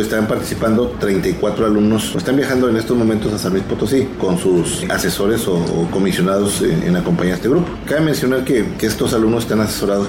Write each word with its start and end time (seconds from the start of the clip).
Están 0.00 0.26
participando 0.26 0.94
34 0.98 1.66
alumnos. 1.66 2.14
Están 2.16 2.36
viajando 2.36 2.68
en 2.68 2.76
estos 2.76 2.96
momentos 2.96 3.32
a 3.32 3.38
San 3.38 3.52
Luis 3.52 3.64
Potosí 3.64 4.08
con 4.18 4.38
sus 4.38 4.84
asesores 4.88 5.46
o, 5.48 5.88
comisionados 5.90 6.62
en, 6.62 6.96
acompañar 6.96 7.34
a 7.34 7.36
este 7.36 7.48
grupo. 7.48 7.68
Cabe 7.86 8.00
mencionar 8.00 8.44
que, 8.44 8.64
que 8.78 8.86
estos 8.86 9.12
alumnos 9.14 9.44
están 9.44 9.60
asesorados. 9.60 10.08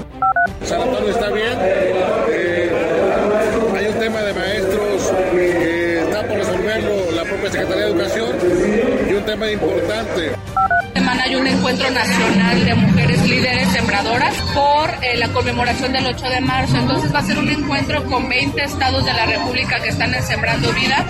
Nacional 11.92 12.66
de 12.66 12.76
mujeres 12.76 13.28
líderes 13.28 13.68
sembradoras 13.70 14.36
por 14.54 14.90
eh, 15.04 15.18
la 15.18 15.30
conmemoración 15.30 15.92
del 15.94 16.06
8 16.06 16.30
de 16.30 16.42
marzo. 16.42 16.78
Entonces 16.78 17.14
va 17.14 17.20
a 17.20 17.24
ser 17.24 17.40
un 17.40 17.50
encuentro 17.50 18.04
con 18.06 18.30
20 18.30 18.64
estados 18.64 19.06
de 19.06 19.14
la 19.14 19.26
República 19.26 19.80
que 19.82 19.90
están 19.90 20.14
en 20.14 20.24
Sembrando 20.24 20.72
Vida. 20.74 21.06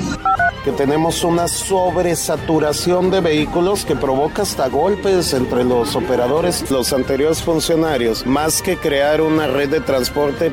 Que 0.64 0.72
tenemos 0.72 1.24
una 1.24 1.48
sobresaturación 1.48 3.12
de 3.12 3.22
vehículos 3.22 3.86
que 3.86 3.96
provoca 3.96 4.44
hasta 4.44 4.68
golpes 4.68 5.34
entre 5.34 5.64
los 5.64 5.96
operadores, 5.96 6.70
los 6.70 6.94
anteriores 6.94 7.42
funcionarios, 7.42 8.26
más 8.26 8.62
que 8.62 8.78
crear 8.78 9.22
una 9.22 9.48
red 9.48 9.70
de 9.70 9.80
transporte. 9.82 10.52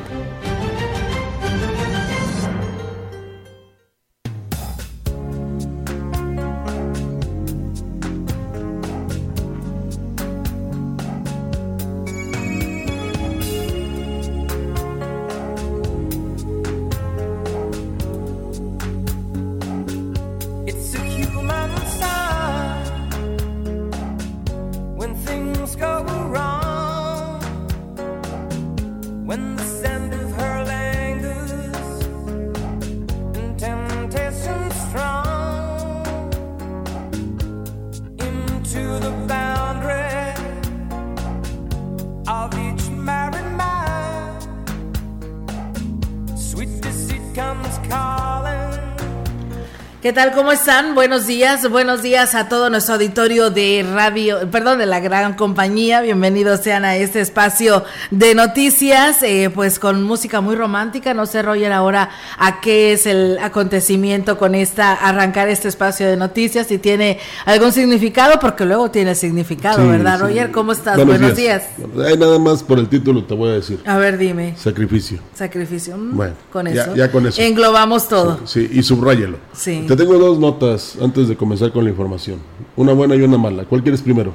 ¿Qué 50.07 50.13
tal? 50.13 50.31
¿Cómo 50.31 50.53
están? 50.53 50.95
Buenos 50.95 51.27
días, 51.27 51.69
buenos 51.69 52.01
días 52.01 52.33
a 52.33 52.47
todo 52.47 52.69
nuestro 52.69 52.93
auditorio 52.93 53.49
de 53.49 53.85
radio, 53.93 54.49
perdón, 54.49 54.79
de 54.79 54.85
la 54.85 55.01
gran 55.01 55.33
compañía. 55.33 55.99
Bienvenidos 55.99 56.61
sean 56.61 56.85
a 56.85 56.95
este 56.95 57.19
espacio 57.19 57.83
de 58.09 58.33
noticias, 58.33 59.21
eh, 59.21 59.51
pues 59.53 59.79
con 59.79 60.03
música 60.03 60.39
muy 60.39 60.55
romántica. 60.55 61.13
No 61.13 61.25
sé, 61.25 61.41
Roger, 61.41 61.73
ahora 61.73 62.09
a 62.37 62.61
qué 62.61 62.93
es 62.93 63.05
el 63.05 63.37
acontecimiento 63.39 64.37
con 64.37 64.55
esta, 64.55 64.93
arrancar 64.93 65.49
este 65.49 65.67
espacio 65.67 66.07
de 66.07 66.15
noticias, 66.15 66.67
si 66.67 66.77
tiene 66.77 67.19
algún 67.43 67.73
significado, 67.73 68.39
porque 68.39 68.63
luego 68.63 68.89
tiene 68.89 69.13
significado, 69.13 69.85
¿verdad, 69.89 70.21
Roger? 70.21 70.51
¿Cómo 70.51 70.71
estás? 70.71 71.05
Buenos, 71.05 71.35
días. 71.35 71.63
Hay 72.07 72.17
nada 72.17 72.39
más 72.39 72.63
por 72.63 72.79
el 72.79 72.87
título 72.87 73.25
te 73.25 73.33
voy 73.33 73.49
a 73.49 73.53
decir. 73.55 73.81
A 73.85 73.97
ver, 73.97 74.17
dime. 74.17 74.55
Sacrificio. 74.55 75.19
Sacrificio. 75.35 75.97
Mm, 75.97 76.15
bueno, 76.15 76.33
con 76.49 76.65
eso. 76.67 76.95
Ya, 76.95 77.11
con 77.11 77.27
eso. 77.27 77.41
Englobamos 77.41 78.07
todo. 78.07 78.47
Sí, 78.47 78.69
y 78.71 78.81
subrayelo. 78.81 79.37
Sí 79.51 79.85
tengo 79.97 80.17
dos 80.17 80.39
notas 80.39 80.97
antes 81.01 81.27
de 81.27 81.35
comenzar 81.35 81.71
con 81.71 81.83
la 81.83 81.89
información. 81.89 82.39
Una 82.75 82.93
buena 82.93 83.15
y 83.15 83.21
una 83.21 83.37
mala. 83.37 83.65
¿Cuál 83.65 83.81
quieres 83.81 84.01
primero? 84.01 84.33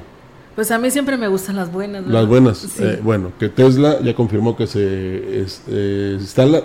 Pues 0.55 0.69
a 0.69 0.77
mí 0.77 0.91
siempre 0.91 1.17
me 1.17 1.27
gustan 1.27 1.55
las 1.55 1.71
buenas. 1.71 2.05
Las 2.05 2.27
buenas. 2.27 2.79
Eh, 2.79 2.99
bueno, 3.01 3.31
que 3.39 3.49
Tesla 3.49 3.99
ya 4.01 4.13
confirmó 4.13 4.55
que 4.55 4.67
se 4.67 4.79
eh, 4.83 6.17
instala 6.19 6.61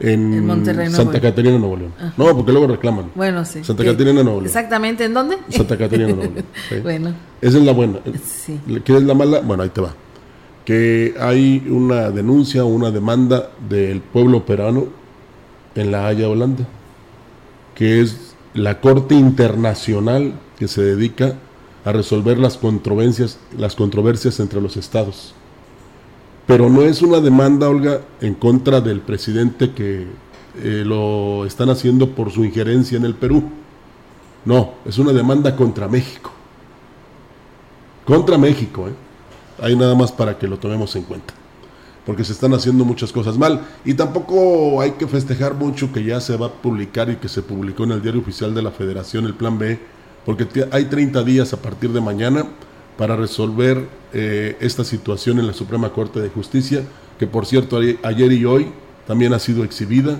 en, 0.00 0.90
Santa 0.90 1.20
Catarina, 1.20 1.58
Nuevo 1.58 1.76
León. 1.76 1.92
No, 2.16 2.34
porque 2.34 2.52
luego 2.52 2.66
reclaman. 2.68 3.10
Bueno, 3.14 3.44
sí. 3.44 3.62
Santa 3.62 3.84
Catarina, 3.84 4.22
Nuevo 4.22 4.40
León. 4.40 4.46
Exactamente, 4.46 5.04
¿en 5.04 5.12
dónde? 5.12 5.36
Santa 5.50 5.76
Catarina, 5.76 6.08
Nuevo 6.08 6.32
León. 6.32 6.44
Bueno. 6.82 7.12
Esa 7.42 7.58
es 7.58 7.64
la 7.64 7.72
buena. 7.72 7.98
Sí. 8.24 8.58
¿Quieres 8.84 9.04
la 9.04 9.12
mala? 9.12 9.40
Bueno, 9.40 9.62
ahí 9.62 9.68
te 9.68 9.82
va. 9.82 9.94
Que 10.64 11.14
hay 11.20 11.66
una 11.68 12.10
denuncia, 12.10 12.64
una 12.64 12.90
demanda 12.90 13.50
del 13.68 14.00
pueblo 14.00 14.46
peruano 14.46 14.86
en 15.74 15.90
La 15.90 16.06
Haya, 16.06 16.28
Holanda 16.28 16.66
que 17.74 18.00
es 18.00 18.34
la 18.54 18.80
Corte 18.80 19.14
Internacional 19.14 20.34
que 20.58 20.68
se 20.68 20.82
dedica 20.82 21.34
a 21.84 21.92
resolver 21.92 22.38
las 22.38 22.56
controversias, 22.56 23.38
las 23.56 23.74
controversias 23.74 24.40
entre 24.40 24.60
los 24.60 24.76
estados. 24.76 25.34
Pero 26.46 26.68
no 26.68 26.82
es 26.82 27.02
una 27.02 27.20
demanda, 27.20 27.68
Olga, 27.68 28.00
en 28.20 28.34
contra 28.34 28.80
del 28.80 29.00
presidente 29.00 29.72
que 29.72 30.06
eh, 30.62 30.82
lo 30.84 31.46
están 31.46 31.70
haciendo 31.70 32.10
por 32.10 32.30
su 32.30 32.44
injerencia 32.44 32.96
en 32.96 33.04
el 33.04 33.14
Perú. 33.14 33.42
No, 34.44 34.74
es 34.84 34.98
una 34.98 35.12
demanda 35.12 35.56
contra 35.56 35.88
México. 35.88 36.30
Contra 38.04 38.36
México, 38.36 38.88
¿eh? 38.88 39.76
Nada 39.76 39.94
más 39.94 40.12
para 40.12 40.38
que 40.38 40.46
lo 40.46 40.58
tomemos 40.58 40.94
en 40.96 41.04
cuenta 41.04 41.34
porque 42.06 42.24
se 42.24 42.32
están 42.32 42.52
haciendo 42.54 42.84
muchas 42.84 43.12
cosas 43.12 43.38
mal. 43.38 43.62
Y 43.84 43.94
tampoco 43.94 44.80
hay 44.80 44.92
que 44.92 45.06
festejar 45.06 45.54
mucho 45.54 45.92
que 45.92 46.04
ya 46.04 46.20
se 46.20 46.36
va 46.36 46.46
a 46.46 46.52
publicar 46.52 47.08
y 47.10 47.16
que 47.16 47.28
se 47.28 47.42
publicó 47.42 47.84
en 47.84 47.92
el 47.92 48.02
diario 48.02 48.20
oficial 48.20 48.54
de 48.54 48.62
la 48.62 48.70
Federación 48.70 49.24
el 49.24 49.34
Plan 49.34 49.58
B, 49.58 49.78
porque 50.24 50.46
hay 50.70 50.86
30 50.86 51.22
días 51.22 51.52
a 51.52 51.62
partir 51.62 51.90
de 51.92 52.00
mañana 52.00 52.46
para 52.98 53.16
resolver 53.16 53.86
eh, 54.12 54.56
esta 54.60 54.84
situación 54.84 55.38
en 55.38 55.46
la 55.46 55.52
Suprema 55.52 55.90
Corte 55.90 56.20
de 56.20 56.28
Justicia, 56.28 56.82
que 57.18 57.26
por 57.26 57.46
cierto 57.46 57.78
ayer 58.02 58.32
y 58.32 58.44
hoy 58.44 58.68
también 59.06 59.32
ha 59.34 59.38
sido 59.38 59.64
exhibida. 59.64 60.18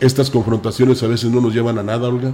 Estas 0.00 0.30
confrontaciones 0.30 1.02
a 1.02 1.08
veces 1.08 1.30
no 1.30 1.40
nos 1.40 1.54
llevan 1.54 1.78
a 1.78 1.82
nada, 1.82 2.08
Olga, 2.08 2.32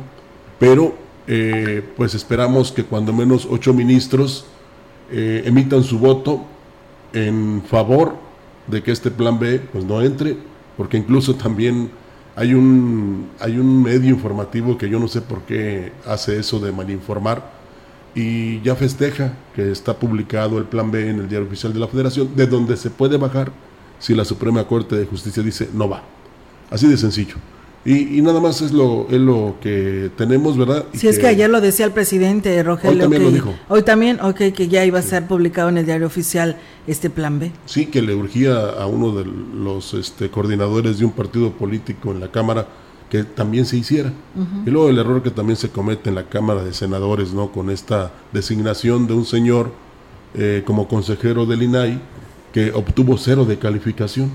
pero 0.58 0.94
eh, 1.26 1.82
pues 1.96 2.14
esperamos 2.14 2.72
que 2.72 2.84
cuando 2.84 3.12
menos 3.12 3.46
ocho 3.50 3.72
ministros 3.72 4.44
eh, 5.10 5.42
emitan 5.46 5.82
su 5.82 5.98
voto 5.98 6.44
en 7.12 7.62
favor 7.68 8.23
de 8.66 8.82
que 8.82 8.92
este 8.92 9.10
plan 9.10 9.38
B 9.38 9.60
pues 9.72 9.84
no 9.84 10.02
entre, 10.02 10.36
porque 10.76 10.96
incluso 10.96 11.34
también 11.34 11.90
hay 12.36 12.54
un, 12.54 13.28
hay 13.40 13.58
un 13.58 13.82
medio 13.82 14.10
informativo 14.10 14.76
que 14.76 14.88
yo 14.88 14.98
no 14.98 15.08
sé 15.08 15.20
por 15.20 15.42
qué 15.42 15.92
hace 16.06 16.38
eso 16.38 16.58
de 16.58 16.72
malinformar 16.72 17.52
y 18.14 18.60
ya 18.62 18.74
festeja 18.74 19.34
que 19.54 19.70
está 19.70 19.98
publicado 19.98 20.58
el 20.58 20.64
plan 20.64 20.90
B 20.90 21.10
en 21.10 21.20
el 21.20 21.28
diario 21.28 21.46
oficial 21.46 21.72
de 21.72 21.80
la 21.80 21.88
federación, 21.88 22.34
de 22.34 22.46
donde 22.46 22.76
se 22.76 22.90
puede 22.90 23.16
bajar 23.16 23.52
si 23.98 24.14
la 24.14 24.24
Suprema 24.24 24.66
Corte 24.66 24.96
de 24.96 25.06
Justicia 25.06 25.42
dice 25.42 25.68
no 25.72 25.88
va. 25.88 26.02
Así 26.70 26.86
de 26.88 26.96
sencillo. 26.96 27.36
Y, 27.86 28.22
nada 28.22 28.40
más 28.40 28.62
es 28.62 28.72
lo, 28.72 29.06
es 29.10 29.20
lo 29.20 29.56
que 29.60 30.10
tenemos, 30.16 30.56
¿verdad? 30.56 30.86
si 30.94 31.06
es 31.06 31.18
que 31.18 31.26
ayer 31.26 31.50
lo 31.50 31.60
decía 31.60 31.84
el 31.84 31.92
presidente 31.92 32.62
Rogelio. 32.62 32.92
Hoy 32.94 33.00
también 33.00 33.22
lo 33.22 33.30
dijo. 33.30 33.54
Hoy 33.68 33.82
también, 33.82 34.20
ok, 34.22 34.54
que 34.54 34.68
ya 34.68 34.86
iba 34.86 35.00
a 35.00 35.02
ser 35.02 35.26
publicado 35.26 35.68
en 35.68 35.76
el 35.76 35.84
diario 35.84 36.06
oficial 36.06 36.56
este 36.86 37.10
plan 37.10 37.38
B. 37.38 37.52
Sí, 37.66 37.86
que 37.86 38.00
le 38.00 38.14
urgía 38.14 38.70
a 38.70 38.86
uno 38.86 39.12
de 39.12 39.26
los 39.26 39.92
este, 39.92 40.30
coordinadores 40.30 40.98
de 40.98 41.04
un 41.04 41.12
partido 41.12 41.52
político 41.52 42.10
en 42.10 42.20
la 42.20 42.30
Cámara 42.30 42.66
que 43.10 43.22
también 43.22 43.66
se 43.66 43.76
hiciera. 43.76 44.12
Y 44.66 44.70
luego 44.70 44.88
el 44.88 44.98
error 44.98 45.22
que 45.22 45.30
también 45.30 45.56
se 45.56 45.68
comete 45.68 46.08
en 46.08 46.14
la 46.14 46.24
Cámara 46.24 46.64
de 46.64 46.72
Senadores, 46.72 47.32
¿no? 47.32 47.52
Con 47.52 47.68
esta 47.70 48.12
designación 48.32 49.06
de 49.06 49.14
un 49.14 49.26
señor 49.26 49.72
eh, 50.34 50.62
como 50.66 50.88
consejero 50.88 51.46
del 51.46 51.62
INAI 51.62 52.00
que 52.52 52.72
obtuvo 52.72 53.18
cero 53.18 53.44
de 53.44 53.58
calificación. 53.58 54.32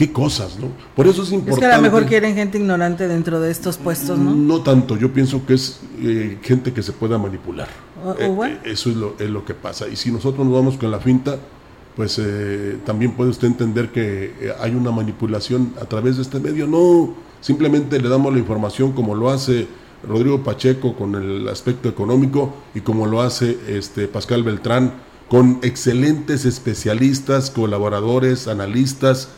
Qué 0.00 0.10
cosas, 0.12 0.58
¿no? 0.58 0.68
Por 0.96 1.06
eso 1.06 1.24
es 1.24 1.30
importante. 1.30 1.66
Es 1.66 1.68
que 1.68 1.74
a 1.74 1.76
lo 1.76 1.82
mejor 1.82 2.06
quieren 2.06 2.34
gente 2.34 2.56
ignorante 2.56 3.06
dentro 3.06 3.38
de 3.38 3.50
estos 3.50 3.76
puestos, 3.76 4.18
¿no? 4.18 4.34
No 4.34 4.62
tanto, 4.62 4.96
yo 4.96 5.12
pienso 5.12 5.44
que 5.44 5.52
es 5.52 5.80
eh, 6.00 6.38
gente 6.40 6.72
que 6.72 6.82
se 6.82 6.92
pueda 6.92 7.18
manipular. 7.18 7.68
O- 8.02 8.12
o 8.12 8.18
Eh, 8.18 8.28
bueno. 8.28 8.54
eh, 8.64 8.72
eso 8.72 8.88
es 8.88 8.96
lo, 8.96 9.14
es 9.18 9.28
lo 9.28 9.44
que 9.44 9.52
pasa. 9.52 9.88
Y 9.88 9.96
si 9.96 10.10
nosotros 10.10 10.46
nos 10.46 10.54
vamos 10.54 10.78
con 10.78 10.90
la 10.90 11.00
finta, 11.00 11.36
pues 11.96 12.18
eh, 12.18 12.78
también 12.86 13.12
puede 13.12 13.28
usted 13.28 13.48
entender 13.48 13.90
que 13.92 14.54
hay 14.58 14.74
una 14.74 14.90
manipulación 14.90 15.74
a 15.78 15.84
través 15.84 16.16
de 16.16 16.22
este 16.22 16.40
medio. 16.40 16.66
No, 16.66 17.12
simplemente 17.42 18.00
le 18.00 18.08
damos 18.08 18.32
la 18.32 18.38
información 18.38 18.92
como 18.92 19.14
lo 19.14 19.28
hace 19.28 19.66
Rodrigo 20.08 20.42
Pacheco 20.42 20.94
con 20.96 21.14
el 21.14 21.46
aspecto 21.46 21.90
económico 21.90 22.54
y 22.74 22.80
como 22.80 23.04
lo 23.04 23.20
hace 23.20 23.58
este 23.68 24.08
Pascal 24.08 24.44
Beltrán 24.44 24.94
con 25.28 25.58
excelentes 25.60 26.46
especialistas, 26.46 27.50
colaboradores, 27.50 28.48
analistas, 28.48 29.28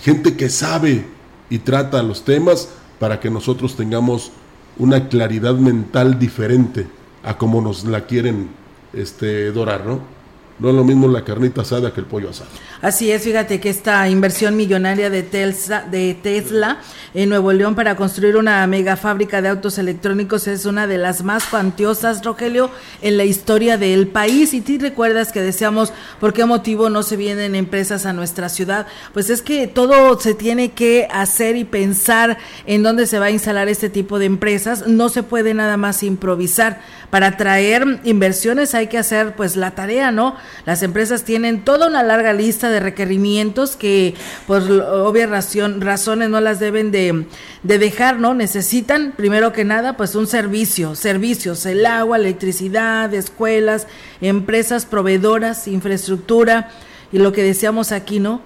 gente 0.00 0.36
que 0.36 0.48
sabe 0.48 1.04
y 1.50 1.58
trata 1.58 2.02
los 2.02 2.24
temas 2.24 2.68
para 2.98 3.20
que 3.20 3.30
nosotros 3.30 3.76
tengamos 3.76 4.32
una 4.78 5.08
claridad 5.08 5.54
mental 5.54 6.18
diferente 6.18 6.86
a 7.22 7.36
como 7.36 7.60
nos 7.60 7.84
la 7.84 8.06
quieren 8.06 8.48
este, 8.92 9.50
dorar, 9.52 9.84
¿no? 9.84 10.00
No 10.58 10.70
es 10.70 10.74
lo 10.74 10.82
mismo 10.82 11.06
la 11.06 11.24
carnita 11.24 11.62
asada 11.62 11.92
que 11.92 12.00
el 12.00 12.06
pollo 12.06 12.30
asado. 12.30 12.50
Así 12.82 13.10
es, 13.12 13.22
fíjate 13.22 13.60
que 13.60 13.70
esta 13.70 14.08
inversión 14.08 14.56
millonaria 14.56 15.08
de 15.08 15.22
Tesla, 15.22 15.82
de 15.82 16.14
Tesla 16.20 16.78
en 17.14 17.28
Nuevo 17.28 17.52
León 17.52 17.74
para 17.74 17.96
construir 17.96 18.36
una 18.36 18.66
mega 18.66 18.96
fábrica 18.96 19.40
de 19.40 19.48
autos 19.48 19.78
electrónicos 19.78 20.46
es 20.46 20.66
una 20.66 20.86
de 20.86 20.98
las 20.98 21.22
más 21.22 21.44
cuantiosas, 21.44 22.24
Rogelio, 22.24 22.70
en 23.02 23.16
la 23.16 23.24
historia 23.24 23.78
del 23.78 24.08
país. 24.08 24.52
Y 24.52 24.60
tú 24.60 24.72
recuerdas 24.80 25.32
que 25.32 25.40
decíamos 25.40 25.92
por 26.20 26.32
qué 26.32 26.44
motivo 26.44 26.90
no 26.90 27.02
se 27.02 27.16
vienen 27.16 27.54
empresas 27.54 28.06
a 28.06 28.12
nuestra 28.12 28.48
ciudad. 28.48 28.86
Pues 29.12 29.30
es 29.30 29.42
que 29.42 29.66
todo 29.66 30.18
se 30.20 30.34
tiene 30.34 30.72
que 30.72 31.08
hacer 31.10 31.56
y 31.56 31.64
pensar 31.64 32.38
en 32.66 32.82
dónde 32.82 33.06
se 33.06 33.18
va 33.18 33.26
a 33.26 33.30
instalar 33.30 33.68
este 33.68 33.90
tipo 33.90 34.18
de 34.18 34.26
empresas. 34.26 34.86
No 34.86 35.08
se 35.08 35.22
puede 35.22 35.54
nada 35.54 35.76
más 35.76 36.02
improvisar. 36.02 36.80
Para 37.10 37.28
atraer 37.28 38.00
inversiones 38.04 38.74
hay 38.74 38.88
que 38.88 38.98
hacer 38.98 39.34
pues 39.34 39.56
la 39.56 39.70
tarea, 39.70 40.10
¿no? 40.10 40.36
Las 40.66 40.82
empresas 40.82 41.24
tienen 41.24 41.64
toda 41.64 41.86
una 41.86 42.02
larga 42.02 42.32
lista 42.32 42.68
de 42.70 42.80
requerimientos 42.80 43.76
que 43.76 44.14
por 44.46 44.62
obvias 44.62 45.30
razón- 45.30 45.80
razones 45.80 46.28
no 46.30 46.40
las 46.40 46.60
deben 46.60 46.90
de, 46.90 47.26
de 47.62 47.78
dejar, 47.78 48.18
¿no? 48.18 48.34
Necesitan 48.34 49.12
primero 49.16 49.52
que 49.52 49.64
nada 49.64 49.96
pues 49.96 50.14
un 50.14 50.26
servicio, 50.26 50.94
servicios, 50.94 51.64
el 51.66 51.86
agua, 51.86 52.16
electricidad, 52.18 53.12
escuelas, 53.14 53.86
empresas 54.20 54.84
proveedoras, 54.86 55.66
infraestructura 55.68 56.70
y 57.12 57.18
lo 57.18 57.32
que 57.32 57.42
decíamos 57.42 57.92
aquí, 57.92 58.18
¿no? 58.20 58.42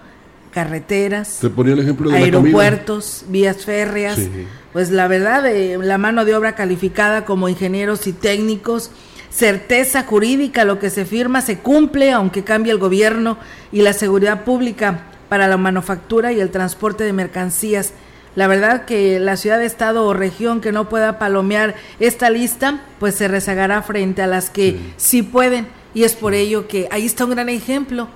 Carreteras, 0.53 1.39
Te 1.41 1.49
ponía 1.49 1.73
el 1.73 1.81
ejemplo 1.81 2.11
de 2.11 2.19
aeropuertos, 2.19 3.25
vías 3.29 3.65
férreas, 3.65 4.17
Sí. 4.17 4.31
pues 4.75 4.91
la 4.91 5.09
verdad, 5.09 5.47
eh, 5.47 5.79
la 5.81 5.97
mano 5.97 6.27
de 6.27 6.35
obra 6.35 6.55
calificada 6.55 7.25
como 7.25 7.49
ingenieros 7.49 8.07
y 8.07 8.13
técnicos, 8.13 8.91
certeza 9.33 10.05
jurídica, 10.05 10.65
lo 10.65 10.79
que 10.79 10.91
se 10.91 11.05
firma 11.05 11.41
se 11.41 11.59
cumple, 11.59 12.13
aunque 12.13 12.45
cambie 12.45 12.73
el 12.73 12.79
gobierno, 12.79 13.39
y 13.73 13.83
la 13.83 13.93
seguridad 13.93 14.45
pública 14.45 15.05
para 15.29 15.49
la 15.49 15.57
manufactura 15.57 16.33
y 16.33 16.41
el 16.41 16.51
transporte 16.51 17.05
de 17.05 17.13
mercancías. 17.13 17.93
La 18.37 18.47
verdad 18.47 18.85
que 18.85 19.19
la 19.19 19.37
ciudad, 19.37 19.63
estado 19.63 20.07
o 20.07 20.15
región 20.15 20.61
que 20.61 20.73
no 20.73 20.89
pueda 20.89 21.19
palomear 21.19 21.75
esta 22.01 22.31
lista, 22.31 22.83
pues 22.99 23.15
se 23.15 23.29
rezagará 23.29 23.83
frente 23.83 24.23
a 24.23 24.27
las 24.27 24.51
que 24.51 24.79
sí 24.97 25.23
pueden, 25.23 25.67
y 25.95 26.05
es 26.05 26.15
por 26.15 26.35
ello 26.35 26.69
que 26.69 26.89
ahí 26.91 27.07
está 27.07 27.25
un 27.25 27.33
gran 27.33 27.49
ejemplo, 27.49 28.09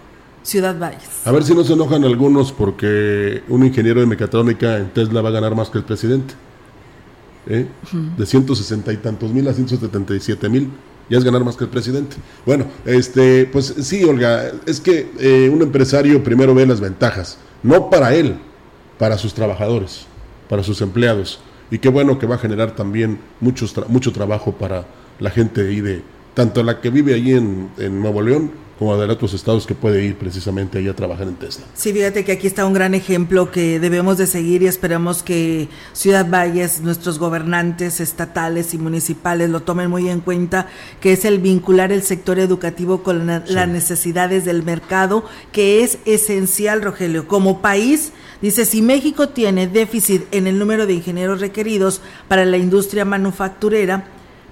Ciudad 0.43 0.79
Valles. 0.79 1.27
A 1.27 1.33
ver 1.33 1.43
si 1.43 1.55
no 1.55 1.65
se 1.65 1.73
enojan 1.73 2.05
algunos 2.05 2.53
porque 2.53 3.43
un 3.49 3.67
ingeniero 3.67 4.01
de 4.01 4.07
mecatrónica 4.07 4.79
en 4.79 4.91
Tesla 4.91 5.21
va 5.21 5.31
a 5.31 5.33
ganar 5.33 5.57
más 5.57 5.71
que 5.71 5.79
el 5.79 5.85
presidente. 5.85 6.35
¿Eh? 7.49 7.67
De 8.17 8.27
160 8.27 8.93
y 8.93 8.97
tantos 8.99 9.33
mil 9.33 9.47
a 9.49 9.55
177 9.55 10.49
mil, 10.49 10.71
ya 11.09 11.19
es 11.19 11.25
ganar 11.25 11.45
más 11.45 11.57
que 11.57 11.65
el 11.65 11.71
presidente. 11.71 12.17
Bueno, 12.45 12.67
este, 12.85 13.47
pues 13.47 13.75
sí, 13.81 14.05
Olga, 14.05 14.53
es 14.67 14.81
que 14.81 15.11
eh, 15.19 15.51
un 15.53 15.63
empresario 15.63 16.23
primero 16.23 16.55
ve 16.55 16.67
las 16.67 16.81
ventajas, 16.81 17.39
no 17.63 17.91
para 17.91 18.15
él, 18.15 18.39
para 18.99 19.19
sus 19.19 19.35
trabajadores, 19.35 20.07
para 20.49 20.63
sus 20.63 20.81
empleados. 20.81 21.41
Y 21.71 21.79
qué 21.79 21.89
bueno 21.89 22.19
que 22.19 22.27
va 22.27 22.37
a 22.37 22.39
generar 22.39 22.77
también 22.77 23.19
muchos 23.41 23.75
mucho 23.89 24.13
trabajo 24.13 24.53
para 24.53 24.87
la 25.19 25.31
gente 25.31 25.63
ahí 25.63 25.81
de, 25.81 26.03
tanto 26.35 26.63
la 26.63 26.81
que 26.81 26.91
vive 26.91 27.15
ahí 27.15 27.33
en, 27.33 27.71
en 27.79 28.01
Nuevo 28.01 28.23
León, 28.23 28.53
como 28.79 28.97
de 28.99 29.07
otros 29.11 29.33
estados 29.33 29.67
que 29.67 29.75
puede 29.75 30.05
ir 30.05 30.17
precisamente 30.17 30.77
ahí 30.79 30.87
a 30.89 30.95
trabajar 30.95 31.27
en 31.29 31.37
Tesla. 31.37 31.65
Sí, 31.75 31.93
fíjate 31.95 32.25
que 32.25 32.33
aquí 32.33 32.47
está 32.47 32.67
un 32.67 32.75
gran 32.75 32.95
ejemplo 32.95 33.51
que 33.51 33.81
debemos 33.81 34.19
de 34.19 34.27
seguir 34.27 34.63
y 34.63 34.67
esperamos 34.67 35.23
que 35.23 35.69
Ciudad 35.95 36.27
Valles, 36.29 36.83
nuestros 36.83 37.19
gobernantes 37.19 38.01
estatales 38.01 38.75
y 38.75 38.79
municipales 38.79 39.49
lo 39.49 39.61
tomen 39.63 39.89
muy 39.89 40.11
en 40.11 40.21
cuenta, 40.21 40.67
que 41.01 41.13
es 41.15 41.25
el 41.25 41.39
vincular 41.39 41.91
el 41.91 42.03
sector 42.03 42.39
educativo 42.39 43.03
con 43.03 43.27
la- 43.27 43.43
las 43.49 43.67
necesidades 43.69 44.45
del 44.45 44.63
mercado, 44.63 45.25
que 45.53 45.83
es 45.83 45.99
esencial, 46.05 46.83
Rogelio. 46.83 47.27
Como 47.29 47.63
país, 47.63 48.13
dice, 48.43 48.67
si 48.67 48.83
México 48.83 49.31
tiene 49.31 49.67
déficit 49.69 50.23
en 50.33 50.47
el 50.47 50.59
número 50.59 50.87
de 50.87 50.93
ingenieros 50.93 51.41
requeridos 51.41 52.03
para 52.29 52.45
la 52.45 52.59
industria 52.59 53.07
manufacturera, 53.07 54.05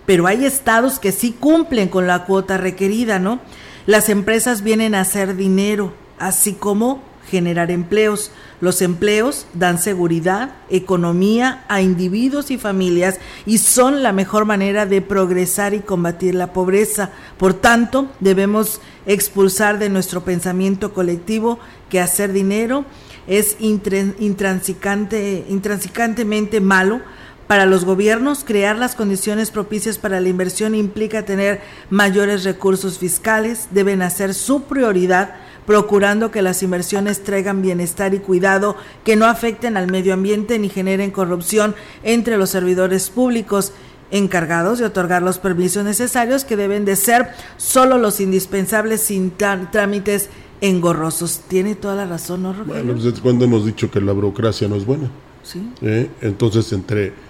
pero 0.06 0.27
hay 0.27 0.44
estados 0.44 0.99
que 0.99 1.12
sí 1.12 1.35
cumplen 1.38 1.88
con 1.88 2.06
la 2.06 2.25
cuota 2.25 2.59
requerida, 2.59 3.19
¿no? 3.19 3.41
Las 3.87 4.09
empresas 4.09 4.63
vienen 4.63 4.95
a 4.95 5.03
hacer 5.03 5.37
dinero, 5.37 5.93
así 6.19 6.55
como 6.55 7.03
generar 7.31 7.71
empleos. 7.71 8.31
Los 8.61 8.81
empleos 8.83 9.47
dan 9.55 9.79
seguridad, 9.79 10.55
economía 10.71 11.65
a 11.69 11.83
individuos 11.83 12.51
y 12.51 12.59
familias 12.59 13.19
y 13.45 13.59
son 13.59 14.03
la 14.03 14.13
mejor 14.13 14.45
manera 14.47 14.87
de 14.87 15.03
progresar 15.03 15.75
y 15.75 15.81
combatir 15.81 16.35
la 16.35 16.53
pobreza. 16.53 17.11
Por 17.37 17.55
tanto, 17.55 18.09
debemos 18.21 18.81
expulsar 19.07 19.79
de 19.79 19.91
nuestro 19.91 20.23
pensamiento 20.23 20.95
colectivo 20.95 21.59
que 21.91 22.01
hacer 22.01 22.33
dinero 22.33 22.85
es 23.27 23.59
intran- 23.59 24.15
intransicante, 24.19 25.45
intransicantemente 25.49 26.61
malo 26.61 27.01
para 27.46 27.67
los 27.67 27.85
gobiernos, 27.85 28.43
crear 28.44 28.79
las 28.79 28.94
condiciones 28.94 29.50
propicias 29.50 29.99
para 29.99 30.20
la 30.20 30.29
inversión 30.29 30.75
implica 30.75 31.25
tener 31.25 31.61
mayores 31.91 32.43
recursos 32.44 32.98
fiscales, 32.98 33.69
deben 33.70 34.01
hacer 34.01 34.32
su 34.32 34.63
prioridad, 34.63 35.34
procurando 35.67 36.31
que 36.31 36.43
las 36.43 36.63
inversiones 36.63 37.22
traigan 37.22 37.60
bienestar 37.60 38.15
y 38.15 38.19
cuidado, 38.19 38.77
que 39.05 39.17
no 39.17 39.27
afecten 39.27 39.77
al 39.77 39.91
medio 39.91 40.15
ambiente 40.15 40.58
ni 40.58 40.70
generen 40.70 41.10
corrupción 41.10 41.74
entre 42.03 42.39
los 42.39 42.51
servidores 42.51 43.10
públicos 43.10 43.72
encargados 44.10 44.79
de 44.79 44.86
otorgar 44.86 45.22
los 45.22 45.39
permisos 45.39 45.84
necesarios 45.84 46.44
que 46.44 46.56
deben 46.56 46.84
de 46.84 46.96
ser 46.96 47.29
solo 47.56 47.98
los 47.98 48.20
indispensables 48.20 49.03
sin 49.03 49.32
trámites 49.32 50.29
engorrosos. 50.60 51.41
Tiene 51.48 51.74
toda 51.74 51.96
la 51.96 52.06
razón, 52.06 52.43
¿no, 52.43 52.53
Rogelio? 52.53 52.74
Bueno, 52.74 52.93
pues 52.94 53.13
es 53.13 53.20
cuando 53.20 53.44
hemos 53.44 53.67
dicho 53.67 53.91
que 53.91 54.01
la 54.01 54.13
burocracia 54.13 54.69
no 54.69 54.77
es 54.77 54.86
buena. 54.86 55.10
sí. 55.43 55.69
¿eh? 55.82 56.08
Entonces, 56.22 56.72
entre... 56.72 57.24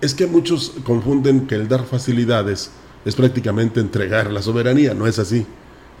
Es 0.00 0.14
que 0.14 0.26
muchos 0.26 0.74
confunden 0.84 1.46
que 1.46 1.56
el 1.56 1.66
dar 1.66 1.84
facilidades 1.84 2.70
es 3.04 3.16
prácticamente 3.16 3.80
entregar 3.80 4.30
la 4.30 4.42
soberanía, 4.42 4.94
no 4.94 5.06
es 5.06 5.18
así. 5.18 5.44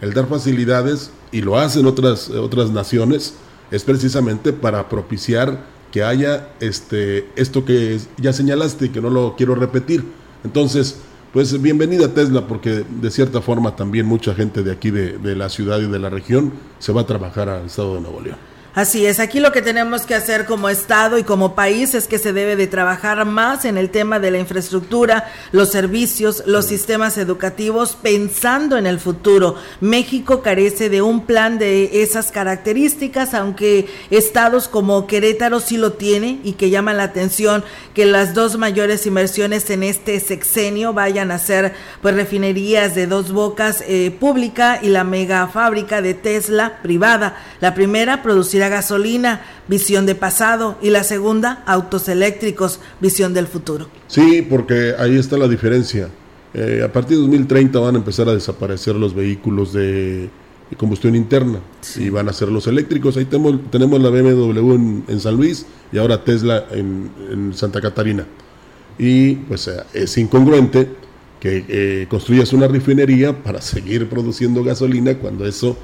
El 0.00 0.14
dar 0.14 0.28
facilidades, 0.28 1.10
y 1.32 1.40
lo 1.40 1.58
hacen 1.58 1.84
otras, 1.86 2.30
otras 2.30 2.70
naciones, 2.70 3.34
es 3.70 3.82
precisamente 3.82 4.52
para 4.52 4.88
propiciar 4.88 5.64
que 5.90 6.04
haya 6.04 6.50
este, 6.60 7.28
esto 7.34 7.64
que 7.64 7.98
ya 8.18 8.32
señalaste 8.32 8.86
y 8.86 8.88
que 8.90 9.00
no 9.00 9.10
lo 9.10 9.34
quiero 9.36 9.56
repetir. 9.56 10.04
Entonces, 10.44 10.96
pues 11.32 11.60
bienvenida 11.60 12.14
Tesla, 12.14 12.46
porque 12.46 12.84
de 12.88 13.10
cierta 13.10 13.40
forma 13.40 13.74
también 13.74 14.06
mucha 14.06 14.34
gente 14.34 14.62
de 14.62 14.70
aquí, 14.70 14.90
de, 14.90 15.18
de 15.18 15.34
la 15.34 15.48
ciudad 15.48 15.80
y 15.80 15.86
de 15.86 15.98
la 15.98 16.08
región, 16.08 16.52
se 16.78 16.92
va 16.92 17.00
a 17.00 17.06
trabajar 17.06 17.48
al 17.48 17.66
estado 17.66 17.96
de 17.96 18.02
Nuevo 18.02 18.20
León. 18.20 18.38
Así 18.78 19.06
es, 19.06 19.18
aquí 19.18 19.40
lo 19.40 19.50
que 19.50 19.60
tenemos 19.60 20.02
que 20.02 20.14
hacer 20.14 20.44
como 20.44 20.68
Estado 20.68 21.18
y 21.18 21.24
como 21.24 21.56
país 21.56 21.96
es 21.96 22.06
que 22.06 22.20
se 22.20 22.32
debe 22.32 22.54
de 22.54 22.68
trabajar 22.68 23.24
más 23.24 23.64
en 23.64 23.76
el 23.76 23.90
tema 23.90 24.20
de 24.20 24.30
la 24.30 24.38
infraestructura, 24.38 25.32
los 25.50 25.70
servicios, 25.70 26.44
los 26.46 26.66
sistemas 26.66 27.18
educativos, 27.18 27.98
pensando 28.00 28.76
en 28.76 28.86
el 28.86 29.00
futuro. 29.00 29.56
México 29.80 30.42
carece 30.42 30.90
de 30.90 31.02
un 31.02 31.26
plan 31.26 31.58
de 31.58 32.04
esas 32.04 32.30
características, 32.30 33.34
aunque 33.34 33.88
estados 34.10 34.68
como 34.68 35.08
Querétaro 35.08 35.58
sí 35.58 35.76
lo 35.76 35.94
tiene 35.94 36.38
y 36.44 36.52
que 36.52 36.70
llama 36.70 36.94
la 36.94 37.02
atención 37.02 37.64
que 37.94 38.06
las 38.06 38.32
dos 38.32 38.58
mayores 38.58 39.06
inversiones 39.06 39.68
en 39.70 39.82
este 39.82 40.20
sexenio 40.20 40.92
vayan 40.92 41.32
a 41.32 41.40
ser 41.40 41.74
pues 42.00 42.14
refinerías 42.14 42.94
de 42.94 43.08
dos 43.08 43.32
bocas 43.32 43.82
eh, 43.88 44.16
pública 44.20 44.78
y 44.80 44.86
la 44.86 45.02
mega 45.02 45.48
fábrica 45.48 46.00
de 46.00 46.14
Tesla 46.14 46.78
privada. 46.80 47.42
La 47.58 47.74
primera 47.74 48.22
producirá 48.22 48.67
gasolina, 48.68 49.42
visión 49.68 50.06
de 50.06 50.14
pasado, 50.14 50.78
y 50.82 50.90
la 50.90 51.04
segunda 51.04 51.62
autos 51.66 52.08
eléctricos, 52.08 52.80
visión 53.00 53.34
del 53.34 53.46
futuro. 53.46 53.88
Sí, 54.06 54.46
porque 54.48 54.94
ahí 54.98 55.16
está 55.16 55.36
la 55.36 55.48
diferencia. 55.48 56.08
Eh, 56.54 56.82
a 56.84 56.90
partir 56.90 57.16
de 57.16 57.22
2030 57.22 57.78
van 57.78 57.94
a 57.94 57.98
empezar 57.98 58.28
a 58.28 58.34
desaparecer 58.34 58.94
los 58.94 59.14
vehículos 59.14 59.72
de, 59.72 60.30
combustión 60.76 61.14
interna 61.14 61.60
y 61.96 62.10
van 62.10 62.28
a 62.28 62.32
ser 62.32 62.48
los 62.48 62.66
eléctricos. 62.66 63.16
Ahí 63.16 63.24
tenemos, 63.24 63.70
tenemos 63.70 64.00
la 64.00 64.10
BMW 64.10 64.74
en, 65.08 65.20
San 65.20 65.36
Luis 65.36 65.66
y 65.92 65.98
ahora 65.98 66.22
Tesla 66.24 66.66
en, 66.70 67.52
Santa 67.54 67.80
Catarina. 67.80 68.26
Y 68.98 69.34
pues 69.34 69.68
eh, 69.68 69.82
es 69.94 70.18
incongruente 70.18 70.88
que 71.40 71.64
eh, 71.68 72.06
construyas 72.08 72.52
una 72.52 72.68
refinería 72.68 73.42
para 73.42 73.60
seguir 73.62 74.08
produciendo 74.08 74.64
gasolina 74.64 75.14
cuando 75.14 75.46
eso 75.46 75.76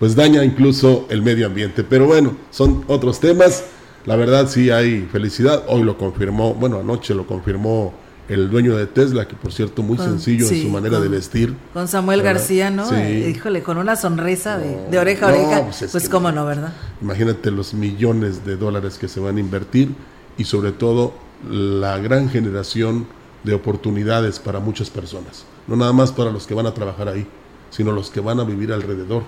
pues 0.00 0.16
daña 0.16 0.42
incluso 0.42 1.06
el 1.10 1.20
medio 1.20 1.46
ambiente. 1.46 1.84
Pero 1.84 2.06
bueno, 2.06 2.32
son 2.50 2.84
otros 2.88 3.20
temas. 3.20 3.64
La 4.06 4.16
verdad 4.16 4.48
sí 4.48 4.70
hay 4.70 5.06
felicidad. 5.12 5.64
Hoy 5.68 5.82
lo 5.82 5.98
confirmó, 5.98 6.54
bueno, 6.54 6.80
anoche 6.80 7.14
lo 7.14 7.26
confirmó 7.26 7.92
el 8.26 8.48
dueño 8.48 8.76
de 8.76 8.86
Tesla, 8.86 9.28
que 9.28 9.34
por 9.36 9.52
cierto 9.52 9.82
muy 9.82 9.98
sencillo 9.98 10.48
en 10.48 10.62
su 10.62 10.68
manera 10.70 11.00
de 11.00 11.08
vestir. 11.08 11.54
Con 11.74 11.86
Samuel 11.86 12.22
García, 12.22 12.70
¿no? 12.70 12.90
Eh, 12.94 13.28
híjole, 13.28 13.62
con 13.62 13.76
una 13.76 13.94
sonrisa 13.94 14.56
de, 14.56 14.98
oreja 14.98 15.26
a 15.26 15.32
oreja. 15.32 15.64
Pues, 15.64 15.90
pues 15.92 16.08
cómo 16.08 16.32
no, 16.32 16.46
¿verdad? 16.46 16.72
Imagínate 17.02 17.50
los 17.50 17.74
millones 17.74 18.46
de 18.46 18.56
dólares 18.56 18.96
que 18.96 19.06
se 19.06 19.20
van 19.20 19.36
a 19.36 19.40
invertir 19.40 19.90
y 20.38 20.44
sobre 20.44 20.72
todo 20.72 21.12
la 21.50 21.98
gran 21.98 22.30
generación 22.30 23.06
de 23.44 23.52
oportunidades 23.52 24.38
para 24.38 24.60
muchas 24.60 24.88
personas. 24.88 25.44
No 25.66 25.76
nada 25.76 25.92
más 25.92 26.10
para 26.10 26.30
los 26.30 26.46
que 26.46 26.54
van 26.54 26.66
a 26.66 26.72
trabajar 26.72 27.08
ahí, 27.08 27.26
sino 27.68 27.92
los 27.92 28.08
que 28.10 28.20
van 28.20 28.40
a 28.40 28.44
vivir 28.44 28.72
alrededor 28.72 29.24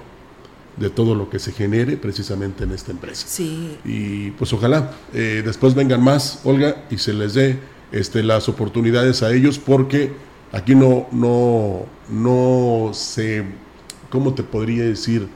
de 0.77 0.91
todo 0.91 1.15
lo 1.15 1.29
que 1.29 1.39
se 1.39 1.53
genere 1.53 1.97
precisamente 1.97 2.65
en 2.65 2.73
esta 2.73 2.93
empresa. 2.93 3.27
Sí. 3.29 3.77
Y 3.85 4.31
pues 4.33 4.53
ojalá 4.53 4.93
eh, 5.13 5.43
después 5.45 5.75
vengan 5.75 6.03
más, 6.03 6.41
Olga, 6.45 6.85
y 6.91 6.99
se 6.99 7.13
les 7.13 7.35
dé 7.35 7.59
este, 7.93 8.23
las 8.23 8.49
oportunidades 8.49 9.23
a 9.23 9.33
ellos 9.33 9.59
porque 9.59 10.13
aquí 10.51 10.75
no, 10.75 11.09
no, 11.13 11.87
no 12.09 12.91
se, 12.95 13.45
¿cómo 14.11 14.35
te 14.35 14.43
podría 14.43 14.85
decir? 14.85 15.29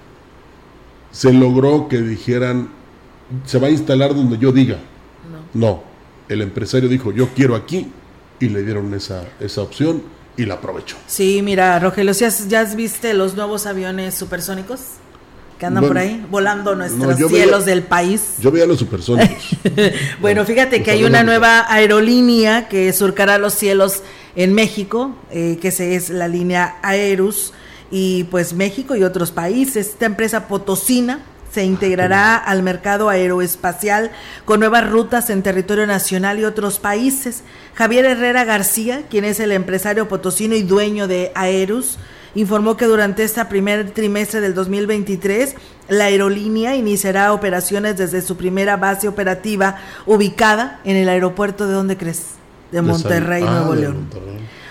Se 1.11 1.33
logró 1.33 1.89
que 1.89 2.01
dijeran, 2.01 2.71
se 3.45 3.59
va 3.59 3.69
a 3.69 3.71
instalar 3.71 4.15
donde 4.15 4.39
yo 4.39 4.53
diga. 4.53 4.79
No. 5.55 5.69
no. 5.69 5.83
El 6.29 6.43
empresario 6.43 6.89
dijo, 6.89 7.13
yo 7.13 7.29
quiero 7.35 7.55
aquí 7.55 7.91
y 8.41 8.49
le 8.49 8.63
dieron 8.63 8.93
esa, 8.95 9.25
esa 9.39 9.63
opción 9.63 10.03
y 10.37 10.45
la 10.45 10.55
aprovechó. 10.55 10.97
Sí, 11.07 11.41
mira, 11.43 11.79
Rogelio, 11.79 12.13
¿ya, 12.13 12.29
¿ya 12.29 12.65
viste 12.75 13.15
los 13.15 13.35
nuevos 13.35 13.67
aviones 13.67 14.15
supersónicos? 14.15 14.81
Que 15.59 15.67
andan 15.67 15.87
por 15.87 15.97
ahí 15.97 16.25
volando 16.31 16.75
nuestros 16.75 17.17
cielos 17.31 17.65
del 17.65 17.83
país. 17.83 18.35
Yo 18.41 18.51
veía 18.51 18.67
los 18.67 18.79
supersónicos. 18.79 19.57
bueno, 20.21 20.45
fíjate 20.45 20.83
que 20.83 20.91
hay 20.91 21.05
una 21.05 21.23
nueva 21.23 21.73
aerolínea 21.73 22.69
que 22.69 22.93
surcará 22.93 23.39
los 23.39 23.55
cielos 23.55 24.03
en 24.35 24.53
México, 24.53 25.17
eh, 25.31 25.59
que 25.61 25.69
es 25.69 26.11
la 26.11 26.29
línea 26.29 26.77
Aerus, 26.83 27.53
y 27.91 28.25
pues 28.25 28.53
México 28.53 28.97
y 28.97 29.05
otros 29.05 29.31
países. 29.31 29.89
Esta 29.89 30.07
empresa 30.07 30.49
potosina 30.49 31.21
se 31.53 31.65
integrará 31.65 32.37
al 32.37 32.63
mercado 32.63 33.09
aeroespacial 33.09 34.11
con 34.45 34.61
nuevas 34.61 34.91
rutas 34.91 35.31
en 35.31 35.43
territorio 35.43 35.87
nacional 35.87 36.39
y 36.39 36.45
otros 36.45 36.79
países. 36.79 37.43
Javier 37.75 38.05
Herrera 38.05 38.45
García, 38.45 39.05
quien 39.09 39.25
es 39.25 39.41
el 39.41 39.53
empresario 39.53 40.07
potosino 40.07 40.55
y 40.55 40.63
dueño 40.63 41.09
de 41.09 41.33
Aerus, 41.35 41.99
informó 42.37 42.77
que 42.77 42.85
durante 42.85 43.25
este 43.25 43.45
primer 43.47 43.91
trimestre 43.91 44.41
del 44.41 44.55
2023 44.55 45.57
la 45.89 46.05
aerolínea 46.05 46.77
iniciará 46.77 47.33
operaciones 47.33 47.97
desde 47.97 48.23
su 48.23 48.37
primera 48.37 48.77
base 48.77 49.09
operativa 49.09 49.79
ubicada 50.05 50.81
en 50.85 50.97
el 50.97 51.09
aeropuerto 51.09 51.67
de 51.67 51.75
dónde 51.75 51.97
crees? 51.97 52.37
De 52.71 52.83
Monterrey, 52.83 53.45
ah, 53.47 53.51
Nuevo 53.51 53.75
León. 53.75 54.09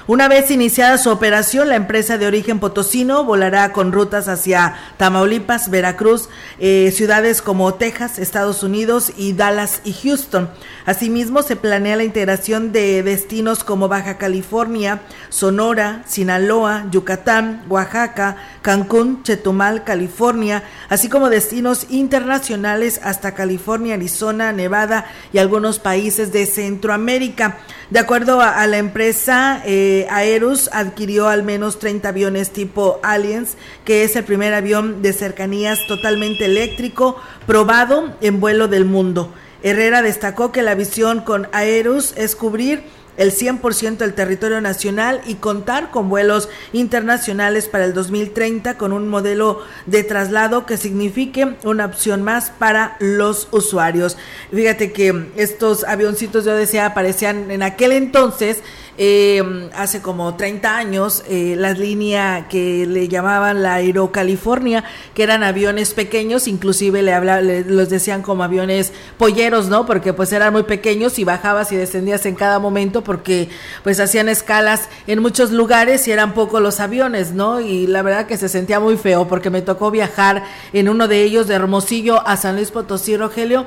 Una 0.07 0.27
vez 0.27 0.51
iniciada 0.51 0.99
su 0.99 1.09
operación, 1.09 1.67
la 1.69 1.75
empresa 1.75 2.19
de 2.19 2.27
origen 2.27 2.59
potosino 2.59 3.23
volará 3.23 3.73
con 3.73 3.91
rutas 3.91 4.27
hacia 4.27 4.75
Tamaulipas, 4.97 5.71
Veracruz, 5.71 6.29
eh, 6.59 6.91
ciudades 6.93 7.41
como 7.41 7.73
Texas, 7.73 8.19
Estados 8.19 8.61
Unidos 8.61 9.11
y 9.17 9.33
Dallas 9.33 9.81
y 9.83 9.93
Houston. 9.93 10.47
Asimismo, 10.85 11.41
se 11.41 11.55
planea 11.55 11.95
la 11.95 12.03
integración 12.03 12.71
de 12.71 13.01
destinos 13.01 13.63
como 13.63 13.87
Baja 13.87 14.19
California, 14.19 15.01
Sonora, 15.29 16.03
Sinaloa, 16.05 16.85
Yucatán, 16.91 17.63
Oaxaca, 17.67 18.37
Cancún, 18.65 19.21
Chetumal, 19.21 19.83
California, 19.83 20.63
así 20.89 21.07
como 21.07 21.29
destinos 21.29 21.85
internacionales 21.91 22.99
hasta 23.03 23.35
California, 23.35 23.93
Arizona, 23.93 24.51
Nevada 24.53 25.05
y 25.31 25.37
algunos 25.37 25.77
países 25.77 26.31
de 26.31 26.47
Centroamérica. 26.47 27.59
De 27.91 27.99
acuerdo 27.99 28.41
a, 28.41 28.65
la 28.65 28.79
empresa, 28.79 29.61
eh, 29.65 30.07
Aerus 30.09 30.71
adquirió 30.73 31.27
al 31.27 31.43
menos 31.43 31.77
30 31.77 32.09
aviones 32.09 32.53
tipo 32.53 32.99
Aliens, 33.03 33.55
que 33.85 34.03
es 34.03 34.15
el 34.15 34.23
primer 34.23 34.55
avión 34.55 35.03
de 35.03 35.13
cercanías 35.13 35.85
totalmente 35.87 36.45
eléctrico 36.45 37.21
probado 37.45 38.15
en 38.19 38.39
vuelo 38.39 38.67
del 38.67 38.85
mundo. 38.85 39.31
Herrera 39.61 40.01
destacó 40.01 40.51
que 40.51 40.63
la 40.63 40.73
visión 40.73 41.21
con 41.21 41.49
Aerus 41.51 42.13
es 42.17 42.35
cubrir 42.35 42.83
el 43.17 43.31
100% 43.31 43.97
del 43.97 44.13
territorio 44.13 44.61
nacional 44.61 45.21
y 45.25 45.35
contar 45.35 45.91
con 45.91 46.09
vuelos 46.09 46.49
internacionales 46.73 47.67
para 47.67 47.85
el 47.85 47.93
2030 47.93 48.77
con 48.77 48.93
un 48.93 49.07
modelo 49.07 49.61
de 49.85 50.03
traslado 50.03 50.65
que 50.65 50.77
signifique 50.77 51.55
una 51.63 51.85
opción 51.85 52.23
más 52.23 52.51
para 52.51 52.97
los 52.99 53.47
usuarios. 53.51 54.17
Fíjate 54.51 54.91
que 54.91 55.27
estos 55.35 55.83
avioncitos, 55.83 56.45
yo 56.45 56.55
decía, 56.55 56.85
aparecían 56.85 57.51
en 57.51 57.63
aquel 57.63 57.91
entonces 57.91 58.61
eh, 58.97 59.69
hace 59.75 60.01
como 60.01 60.35
30 60.35 60.77
años, 60.77 61.23
eh, 61.27 61.55
la 61.57 61.73
línea 61.73 62.47
que 62.49 62.85
le 62.85 63.07
llamaban 63.07 63.61
la 63.61 63.75
Aerocalifornia, 63.75 64.83
que 65.13 65.23
eran 65.23 65.43
aviones 65.43 65.93
pequeños, 65.93 66.47
inclusive 66.47 67.01
le, 67.01 67.63
los 67.63 67.89
decían 67.89 68.21
como 68.21 68.43
aviones 68.43 68.93
polleros, 69.17 69.67
¿no? 69.67 69.85
Porque 69.85 70.13
pues 70.13 70.31
eran 70.31 70.53
muy 70.53 70.63
pequeños 70.63 71.19
y 71.19 71.23
bajabas 71.23 71.71
y 71.71 71.75
descendías 71.75 72.25
en 72.25 72.35
cada 72.35 72.59
momento 72.59 73.03
porque 73.03 73.49
pues 73.83 73.99
hacían 73.99 74.29
escalas 74.29 74.87
en 75.07 75.21
muchos 75.21 75.51
lugares 75.51 76.07
y 76.07 76.11
eran 76.11 76.33
pocos 76.33 76.61
los 76.61 76.79
aviones, 76.79 77.33
¿no? 77.33 77.59
Y 77.59 77.87
la 77.87 78.01
verdad 78.01 78.27
que 78.27 78.37
se 78.37 78.49
sentía 78.49 78.79
muy 78.79 78.97
feo 78.97 79.27
porque 79.27 79.49
me 79.49 79.61
tocó 79.61 79.91
viajar 79.91 80.43
en 80.71 80.87
uno 80.87 81.07
de 81.07 81.23
ellos 81.23 81.47
de 81.47 81.55
Hermosillo 81.55 82.25
a 82.25 82.37
San 82.37 82.55
Luis 82.55 82.71
Potosí, 82.71 83.17
Rogelio 83.17 83.65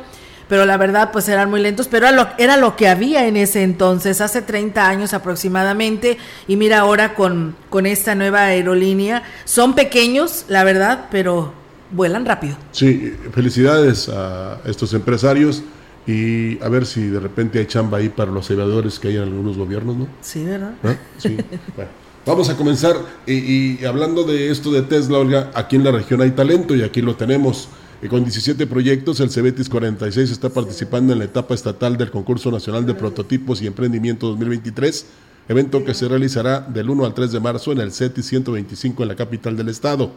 pero 0.48 0.66
la 0.66 0.76
verdad 0.76 1.10
pues 1.12 1.28
eran 1.28 1.50
muy 1.50 1.60
lentos, 1.60 1.88
pero 1.88 2.06
era 2.06 2.16
lo, 2.16 2.28
era 2.38 2.56
lo 2.56 2.76
que 2.76 2.88
había 2.88 3.26
en 3.26 3.36
ese 3.36 3.62
entonces, 3.62 4.20
hace 4.20 4.42
30 4.42 4.88
años 4.88 5.14
aproximadamente, 5.14 6.18
y 6.46 6.56
mira 6.56 6.80
ahora 6.80 7.14
con, 7.14 7.54
con 7.70 7.86
esta 7.86 8.14
nueva 8.14 8.44
aerolínea, 8.44 9.22
son 9.44 9.74
pequeños, 9.74 10.46
la 10.48 10.64
verdad, 10.64 11.06
pero 11.10 11.52
vuelan 11.90 12.26
rápido. 12.26 12.56
Sí, 12.72 13.14
felicidades 13.32 14.08
a 14.08 14.60
estos 14.64 14.92
empresarios 14.94 15.62
y 16.06 16.62
a 16.62 16.68
ver 16.68 16.86
si 16.86 17.02
de 17.02 17.20
repente 17.20 17.58
hay 17.58 17.66
chamba 17.66 17.98
ahí 17.98 18.08
para 18.08 18.30
los 18.30 18.50
aviadores 18.50 18.98
que 18.98 19.08
hay 19.08 19.16
en 19.16 19.24
algunos 19.24 19.56
gobiernos, 19.58 19.96
¿no? 19.96 20.08
Sí, 20.22 20.44
¿verdad? 20.44 20.72
¿Ah? 20.82 20.96
Sí. 21.18 21.36
bueno, 21.76 21.90
vamos 22.24 22.48
a 22.48 22.56
comenzar 22.56 22.96
y, 23.26 23.34
y, 23.34 23.84
hablando 23.84 24.24
de 24.24 24.50
esto 24.50 24.70
de 24.72 24.82
Tesla, 24.82 25.18
Olga, 25.18 25.50
aquí 25.54 25.76
en 25.76 25.84
la 25.84 25.92
región 25.92 26.22
hay 26.22 26.30
talento 26.30 26.74
y 26.74 26.82
aquí 26.82 27.02
lo 27.02 27.16
tenemos 27.16 27.68
con 28.06 28.22
17 28.22 28.68
proyectos, 28.68 29.18
el 29.18 29.30
Cebetis 29.30 29.68
46 29.68 30.30
está 30.30 30.50
participando 30.50 31.12
en 31.12 31.18
la 31.18 31.24
etapa 31.24 31.54
estatal 31.54 31.96
del 31.96 32.12
Concurso 32.12 32.52
Nacional 32.52 32.86
de 32.86 32.94
Prototipos 32.94 33.60
y 33.60 33.66
Emprendimiento 33.66 34.28
2023, 34.28 35.06
evento 35.48 35.84
que 35.84 35.94
se 35.94 36.06
realizará 36.06 36.60
del 36.60 36.90
1 36.90 37.04
al 37.04 37.14
3 37.14 37.32
de 37.32 37.40
marzo 37.40 37.72
en 37.72 37.80
el 37.80 37.90
CETI 37.90 38.22
125 38.22 39.02
en 39.02 39.08
la 39.08 39.16
capital 39.16 39.56
del 39.56 39.68
estado. 39.68 40.12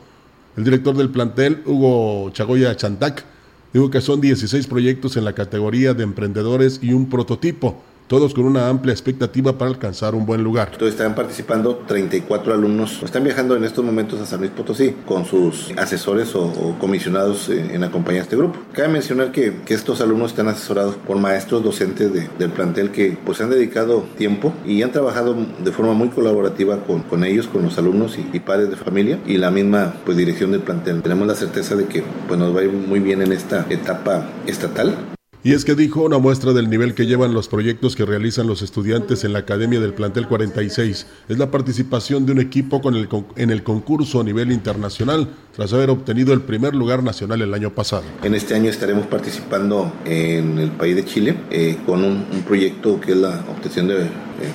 El 0.55 0.63
director 0.63 0.95
del 0.95 1.09
plantel, 1.09 1.63
Hugo 1.65 2.29
Chagoya 2.29 2.77
Chantac, 2.77 3.25
dijo 3.73 3.89
que 3.89 4.01
son 4.01 4.21
16 4.21 4.67
proyectos 4.67 5.17
en 5.17 5.25
la 5.25 5.33
categoría 5.33 5.95
de 5.95 6.03
emprendedores 6.03 6.79
y 6.83 6.93
un 6.93 7.09
prototipo 7.09 7.81
todos 8.11 8.33
con 8.33 8.43
una 8.43 8.67
amplia 8.67 8.91
expectativa 8.91 9.57
para 9.57 9.71
alcanzar 9.71 10.15
un 10.15 10.25
buen 10.25 10.43
lugar. 10.43 10.71
Entonces 10.73 10.99
están 10.99 11.15
participando 11.15 11.77
34 11.87 12.53
alumnos, 12.53 13.01
están 13.03 13.23
viajando 13.23 13.55
en 13.55 13.63
estos 13.63 13.85
momentos 13.85 14.19
a 14.19 14.25
San 14.25 14.41
Luis 14.41 14.51
Potosí 14.51 14.93
con 15.05 15.23
sus 15.23 15.71
asesores 15.77 16.35
o, 16.35 16.75
comisionados 16.77 17.47
en, 17.47 17.79
la 17.79 17.89
compañía 17.89 18.19
de 18.19 18.23
este 18.23 18.35
grupo. 18.35 18.59
Cabe 18.73 18.89
mencionar 18.89 19.31
que, 19.31 19.53
estos 19.69 20.01
alumnos 20.01 20.31
están 20.31 20.49
asesorados 20.49 20.95
por 20.95 21.19
maestros 21.19 21.63
docentes 21.63 22.11
del 22.11 22.51
plantel 22.51 22.91
que 22.91 23.17
pues 23.25 23.39
han 23.39 23.49
dedicado 23.49 24.03
tiempo 24.17 24.51
y 24.65 24.81
han 24.81 24.91
trabajado 24.91 25.33
de 25.63 25.71
forma 25.71 25.93
muy 25.93 26.09
colaborativa 26.09 26.79
con, 27.09 27.23
ellos, 27.23 27.47
con 27.47 27.63
los 27.63 27.77
alumnos 27.77 28.17
y, 28.17 28.39
padres 28.41 28.69
de 28.69 28.75
familia 28.75 29.19
y 29.25 29.37
la 29.37 29.51
misma 29.51 29.93
pues 30.03 30.17
dirección 30.17 30.51
del 30.51 30.59
plantel. 30.59 31.01
Tenemos 31.01 31.29
la 31.29 31.35
certeza 31.35 31.77
de 31.77 31.85
que 31.85 32.03
pues 32.27 32.37
nos 32.37 32.53
va 32.53 32.59
a 32.59 32.63
ir 32.63 32.73
muy 32.73 32.99
bien 32.99 33.21
en 33.21 33.31
esta 33.31 33.65
etapa 33.69 34.27
estatal. 34.47 34.97
Y 35.43 35.53
es 35.53 35.65
que 35.65 35.73
dijo 35.73 36.03
una 36.03 36.19
muestra 36.19 36.53
del 36.53 36.69
nivel 36.69 36.93
que 36.93 37.07
llevan 37.07 37.33
los 37.33 37.47
proyectos 37.47 37.95
que 37.95 38.05
realizan 38.05 38.45
los 38.45 38.61
estudiantes 38.61 39.23
en 39.23 39.33
la 39.33 39.39
Academia 39.39 39.79
del 39.79 39.95
Plantel 39.95 40.27
46. 40.27 41.07
Es 41.29 41.37
la 41.39 41.49
participación 41.49 42.27
de 42.27 42.33
un 42.33 42.39
equipo 42.39 42.79
con 42.79 42.93
el, 42.93 43.09
en 43.37 43.49
el 43.49 43.63
concurso 43.63 44.21
a 44.21 44.23
nivel 44.23 44.51
internacional, 44.51 45.29
tras 45.55 45.73
haber 45.73 45.89
obtenido 45.89 46.31
el 46.33 46.41
primer 46.41 46.75
lugar 46.75 47.01
nacional 47.01 47.41
el 47.41 47.55
año 47.55 47.73
pasado. 47.73 48.03
En 48.21 48.35
este 48.35 48.53
año 48.53 48.69
estaremos 48.69 49.07
participando 49.07 49.91
en 50.05 50.59
el 50.59 50.69
país 50.69 50.95
de 50.95 51.05
Chile 51.05 51.35
eh, 51.49 51.75
con 51.87 52.03
un, 52.03 52.25
proyecto 52.45 53.01
que 53.01 53.13
es 53.13 53.17
la 53.17 53.43
obtención 53.49 53.87
de 53.87 54.01
eh, 54.03 54.09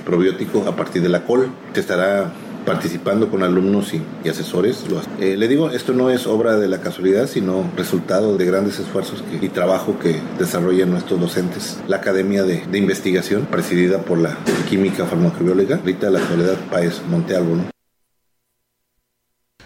probiótico 0.04 0.66
a 0.68 0.76
partir 0.76 1.02
de 1.02 1.08
la 1.08 1.24
col. 1.24 1.48
Te 1.72 1.80
estará 1.80 2.32
participando 2.66 3.30
con 3.30 3.42
alumnos 3.42 3.94
y, 3.94 4.28
asesores. 4.28 4.84
Eh, 5.20 5.36
le 5.36 5.48
digo, 5.48 5.70
esto 5.70 5.94
no 5.94 6.10
es 6.10 6.26
obra 6.26 6.56
de 6.56 6.68
la 6.68 6.80
casualidad, 6.80 7.28
sino 7.28 7.64
resultado 7.76 8.36
de 8.36 8.44
grandes 8.44 8.78
esfuerzos 8.78 9.24
y 9.40 9.48
trabajo 9.48 9.98
que 9.98 10.20
desarrollan 10.38 10.90
nuestros 10.90 11.20
docentes. 11.20 11.78
La 11.88 11.98
Academia 11.98 12.42
de, 12.42 12.66
Investigación, 12.76 13.46
presidida 13.46 13.98
por 13.98 14.18
la 14.18 14.36
química 14.68 15.06
farmacobióloga, 15.06 15.80
Rita 15.84 16.10
La 16.10 16.20
Soledad 16.20 16.56
Páez 16.70 17.00
Montealvo. 17.08 17.75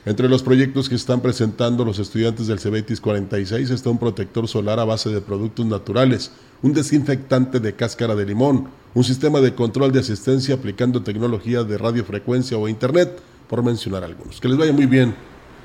Entre 0.07 0.31
los 0.31 0.43
proyectos 0.43 0.89
que 0.89 0.95
están 0.95 1.21
presentando 1.21 1.85
los 1.85 1.99
estudiantes 1.99 2.47
del 2.47 2.59
CEBETIS 2.59 3.03
46 3.03 3.69
está 3.69 3.91
un 3.91 3.99
protector 3.99 4.49
solar 4.49 4.81
a 4.81 4.85
base 4.85 5.11
de 5.11 5.21
productos 5.21 5.67
naturales, 5.67 6.33
un 6.63 6.73
desinfectante 6.73 7.61
de 7.61 7.75
cáscara 7.75 8.15
de 8.15 8.25
limón, 8.25 8.69
un 8.95 9.05
sistema 9.05 9.41
de 9.41 9.55
control 9.55 9.93
de 9.93 10.01
asistencia 10.01 10.55
aplicando 10.55 11.03
tecnología 11.03 11.65
de 11.65 11.77
radiofrecuencia 11.77 12.57
o 12.57 12.67
internet, 12.67 13.21
por 13.47 13.63
mencionar 13.63 14.03
algunos. 14.03 14.41
Que 14.41 14.49
les 14.49 14.57
vaya 14.57 14.73
muy 14.73 14.87
bien 14.87 15.15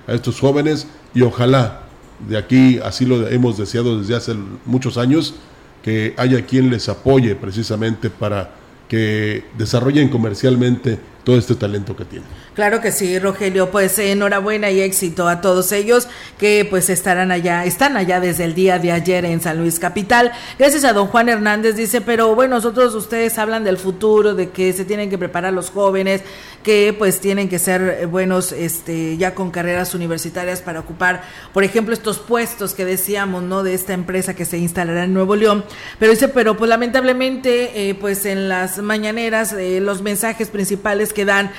a 0.06 0.13
estos 0.13 0.39
jóvenes 0.39 0.86
y 1.13 1.22
ojalá 1.22 1.84
de 2.27 2.38
aquí, 2.38 2.80
así 2.84 3.06
lo 3.06 3.27
hemos 3.30 3.58
deseado 3.58 4.00
desde 4.00 4.15
hace 4.15 4.36
muchos 4.65 4.98
años, 4.98 5.36
que 5.82 6.13
haya 6.18 6.46
quien 6.46 6.70
les 6.72 6.89
apoye 6.89 7.36
precisamente 7.36 8.10
para 8.10 8.56
que 8.89 9.46
desarrollen 9.58 10.10
comercialmente 10.10 11.00
todo 11.25 11.38
este 11.38 11.55
talento 11.55 11.96
que 11.96 12.05
tienen. 12.05 12.29
Claro 12.53 12.79
que 12.79 12.91
sí, 12.91 13.20
Rogelio, 13.20 13.72
pues 13.72 14.00
enhorabuena 14.00 14.72
y 14.72 14.79
éxito 14.79 15.27
a 15.27 15.41
todos 15.41 15.72
ellos 15.74 16.08
que 16.38 16.65
pues 16.70 16.89
estarán 16.89 17.32
allá, 17.32 17.65
están 17.65 17.98
allá 17.98 18.20
desde 18.20 18.46
el 18.46 18.53
día 18.53 18.79
de 18.79 18.91
ayer 18.91 19.25
en 19.25 19.41
San 19.41 19.58
Luis 19.58 19.79
Capital. 19.79 20.32
Gracias 20.58 20.86
a 20.86 20.94
don 20.94 21.08
Juan 21.08 21.27
Hernández, 21.27 21.75
dice, 21.75 22.00
pero 22.00 22.34
bueno, 22.36 22.55
nosotros 22.55 22.94
ustedes 22.94 23.38
hablan 23.39 23.63
del 23.63 23.77
futuro, 23.77 24.36
de 24.36 24.51
que 24.51 24.72
se 24.72 24.86
tienen 24.86 25.10
que 25.10 25.17
preparar 25.17 25.51
los 25.51 25.72
jóvenes, 25.72 26.22
que 26.63 26.96
pues 26.98 27.20
tienen 27.20 27.50
que 27.50 27.60
ser 27.60 27.82
eh, 27.82 28.05
buenos 28.05 28.51
este 28.51 29.17
ya 29.17 29.36
con 29.36 29.51
carreras 29.51 29.94
universitarias 29.94 30.62
para 30.62 30.79
ocupar, 30.79 31.24
por 31.53 31.63
ejemplo, 31.63 31.94
estos 31.94 32.20
puestos 32.20 32.74
que 32.74 32.86
decíamos, 32.86 33.44
¿no? 33.44 33.63
De 33.63 33.74
esta 33.74 33.94
empresa 33.94 34.36
que 34.36 34.46
se 34.46 34.58
instalará 34.58 35.03
en 35.03 35.13
Nuevo 35.13 35.36
León. 35.36 35.65
Pero 36.00 36.12
dice, 36.12 36.27
pero 36.27 36.55
pues 36.55 36.70
lamentablemente, 36.70 37.89
eh, 37.89 37.96
pues 37.96 38.25
en 38.25 38.48
las 38.48 38.77
mañaneras, 38.77 39.53
eh, 39.53 39.79
los 39.82 40.01
mensajes 40.01 40.50
principales 40.50 41.13
que 41.16 41.26
dan, 41.26 41.52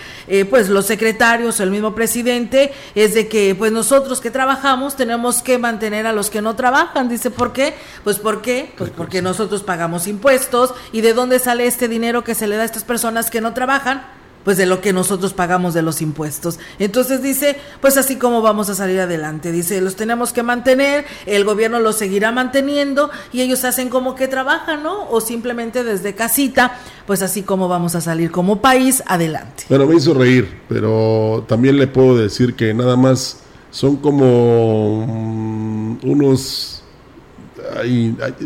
pues 0.49 0.69
los 0.69 0.87
secretarios, 0.87 1.59
el 1.59 1.73
mismo 1.73 1.97
presidente, 1.97 2.73
es 2.95 3.15
de 3.15 3.27
que 3.27 3.57
pues 3.57 3.73
nosotros 3.73 4.21
que 4.21 4.31
trabajamos 4.31 4.95
tenemos 4.95 5.43
que 5.43 5.59
mantener 5.59 6.07
a 6.07 6.13
los 6.13 6.31
que 6.31 6.41
no 6.41 6.55
trabajan. 6.55 7.09
Dice, 7.09 7.31
¿por 7.33 7.53
qué? 7.53 7.75
Pues 8.05 8.21
¿por 8.21 8.41
qué? 8.41 8.73
Pues 8.79 8.91
porque 8.91 9.21
nosotros 9.21 9.65
pagamos 9.65 10.07
impuestos 10.07 10.75
y 10.93 11.01
de 11.01 11.13
dónde 11.13 11.41
sale 11.41 11.67
este 11.67 11.89
dinero 11.89 12.23
que 12.23 12.37
se 12.37 12.47
le 12.47 12.55
da 12.55 12.63
a 12.63 12.67
estas 12.67 12.85
personas 12.85 13.31
que 13.31 13.41
no 13.41 13.53
trabajan 13.53 14.07
pues 14.47 14.57
de 14.57 14.65
lo 14.65 14.81
que 14.81 14.93
nosotros 14.93 15.33
pagamos 15.33 15.75
de 15.75 15.83
los 15.83 16.01
impuestos. 16.01 16.61
Entonces 16.79 17.21
dice, 17.21 17.57
pues 17.81 17.97
así 17.97 18.15
como 18.15 18.43
vamos 18.43 18.71
a 18.71 18.77
salir 18.77 19.01
adelante. 19.01 19.51
Dice, 19.51 19.81
los 19.81 19.97
tenemos 19.97 20.33
que 20.33 20.45
mantener, 20.45 21.05
el 21.27 21.45
gobierno 21.45 21.81
los 21.81 21.97
seguirá 21.97 22.31
manteniendo 22.31 23.11
y 23.33 23.41
ellos 23.41 23.65
hacen 23.65 23.89
como 23.89 24.15
que 24.15 24.29
trabajan, 24.29 24.85
¿no? 24.85 25.11
O 25.11 25.21
simplemente 25.21 25.83
desde 25.83 26.15
casita, 26.15 26.79
pues 27.09 27.23
así 27.23 27.43
como 27.43 27.67
vamos 27.67 27.97
a 27.97 28.01
salir 28.01 28.31
como 28.31 28.63
país 28.63 29.03
adelante. 29.09 29.65
Bueno, 29.69 29.85
me 29.85 29.97
hizo 29.97 30.15
reír, 30.15 30.49
pero 30.69 31.45
también 31.49 31.77
le 31.77 31.89
puedo 31.89 32.17
decir 32.17 32.55
que 32.55 32.73
nada 32.73 32.95
más 32.95 33.41
son 33.73 33.97
como 33.97 35.07
mm, 35.09 36.09
unos... 36.09 36.85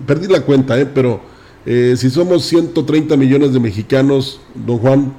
perdí 0.07 0.28
la 0.28 0.40
cuenta, 0.40 0.80
¿eh? 0.80 0.87
pero 0.87 1.21
eh, 1.66 1.92
si 1.99 2.09
somos 2.09 2.47
130 2.47 3.19
millones 3.19 3.52
de 3.52 3.61
mexicanos, 3.61 4.40
don 4.54 4.78
Juan, 4.78 5.12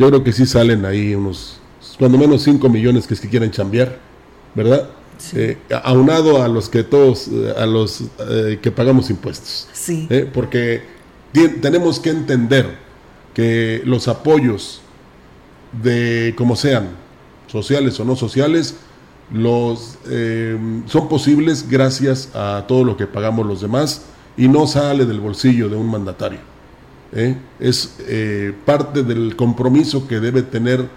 yo 0.00 0.08
creo 0.08 0.24
que 0.24 0.32
sí 0.32 0.46
salen 0.46 0.86
ahí 0.86 1.14
unos, 1.14 1.60
cuando 1.98 2.16
menos 2.16 2.42
5 2.44 2.70
millones 2.70 3.06
que 3.06 3.12
es 3.12 3.20
que 3.20 3.28
quieren 3.28 3.50
chambear, 3.50 3.98
¿verdad? 4.54 4.88
Eh, 5.34 5.58
aunado 5.84 6.42
a 6.42 6.48
los 6.48 6.70
que 6.70 6.82
todos, 6.82 7.28
eh, 7.28 7.52
a 7.54 7.66
los 7.66 8.04
eh, 8.30 8.58
que 8.62 8.70
pagamos 8.70 9.10
impuestos. 9.10 9.68
Sí. 9.74 10.08
porque 10.32 10.84
tenemos 11.60 12.00
que 12.00 12.08
entender 12.08 12.78
que 13.34 13.82
los 13.84 14.08
apoyos 14.08 14.80
de 15.82 16.32
como 16.34 16.56
sean, 16.56 16.88
sociales 17.46 18.00
o 18.00 18.04
no 18.06 18.16
sociales, 18.16 18.76
los 19.30 19.98
son 20.86 21.08
posibles 21.10 21.68
gracias 21.68 22.30
a 22.34 22.64
todo 22.66 22.84
lo 22.84 22.96
que 22.96 23.06
pagamos 23.06 23.46
los 23.46 23.60
demás 23.60 24.06
y 24.38 24.48
no 24.48 24.66
sale 24.66 25.04
del 25.04 25.20
bolsillo 25.20 25.68
de 25.68 25.76
un 25.76 25.90
mandatario. 25.90 26.40
¿Eh? 27.12 27.36
es 27.58 27.96
eh, 28.00 28.54
parte 28.64 29.02
del 29.02 29.36
compromiso 29.36 30.06
que 30.06 30.20
debe 30.20 30.42
tener 30.42 30.88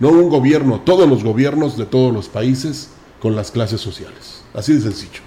no 0.00 0.08
un 0.08 0.28
gobierno, 0.28 0.80
todos 0.80 1.08
los 1.08 1.22
gobiernos 1.22 1.76
de 1.76 1.86
todos 1.86 2.12
los 2.12 2.28
países 2.28 2.90
con 3.20 3.36
las 3.36 3.50
clases 3.50 3.80
sociales. 3.80 4.42
Así 4.52 4.74
de 4.74 4.80
sencillo. 4.80 5.20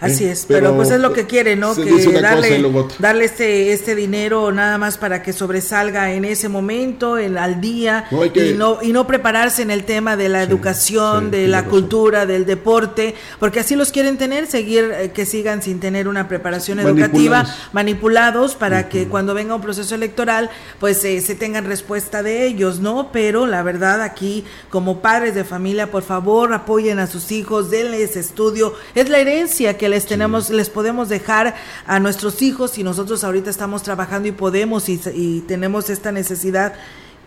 Así 0.00 0.24
es, 0.24 0.44
pero, 0.46 0.74
pues 0.74 0.90
es 0.90 1.00
lo 1.00 1.12
que 1.12 1.26
quiere, 1.26 1.56
¿no? 1.56 1.74
Que 1.74 2.20
darle, 2.20 2.62
darle 2.98 3.24
este, 3.24 3.72
este 3.72 3.94
dinero 3.94 4.52
nada 4.52 4.76
más 4.76 4.98
para 4.98 5.22
que 5.22 5.32
sobresalga 5.32 6.12
en 6.12 6.24
ese 6.24 6.48
momento, 6.48 7.16
el, 7.16 7.38
al 7.38 7.60
día, 7.60 8.06
y, 8.34 8.52
no, 8.54 8.78
y 8.82 8.92
no 8.92 9.06
prepararse 9.06 9.62
en 9.62 9.70
el 9.70 9.84
tema 9.84 10.16
de 10.16 10.28
la 10.28 10.42
educación, 10.42 11.30
de 11.30 11.48
la 11.48 11.64
cultura, 11.64 12.26
del 12.26 12.44
deporte, 12.44 13.14
porque 13.38 13.60
así 13.60 13.76
los 13.76 13.92
quieren 13.92 14.18
tener, 14.18 14.46
seguir, 14.46 14.92
eh, 14.92 15.10
que 15.12 15.24
sigan 15.26 15.62
sin 15.62 15.80
tener 15.80 16.08
una 16.08 16.28
preparación 16.28 16.80
educativa, 16.80 17.46
manipulados, 17.72 18.56
para 18.56 18.88
que 18.88 19.06
cuando 19.06 19.32
venga 19.32 19.54
un 19.54 19.62
proceso 19.62 19.94
electoral, 19.94 20.50
pues 20.80 21.04
eh, 21.04 21.20
se 21.20 21.34
tengan 21.34 21.64
respuesta 21.64 22.22
de 22.22 22.46
ellos, 22.46 22.80
¿no? 22.80 23.10
Pero 23.12 23.46
la 23.46 23.62
verdad 23.62 24.02
aquí, 24.02 24.44
como 24.70 25.00
padres 25.00 25.34
de 25.34 25.44
familia, 25.44 25.90
por 25.90 26.02
favor, 26.02 26.52
apoyen 26.52 26.98
a 26.98 27.06
sus 27.06 27.30
hijos, 27.32 27.70
denles 27.70 28.16
estudio, 28.16 28.74
es 28.94 29.08
la 29.08 29.18
herencia 29.18 29.78
que 29.78 29.83
les 29.88 30.06
tenemos, 30.06 30.50
les 30.50 30.70
podemos 30.70 31.08
dejar 31.08 31.54
a 31.86 32.00
nuestros 32.00 32.42
hijos 32.42 32.78
y 32.78 32.84
nosotros 32.84 33.24
ahorita 33.24 33.50
estamos 33.50 33.82
trabajando 33.82 34.28
y 34.28 34.32
podemos 34.32 34.88
y, 34.88 35.44
tenemos 35.46 35.90
esta 35.90 36.12
necesidad 36.12 36.74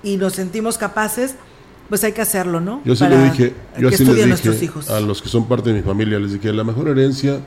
y 0.03 0.17
nos 0.17 0.33
sentimos 0.33 0.77
capaces, 0.77 1.35
pues 1.89 2.03
hay 2.03 2.11
que 2.11 2.21
hacerlo, 2.21 2.59
¿no? 2.59 2.81
Yo 2.85 2.95
sí 2.95 3.05
le 3.07 3.23
dije, 3.23 3.53
yo 3.79 3.89
así 3.89 4.03
les 4.05 4.43
dije 4.43 4.65
hijos. 4.65 4.89
a 4.89 4.99
los 4.99 5.21
que 5.21 5.29
son 5.29 5.47
parte 5.47 5.69
de 5.69 5.75
mi 5.75 5.81
familia, 5.81 6.19
les 6.19 6.33
dije, 6.33 6.51
la 6.53 6.63
mejor 6.63 6.89
herencia 6.89 7.41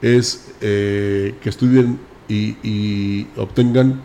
es 0.00 0.52
eh, 0.60 1.34
que 1.42 1.48
estudien 1.48 1.98
y, 2.28 3.26
obtengan, 3.36 4.02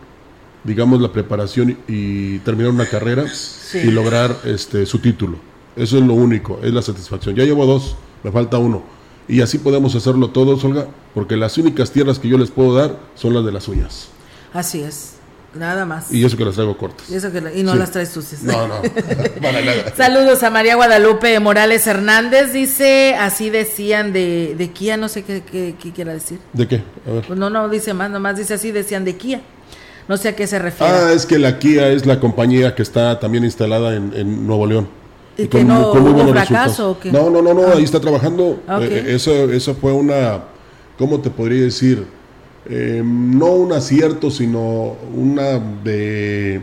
digamos, 0.64 1.00
la 1.00 1.12
preparación 1.12 1.78
y, 1.86 2.38
terminar 2.40 2.72
una 2.72 2.86
carrera 2.86 3.24
y 3.74 3.90
lograr 3.90 4.36
este 4.44 4.84
su 4.86 4.98
título. 4.98 5.38
Eso 5.76 5.98
es 5.98 6.04
lo 6.04 6.14
único, 6.14 6.58
es 6.62 6.72
la 6.72 6.82
satisfacción. 6.82 7.34
Ya 7.36 7.44
llevo 7.44 7.66
dos, 7.66 7.96
me 8.24 8.32
falta 8.32 8.58
uno 8.58 8.95
y 9.28 9.40
así 9.40 9.58
podemos 9.58 9.94
hacerlo 9.94 10.30
todos, 10.30 10.64
Olga, 10.64 10.88
porque 11.14 11.36
las 11.36 11.58
únicas 11.58 11.90
tierras 11.90 12.18
que 12.18 12.28
yo 12.28 12.38
les 12.38 12.50
puedo 12.50 12.74
dar 12.74 12.98
son 13.14 13.34
las 13.34 13.44
de 13.44 13.52
las 13.52 13.68
uñas. 13.68 14.08
Así 14.52 14.82
es. 14.82 15.16
Nada 15.54 15.86
más. 15.86 16.12
Y 16.12 16.24
eso 16.24 16.36
que 16.36 16.44
las 16.44 16.54
traigo 16.54 16.76
cortas. 16.76 17.06
Y, 17.08 17.62
no 17.62 17.74
las 17.74 17.90
traes 17.90 18.10
sucias. 18.10 18.42
No, 18.42 18.68
no. 18.68 18.82
Saludos 19.96 20.42
a 20.42 20.50
María 20.50 20.76
Guadalupe 20.76 21.40
Morales 21.40 21.86
Hernández. 21.86 22.52
Dice, 22.52 23.14
así 23.18 23.50
decían 23.50 24.12
de, 24.12 24.54
de 24.56 24.70
Kia, 24.70 24.96
no 24.96 25.08
sé 25.08 25.22
qué, 25.22 25.42
qué, 25.42 25.92
quiera 25.92 26.12
decir. 26.12 26.38
¿De 26.52 26.68
qué? 26.68 26.82
A 27.06 27.12
ver. 27.12 27.26
Pues 27.26 27.38
no, 27.38 27.48
no 27.48 27.68
dice 27.68 27.94
más, 27.94 28.10
nomás 28.10 28.36
dice 28.36 28.54
así, 28.54 28.70
decían 28.70 29.04
de 29.04 29.16
Kia. 29.16 29.40
No 30.08 30.16
sé 30.16 30.28
a 30.28 30.36
qué 30.36 30.46
se 30.46 30.58
refiere. 30.58 30.92
Ah, 30.92 31.12
es 31.12 31.26
que 31.26 31.38
la 31.38 31.58
Kia 31.58 31.88
es 31.88 32.06
la 32.06 32.20
compañía 32.20 32.74
que 32.74 32.82
está 32.82 33.18
también 33.18 33.44
instalada 33.44 33.96
en, 33.96 34.12
en 34.14 34.46
Nuevo 34.46 34.66
León. 34.66 34.88
¿Y, 35.38 35.46
que 35.48 35.64
no 35.64 35.92
hubo 35.92 36.28
fracaso 36.28 36.92
o 36.92 36.98
qué? 36.98 37.12
No, 37.12 37.28
no, 37.30 37.42
no, 37.42 37.52
no, 37.52 37.68
ahí 37.68 37.84
está 37.84 38.00
trabajando. 38.00 38.60
Ah, 38.66 38.80
eh, 38.82 39.04
eso, 39.08 39.50
eso 39.50 39.74
fue 39.74 39.92
una, 39.92 40.44
¿cómo 40.98 41.20
te 41.20 41.30
podría 41.30 41.64
decir? 41.64 42.06
Eh, 42.68 43.02
no 43.04 43.52
un 43.52 43.72
acierto, 43.72 44.30
sino 44.30 44.96
una 45.14 45.58
de 45.58 46.62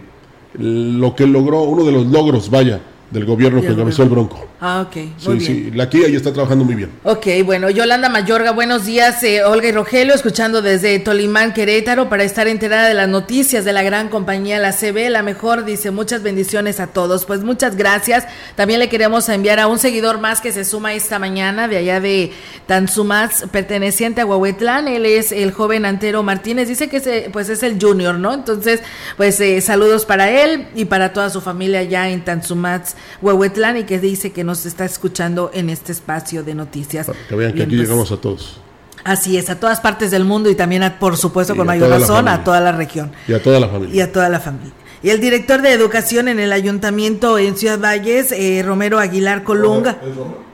lo 0.55 1.15
que 1.15 1.25
logró, 1.27 1.63
uno 1.63 1.83
de 1.83 1.91
los 1.91 2.07
logros, 2.07 2.49
vaya, 2.49 2.81
del 3.11 3.25
gobierno 3.25 3.61
que 3.61 3.67
encabezó 3.67 4.03
el 4.03 4.09
Bronco. 4.09 4.39
Ah, 4.65 4.79
ok. 4.87 4.95
Muy 5.25 5.41
sí, 5.41 5.45
sí, 5.45 5.71
la 5.73 5.89
Kia 5.89 6.07
ya 6.07 6.15
está 6.15 6.31
trabajando 6.31 6.63
muy 6.63 6.75
bien. 6.75 6.89
Ok, 7.03 7.27
bueno, 7.43 7.69
Yolanda 7.69 8.07
Mayorga, 8.07 8.51
buenos 8.51 8.85
días. 8.85 9.21
Eh, 9.21 9.43
Olga 9.43 9.67
y 9.67 9.73
Rogelio, 9.73 10.13
escuchando 10.13 10.61
desde 10.61 10.99
Tolimán, 10.99 11.53
Querétaro, 11.53 12.07
para 12.07 12.23
estar 12.23 12.47
enterada 12.47 12.87
de 12.87 12.93
las 12.93 13.09
noticias 13.09 13.65
de 13.65 13.73
la 13.73 13.83
gran 13.83 14.07
compañía, 14.07 14.59
la 14.59 14.71
CB, 14.71 15.09
la 15.09 15.21
mejor, 15.21 15.65
dice, 15.65 15.91
muchas 15.91 16.23
bendiciones 16.23 16.79
a 16.79 16.87
todos. 16.87 17.25
Pues 17.25 17.43
muchas 17.43 17.75
gracias. 17.75 18.25
También 18.55 18.79
le 18.79 18.87
queremos 18.87 19.27
enviar 19.27 19.59
a 19.59 19.67
un 19.67 19.79
seguidor 19.79 20.21
más 20.21 20.39
que 20.39 20.53
se 20.53 20.63
suma 20.63 20.93
esta 20.93 21.19
mañana, 21.19 21.67
de 21.67 21.75
allá 21.75 21.99
de 21.99 22.31
Tanzumaz, 22.65 23.43
perteneciente 23.51 24.21
a 24.21 24.25
Huehuetlán. 24.25 24.87
Él 24.87 25.05
es 25.05 25.33
el 25.33 25.51
joven 25.51 25.83
Antero 25.83 26.23
Martínez, 26.23 26.69
dice 26.69 26.87
que 26.87 26.97
es, 26.97 27.29
pues 27.33 27.49
es 27.49 27.63
el 27.63 27.77
junior, 27.81 28.15
¿no? 28.15 28.33
Entonces, 28.33 28.79
pues 29.17 29.41
eh, 29.41 29.59
saludos 29.59 30.05
para 30.05 30.31
él 30.31 30.67
y 30.73 30.85
para 30.85 31.11
toda 31.11 31.29
su 31.29 31.41
familia 31.41 31.79
allá 31.79 32.07
en 32.07 32.23
Tanzumaz, 32.23 32.95
Huehuetlán, 33.21 33.75
y 33.75 33.83
que 33.83 33.99
dice 33.99 34.31
que 34.31 34.52
nos 34.53 34.67
está 34.67 34.85
escuchando 34.85 35.49
en 35.51 35.71
este 35.71 35.91
espacio 35.91 36.43
de 36.43 36.53
noticias. 36.53 37.09
que 37.27 37.35
vean 37.35 37.53
que 37.53 37.63
aquí 37.63 37.75
pues, 37.75 37.81
llegamos 37.81 38.11
a 38.11 38.17
todos. 38.17 38.59
Así 39.03 39.35
es, 39.35 39.49
a 39.49 39.59
todas 39.59 39.81
partes 39.81 40.11
del 40.11 40.25
mundo 40.25 40.47
y 40.51 40.55
también, 40.55 40.93
por 40.99 41.17
supuesto, 41.17 41.55
con 41.55 41.65
mayor 41.65 41.89
razón, 41.89 42.27
a 42.27 42.43
toda 42.43 42.61
la 42.61 42.71
región. 42.71 43.11
Y 43.27 43.33
a 43.33 43.41
toda 43.41 43.59
la 43.59 43.67
familia. 43.67 43.95
Y 43.95 43.99
a 44.01 44.11
toda 44.11 44.29
la 44.29 44.39
familia. 44.39 44.71
Y 45.01 45.09
el 45.09 45.19
director 45.19 45.63
de 45.63 45.71
educación 45.73 46.27
en 46.27 46.39
el 46.39 46.53
ayuntamiento 46.53 47.39
en 47.39 47.57
Ciudad 47.57 47.79
Valles, 47.79 48.31
eh, 48.31 48.61
Romero 48.63 48.99
Aguilar 48.99 49.43
Colunga. 49.43 49.97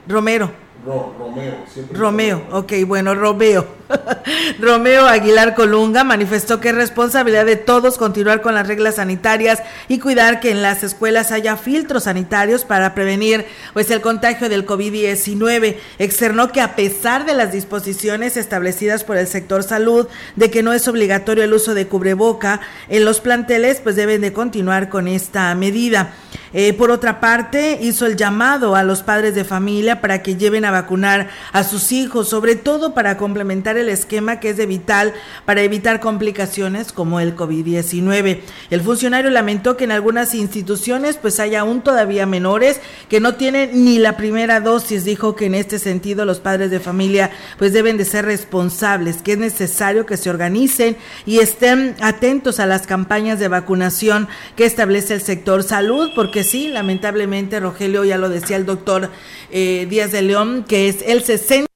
Romero. 0.08 0.50
Romeo. 0.84 1.56
Romeo, 1.92 2.42
ok, 2.52 2.72
bueno, 2.86 3.14
Romeo. 3.14 3.66
Romeo 4.60 5.06
Aguilar 5.06 5.54
Colunga 5.54 6.04
manifestó 6.04 6.60
que 6.60 6.70
es 6.70 6.74
responsabilidad 6.74 7.44
de 7.44 7.56
todos 7.56 7.98
continuar 7.98 8.40
con 8.40 8.54
las 8.54 8.66
reglas 8.66 8.94
sanitarias 8.96 9.62
y 9.88 9.98
cuidar 9.98 10.40
que 10.40 10.50
en 10.50 10.62
las 10.62 10.82
escuelas 10.82 11.32
haya 11.32 11.56
filtros 11.56 12.04
sanitarios 12.04 12.64
para 12.64 12.94
prevenir 12.94 13.44
pues 13.72 13.90
el 13.90 14.00
contagio 14.00 14.48
del 14.48 14.64
COVID-19. 14.64 15.76
Externó 15.98 16.52
que 16.52 16.60
a 16.60 16.76
pesar 16.76 17.26
de 17.26 17.34
las 17.34 17.52
disposiciones 17.52 18.36
establecidas 18.36 19.04
por 19.04 19.16
el 19.16 19.26
sector 19.26 19.62
salud 19.62 20.08
de 20.36 20.50
que 20.50 20.62
no 20.62 20.72
es 20.72 20.88
obligatorio 20.88 21.44
el 21.44 21.52
uso 21.52 21.74
de 21.74 21.88
cubreboca 21.88 22.60
en 22.88 23.04
los 23.04 23.20
planteles, 23.20 23.80
pues 23.80 23.96
deben 23.96 24.20
de 24.20 24.32
continuar 24.32 24.88
con 24.88 25.08
esta 25.08 25.54
medida. 25.54 26.14
Eh, 26.52 26.72
por 26.72 26.90
otra 26.90 27.20
parte, 27.20 27.78
hizo 27.80 28.06
el 28.06 28.16
llamado 28.16 28.74
a 28.74 28.82
los 28.82 29.02
padres 29.02 29.36
de 29.36 29.44
familia 29.44 30.00
para 30.00 30.22
que 30.22 30.36
lleven 30.36 30.64
a 30.64 30.69
vacunar 30.70 31.28
a 31.52 31.64
sus 31.64 31.92
hijos, 31.92 32.28
sobre 32.28 32.56
todo 32.56 32.94
para 32.94 33.16
complementar 33.16 33.76
el 33.76 33.88
esquema 33.88 34.40
que 34.40 34.50
es 34.50 34.56
de 34.56 34.66
vital 34.66 35.14
para 35.44 35.62
evitar 35.62 36.00
complicaciones 36.00 36.92
como 36.92 37.20
el 37.20 37.36
COVID-19. 37.36 38.40
El 38.70 38.80
funcionario 38.80 39.30
lamentó 39.30 39.76
que 39.76 39.84
en 39.84 39.92
algunas 39.92 40.34
instituciones 40.34 41.16
pues 41.16 41.40
hay 41.40 41.54
aún 41.54 41.82
todavía 41.82 42.26
menores 42.26 42.80
que 43.08 43.20
no 43.20 43.34
tienen 43.34 43.84
ni 43.84 43.98
la 43.98 44.16
primera 44.16 44.60
dosis. 44.60 45.04
Dijo 45.04 45.36
que 45.36 45.46
en 45.46 45.54
este 45.54 45.78
sentido 45.78 46.24
los 46.24 46.40
padres 46.40 46.70
de 46.70 46.80
familia 46.80 47.30
pues 47.58 47.72
deben 47.72 47.96
de 47.96 48.04
ser 48.04 48.24
responsables, 48.24 49.22
que 49.22 49.32
es 49.32 49.38
necesario 49.38 50.06
que 50.06 50.16
se 50.16 50.30
organicen 50.30 50.96
y 51.26 51.38
estén 51.38 51.96
atentos 52.00 52.60
a 52.60 52.66
las 52.66 52.86
campañas 52.86 53.38
de 53.38 53.48
vacunación 53.48 54.28
que 54.56 54.64
establece 54.64 55.14
el 55.14 55.20
sector 55.20 55.62
salud, 55.62 56.10
porque 56.14 56.44
sí, 56.44 56.68
lamentablemente, 56.68 57.60
Rogelio, 57.60 58.04
ya 58.04 58.18
lo 58.18 58.28
decía 58.28 58.56
el 58.56 58.66
doctor 58.66 59.10
eh, 59.50 59.86
Díaz 59.88 60.12
de 60.12 60.22
León, 60.22 60.59
que 60.64 60.88
es 60.88 61.02
el 61.06 61.22
60 61.22 61.70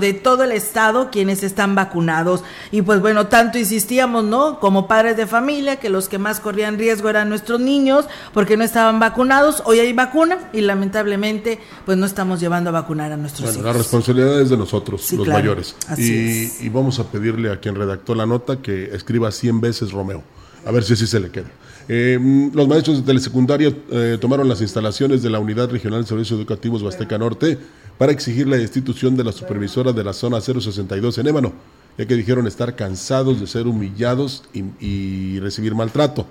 de 0.00 0.14
todo 0.14 0.42
el 0.44 0.52
estado 0.52 1.10
quienes 1.10 1.42
están 1.42 1.74
vacunados. 1.74 2.42
Y 2.72 2.80
pues 2.80 3.02
bueno, 3.02 3.26
tanto 3.26 3.58
insistíamos, 3.58 4.24
¿no? 4.24 4.58
Como 4.58 4.88
padres 4.88 5.18
de 5.18 5.26
familia, 5.26 5.76
que 5.76 5.90
los 5.90 6.08
que 6.08 6.16
más 6.16 6.40
corrían 6.40 6.78
riesgo 6.78 7.10
eran 7.10 7.28
nuestros 7.28 7.60
niños 7.60 8.06
porque 8.32 8.56
no 8.56 8.64
estaban 8.64 9.00
vacunados. 9.00 9.62
Hoy 9.66 9.80
hay 9.80 9.92
vacuna 9.92 10.48
y 10.54 10.62
lamentablemente 10.62 11.58
pues 11.84 11.98
no 11.98 12.06
estamos 12.06 12.40
llevando 12.40 12.70
a 12.70 12.72
vacunar 12.72 13.12
a 13.12 13.18
nuestros 13.18 13.50
bueno, 13.50 13.60
hijos. 13.60 13.66
La 13.66 13.78
responsabilidad 13.78 14.40
es 14.40 14.48
de 14.48 14.56
nosotros, 14.56 15.12
los 15.12 15.28
mayores. 15.28 15.76
Y, 15.98 16.64
y, 16.64 16.68
vamos 16.70 16.98
a 16.98 17.04
pedirle 17.04 17.52
a 17.52 17.60
quien 17.60 17.74
redactó 17.74 18.14
la 18.14 18.24
nota 18.24 18.62
que 18.62 18.94
escriba 18.94 19.30
100 19.30 19.60
veces 19.60 19.92
Romeo. 19.92 20.22
A 20.64 20.70
ver 20.70 20.84
si 20.84 20.94
así 20.94 21.06
se 21.06 21.20
le 21.20 21.30
queda. 21.30 21.50
Eh, 21.86 22.18
los 22.54 22.66
maestros 22.66 22.98
de 22.98 23.02
telesecundaria 23.02 23.74
eh, 23.90 24.16
tomaron 24.18 24.48
las 24.48 24.62
instalaciones 24.62 25.22
de 25.22 25.28
la 25.28 25.38
Unidad 25.38 25.68
Regional 25.68 26.00
de 26.00 26.08
Servicios 26.08 26.38
Educativos 26.38 26.82
Huasteca 26.82 27.18
Norte 27.18 27.58
para 27.98 28.12
exigir 28.12 28.46
la 28.48 28.56
destitución 28.56 29.16
de 29.16 29.24
la 29.24 29.32
supervisora 29.32 29.92
de 29.92 30.04
la 30.04 30.12
zona 30.12 30.40
062 30.40 31.18
en 31.18 31.26
Ébano, 31.26 31.52
ya 31.96 32.06
que 32.06 32.14
dijeron 32.14 32.46
estar 32.46 32.74
cansados 32.74 33.40
de 33.40 33.46
ser 33.46 33.66
humillados 33.66 34.44
y, 34.52 34.64
y 34.80 35.40
recibir 35.40 35.74
maltrato. 35.74 36.26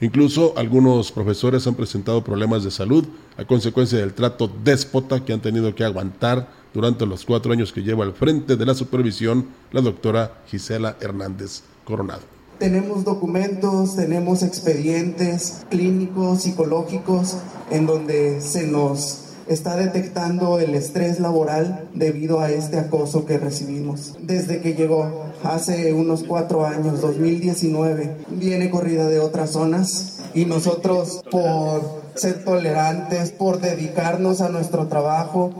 Incluso 0.00 0.52
algunos 0.58 1.10
profesores 1.10 1.66
han 1.66 1.74
presentado 1.74 2.22
problemas 2.22 2.62
de 2.64 2.70
salud 2.70 3.06
a 3.38 3.44
consecuencia 3.44 3.98
del 3.98 4.12
trato 4.12 4.50
déspota 4.62 5.24
que 5.24 5.32
han 5.32 5.40
tenido 5.40 5.74
que 5.74 5.84
aguantar 5.84 6.48
durante 6.74 7.06
los 7.06 7.24
cuatro 7.24 7.52
años 7.52 7.72
que 7.72 7.82
lleva 7.82 8.04
al 8.04 8.12
frente 8.12 8.56
de 8.56 8.66
la 8.66 8.74
supervisión 8.74 9.46
la 9.72 9.80
doctora 9.80 10.42
Gisela 10.48 10.98
Hernández 11.00 11.62
Coronado. 11.84 12.20
Tenemos 12.58 13.04
documentos, 13.04 13.96
tenemos 13.96 14.42
expedientes 14.42 15.64
clínicos, 15.70 16.42
psicológicos, 16.42 17.36
en 17.70 17.86
donde 17.86 18.42
se 18.42 18.66
nos 18.66 19.25
está 19.48 19.76
detectando 19.76 20.58
el 20.58 20.74
estrés 20.74 21.20
laboral 21.20 21.88
debido 21.94 22.40
a 22.40 22.50
este 22.50 22.78
acoso 22.78 23.26
que 23.26 23.38
recibimos. 23.38 24.14
Desde 24.20 24.60
que 24.60 24.74
llegó 24.74 25.26
hace 25.42 25.92
unos 25.92 26.24
cuatro 26.24 26.66
años, 26.66 27.00
2019, 27.00 28.16
viene 28.30 28.70
corrida 28.70 29.08
de 29.08 29.20
otras 29.20 29.50
zonas 29.50 30.18
y 30.34 30.44
nosotros 30.44 31.22
por 31.30 32.02
ser 32.14 32.44
tolerantes, 32.44 33.30
por 33.30 33.60
dedicarnos 33.60 34.40
a 34.40 34.48
nuestro 34.48 34.86
trabajo, 34.88 35.54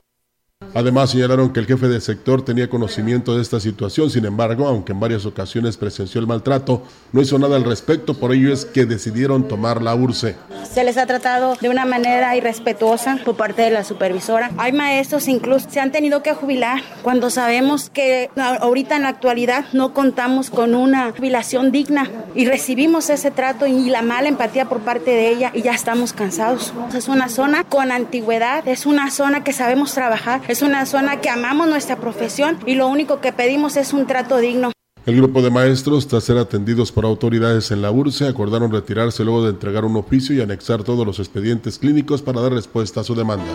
Además, 0.73 1.11
señalaron 1.11 1.51
que 1.51 1.59
el 1.59 1.65
jefe 1.65 1.87
del 1.87 2.01
sector 2.01 2.43
tenía 2.43 2.69
conocimiento 2.69 3.35
de 3.35 3.41
esta 3.41 3.59
situación, 3.59 4.09
sin 4.09 4.25
embargo, 4.25 4.67
aunque 4.67 4.91
en 4.91 4.99
varias 4.99 5.25
ocasiones 5.25 5.77
presenció 5.77 6.19
el 6.21 6.27
maltrato, 6.27 6.83
no 7.11 7.21
hizo 7.21 7.39
nada 7.39 7.55
al 7.55 7.63
respecto, 7.63 8.13
por 8.13 8.33
ello 8.33 8.53
es 8.53 8.65
que 8.65 8.85
decidieron 8.85 9.47
tomar 9.47 9.81
la 9.81 9.95
URCE. 9.95 10.35
Se 10.71 10.83
les 10.83 10.97
ha 10.97 11.05
tratado 11.05 11.55
de 11.59 11.69
una 11.69 11.85
manera 11.85 12.35
irrespetuosa 12.35 13.19
por 13.23 13.35
parte 13.35 13.61
de 13.61 13.71
la 13.71 13.83
supervisora. 13.83 14.51
Hay 14.57 14.71
maestros 14.71 15.27
incluso 15.27 15.69
se 15.69 15.79
han 15.79 15.91
tenido 15.91 16.21
que 16.21 16.33
jubilar 16.33 16.81
cuando 17.03 17.29
sabemos 17.29 17.89
que 17.89 18.29
ahorita 18.35 18.95
en 18.95 19.03
la 19.03 19.09
actualidad 19.09 19.65
no 19.73 19.93
contamos 19.93 20.49
con 20.49 20.75
una 20.75 21.11
jubilación 21.11 21.71
digna 21.71 22.09
y 22.35 22.45
recibimos 22.45 23.09
ese 23.09 23.31
trato 23.31 23.67
y 23.67 23.89
la 23.89 24.01
mala 24.01 24.27
empatía 24.27 24.65
por 24.65 24.79
parte 24.81 25.11
de 25.11 25.29
ella 25.29 25.51
y 25.53 25.61
ya 25.61 25.73
estamos 25.73 26.13
cansados. 26.13 26.73
Es 26.93 27.07
una 27.07 27.29
zona 27.29 27.63
con 27.63 27.91
antigüedad, 27.91 28.67
es 28.67 28.85
una 28.85 29.09
zona 29.11 29.43
que 29.43 29.53
sabemos 29.53 29.93
trabajar, 29.93 30.41
es 30.57 30.63
una 30.63 30.87
zona 30.87 31.21
que 31.21 31.29
amamos 31.29 31.67
nuestra 31.67 31.97
profesión 31.97 32.57
y 32.65 32.73
lo 32.73 32.87
único 32.87 33.21
que 33.21 33.31
pedimos 33.31 33.77
es 33.77 33.93
un 33.93 34.07
trato 34.07 34.39
digno. 34.39 34.71
El 35.05 35.17
grupo 35.17 35.43
de 35.43 35.51
maestros, 35.51 36.07
tras 36.07 36.23
ser 36.23 36.39
atendidos 36.39 36.91
por 36.91 37.05
autoridades 37.05 37.69
en 37.69 37.83
la 37.83 37.91
URSE, 37.91 38.27
acordaron 38.27 38.71
retirarse 38.71 39.23
luego 39.23 39.43
de 39.43 39.51
entregar 39.51 39.85
un 39.85 39.95
oficio 39.97 40.35
y 40.35 40.41
anexar 40.41 40.83
todos 40.83 41.05
los 41.05 41.19
expedientes 41.19 41.77
clínicos 41.77 42.23
para 42.23 42.41
dar 42.41 42.53
respuesta 42.53 43.01
a 43.01 43.03
su 43.03 43.13
demanda. 43.13 43.45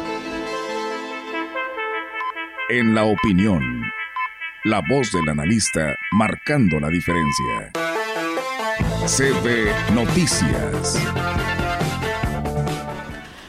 En 2.71 2.95
la 2.95 3.03
opinión, 3.03 3.83
la 4.65 4.81
voz 4.89 5.11
del 5.11 5.29
analista 5.29 5.97
marcando 6.13 6.79
la 6.79 6.89
diferencia. 6.89 7.73
CB 9.07 9.93
Noticias. 9.93 11.03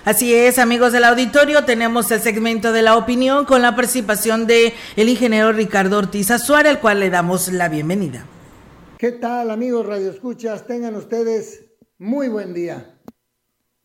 Así 0.06 0.34
es, 0.34 0.60
amigos 0.60 0.92
del 0.92 1.06
auditorio, 1.06 1.63
tenemos 1.63 2.12
el 2.12 2.20
segmento 2.20 2.74
de 2.74 2.82
la 2.82 2.98
opinión 2.98 3.46
con 3.46 3.62
la 3.62 3.74
participación 3.74 4.48
de 4.48 4.74
el 4.98 5.08
ingeniero 5.08 5.54
Ricardo 5.54 5.98
Ortiz 5.98 6.30
Azuara, 6.30 6.70
al 6.70 6.82
cual 6.82 7.00
le 7.00 7.10
damos 7.10 7.48
la 7.54 7.70
bienvenida. 7.70 8.26
¿Qué 8.98 9.13
tal, 9.13 9.50
amigos 9.50 9.86
Radio 9.86 10.12
Escuchas? 10.12 10.68
Tengan 10.68 10.96
ustedes 10.96 11.63
muy 11.98 12.28
buen 12.28 12.54
día. 12.54 13.00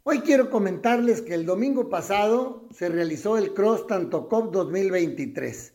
Hoy 0.02 0.22
quiero 0.22 0.50
comentarles 0.50 1.22
que 1.22 1.34
el 1.34 1.46
domingo 1.46 1.88
pasado 1.88 2.68
se 2.76 2.88
realizó 2.88 3.38
el 3.38 3.54
Cross 3.54 3.86
Tanto 3.86 4.28
Cop 4.28 4.52
2023 4.52 5.74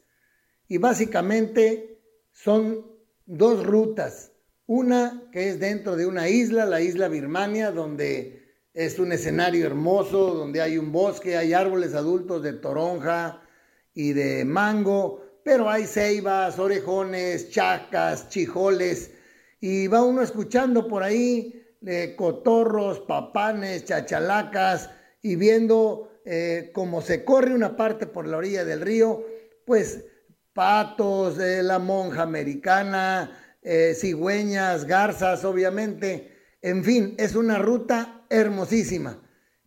y 0.68 0.78
básicamente 0.78 2.02
son 2.34 2.86
dos 3.26 3.66
rutas. 3.66 4.34
Una 4.66 5.24
que 5.32 5.48
es 5.48 5.62
dentro 5.62 5.96
de 5.96 6.06
una 6.06 6.28
isla, 6.28 6.66
la 6.66 6.82
isla 6.82 7.08
Birmania, 7.08 7.72
donde 7.72 8.43
es 8.74 8.98
un 8.98 9.12
escenario 9.12 9.66
hermoso 9.66 10.34
donde 10.34 10.62
hay 10.62 10.78
un 10.78 10.92
bosque, 10.92 11.38
hay 11.38 11.54
árboles 11.54 11.94
adultos 11.94 12.42
de 12.42 12.54
toronja 12.54 13.42
y 13.94 14.14
de 14.14 14.46
mango, 14.46 15.24
pero 15.44 15.70
hay 15.70 15.86
ceibas, 15.86 16.58
orejones, 16.58 17.52
chacas, 17.52 18.30
chijoles, 18.30 19.12
y 19.60 19.88
va 19.88 20.04
uno 20.04 20.22
escuchando 20.22 20.88
por 20.88 21.04
ahí 21.04 21.64
eh, 21.86 22.16
cotorros, 22.18 23.00
papanes, 23.02 23.86
chachalacas, 23.86 24.90
y 25.22 25.36
viendo 25.36 26.20
eh, 26.26 26.72
cómo 26.74 27.02
se 27.02 27.24
corre 27.24 27.54
una 27.54 27.78
parte 27.78 28.08
por 28.08 28.28
la 28.28 28.38
orilla 28.38 28.66
del 28.66 28.82
río, 28.82 29.24
pues 29.66 30.06
patos, 30.54 31.38
de 31.38 31.64
la 31.64 31.80
monja 31.80 32.24
americana, 32.24 33.58
eh, 33.62 33.94
cigüeñas, 33.96 34.86
garzas, 34.86 35.46
obviamente. 35.46 36.32
En 36.62 36.84
fin, 36.84 37.16
es 37.18 37.36
una 37.36 37.58
ruta 37.58 38.23
hermosísima. 38.34 39.22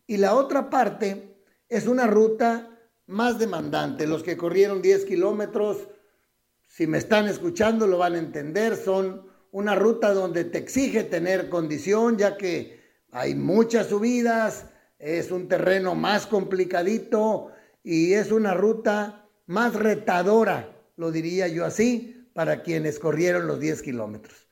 Y 0.05 0.17
la 0.17 0.35
otra 0.35 0.69
parte 0.69 1.37
es 1.69 1.87
una 1.87 2.07
ruta 2.07 2.69
más 3.07 3.39
demandante. 3.39 4.07
Los 4.07 4.23
que 4.23 4.37
corrieron 4.37 4.81
10 4.81 5.05
kilómetros, 5.05 5.87
si 6.67 6.85
me 6.87 6.97
están 6.97 7.27
escuchando, 7.27 7.87
lo 7.87 7.97
van 7.97 8.15
a 8.15 8.19
entender. 8.19 8.75
Son 8.75 9.27
una 9.51 9.75
ruta 9.75 10.13
donde 10.13 10.43
te 10.43 10.57
exige 10.57 11.03
tener 11.03 11.49
condición, 11.49 12.17
ya 12.17 12.37
que 12.37 12.79
hay 13.11 13.35
muchas 13.35 13.87
subidas, 13.87 14.65
es 14.99 15.31
un 15.31 15.47
terreno 15.47 15.95
más 15.95 16.27
complicadito 16.27 17.51
y 17.83 18.13
es 18.13 18.31
una 18.31 18.53
ruta 18.53 19.29
más 19.45 19.75
retadora, 19.75 20.75
lo 20.97 21.11
diría 21.11 21.47
yo 21.47 21.65
así, 21.65 22.29
para 22.33 22.61
quienes 22.61 22.99
corrieron 22.99 23.47
los 23.47 23.59
10 23.59 23.81
kilómetros. 23.81 24.47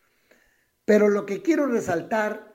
Pero 0.85 1.09
lo 1.09 1.25
que 1.25 1.41
quiero 1.41 1.65
resaltar 1.65 2.54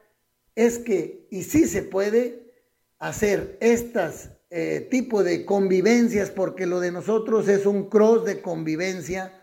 es 0.55 0.79
que, 0.79 1.27
y 1.31 1.43
sí 1.45 1.67
se 1.67 1.83
puede 1.83 2.53
hacer 2.99 3.57
estas 3.61 4.31
eh, 4.51 4.89
tipo 4.91 5.23
de 5.23 5.45
convivencias, 5.45 6.31
porque 6.31 6.67
lo 6.67 6.81
de 6.81 6.93
nosotros 6.93 7.49
es 7.49 7.67
un 7.67 7.89
cross 7.89 8.25
de 8.25 8.43
convivencia 8.43 9.41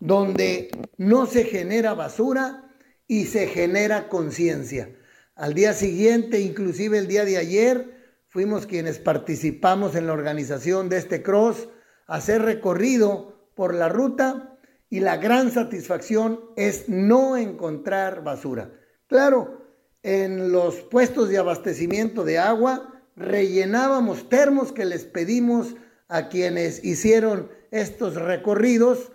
donde 0.00 0.70
no 0.96 1.26
se 1.26 1.44
genera 1.44 1.94
basura 1.94 2.74
y 3.06 3.26
se 3.26 3.46
genera 3.46 4.08
conciencia. 4.08 4.96
Al 5.34 5.54
día 5.54 5.72
siguiente, 5.72 6.40
inclusive 6.40 6.98
el 6.98 7.06
día 7.06 7.24
de 7.24 7.36
ayer, 7.36 8.00
fuimos 8.28 8.66
quienes 8.66 8.98
participamos 8.98 9.94
en 9.94 10.06
la 10.06 10.12
organización 10.12 10.88
de 10.88 10.98
este 10.98 11.22
cross, 11.22 11.68
hacer 12.06 12.42
recorrido 12.42 13.50
por 13.54 13.74
la 13.74 13.88
ruta 13.88 14.58
y 14.88 15.00
la 15.00 15.16
gran 15.16 15.50
satisfacción 15.50 16.40
es 16.56 16.88
no 16.88 17.36
encontrar 17.36 18.24
basura. 18.24 18.72
Claro, 19.06 19.59
en 20.02 20.52
los 20.52 20.76
puestos 20.76 21.28
de 21.28 21.38
abastecimiento 21.38 22.24
de 22.24 22.38
agua 22.38 23.02
rellenábamos 23.16 24.28
termos 24.28 24.72
que 24.72 24.84
les 24.84 25.04
pedimos 25.04 25.74
a 26.08 26.28
quienes 26.28 26.84
hicieron 26.84 27.50
estos 27.70 28.14
recorridos 28.14 29.12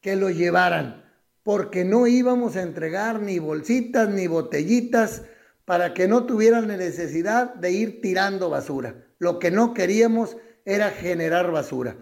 que 0.00 0.16
lo 0.16 0.30
llevaran, 0.30 1.04
porque 1.42 1.84
no 1.84 2.06
íbamos 2.06 2.56
a 2.56 2.62
entregar 2.62 3.20
ni 3.20 3.38
bolsitas 3.38 4.08
ni 4.08 4.26
botellitas 4.26 5.22
para 5.64 5.94
que 5.94 6.08
no 6.08 6.24
tuvieran 6.24 6.68
la 6.68 6.76
necesidad 6.76 7.54
de 7.54 7.72
ir 7.72 8.00
tirando 8.00 8.50
basura. 8.50 9.06
Lo 9.18 9.38
que 9.38 9.50
no 9.50 9.74
queríamos 9.74 10.36
era 10.64 10.90
generar 10.90 11.52
basura. 11.52 11.96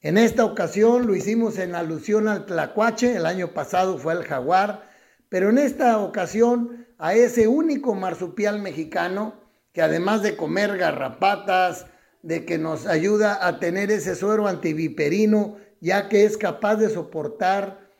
En 0.00 0.18
esta 0.18 0.44
ocasión 0.44 1.06
lo 1.06 1.14
hicimos 1.14 1.58
en 1.58 1.74
alusión 1.74 2.28
al 2.28 2.44
tlacuache, 2.44 3.16
el 3.16 3.24
año 3.24 3.54
pasado 3.54 3.96
fue 3.96 4.12
el 4.12 4.24
jaguar, 4.24 4.93
pero 5.34 5.50
en 5.50 5.58
esta 5.58 5.98
ocasión 5.98 6.86
a 6.96 7.14
ese 7.14 7.48
único 7.48 7.96
marsupial 7.96 8.62
mexicano 8.62 9.34
que 9.72 9.82
además 9.82 10.22
de 10.22 10.36
comer 10.36 10.78
garrapatas, 10.78 11.86
de 12.22 12.44
que 12.44 12.56
nos 12.56 12.86
ayuda 12.86 13.44
a 13.44 13.58
tener 13.58 13.90
ese 13.90 14.14
suero 14.14 14.46
antiviperino, 14.46 15.56
ya 15.80 16.08
que 16.08 16.24
es 16.24 16.36
capaz 16.36 16.76
de 16.76 16.88
soportar, 16.88 17.90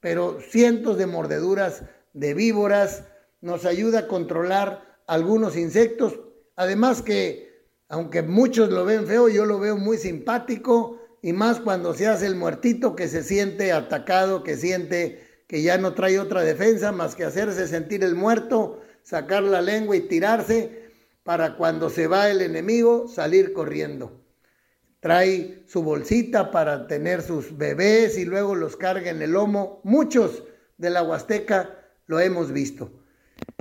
pero 0.00 0.40
cientos 0.40 0.98
de 0.98 1.06
mordeduras 1.06 1.84
de 2.12 2.34
víboras, 2.34 3.04
nos 3.40 3.66
ayuda 3.66 4.00
a 4.00 4.08
controlar 4.08 4.98
algunos 5.06 5.56
insectos, 5.56 6.18
además 6.56 7.02
que, 7.02 7.68
aunque 7.88 8.22
muchos 8.22 8.68
lo 8.68 8.84
ven 8.84 9.06
feo, 9.06 9.28
yo 9.28 9.44
lo 9.44 9.60
veo 9.60 9.76
muy 9.76 9.96
simpático, 9.96 10.98
y 11.22 11.34
más 11.34 11.60
cuando 11.60 11.94
se 11.94 12.08
hace 12.08 12.26
el 12.26 12.34
muertito 12.34 12.96
que 12.96 13.06
se 13.06 13.22
siente 13.22 13.70
atacado, 13.70 14.42
que 14.42 14.56
siente 14.56 15.29
que 15.50 15.62
ya 15.62 15.78
no 15.78 15.94
trae 15.94 16.20
otra 16.20 16.44
defensa 16.44 16.92
más 16.92 17.16
que 17.16 17.24
hacerse 17.24 17.66
sentir 17.66 18.04
el 18.04 18.14
muerto, 18.14 18.82
sacar 19.02 19.42
la 19.42 19.60
lengua 19.60 19.96
y 19.96 20.02
tirarse 20.02 20.84
para 21.24 21.56
cuando 21.56 21.90
se 21.90 22.06
va 22.06 22.30
el 22.30 22.40
enemigo 22.40 23.08
salir 23.08 23.52
corriendo. 23.52 24.22
Trae 25.00 25.64
su 25.66 25.82
bolsita 25.82 26.52
para 26.52 26.86
tener 26.86 27.20
sus 27.20 27.58
bebés 27.58 28.16
y 28.16 28.26
luego 28.26 28.54
los 28.54 28.76
carga 28.76 29.10
en 29.10 29.22
el 29.22 29.32
lomo. 29.32 29.80
Muchos 29.82 30.44
de 30.78 30.90
la 30.90 31.02
Huasteca 31.02 31.80
lo 32.06 32.20
hemos 32.20 32.52
visto. 32.52 32.92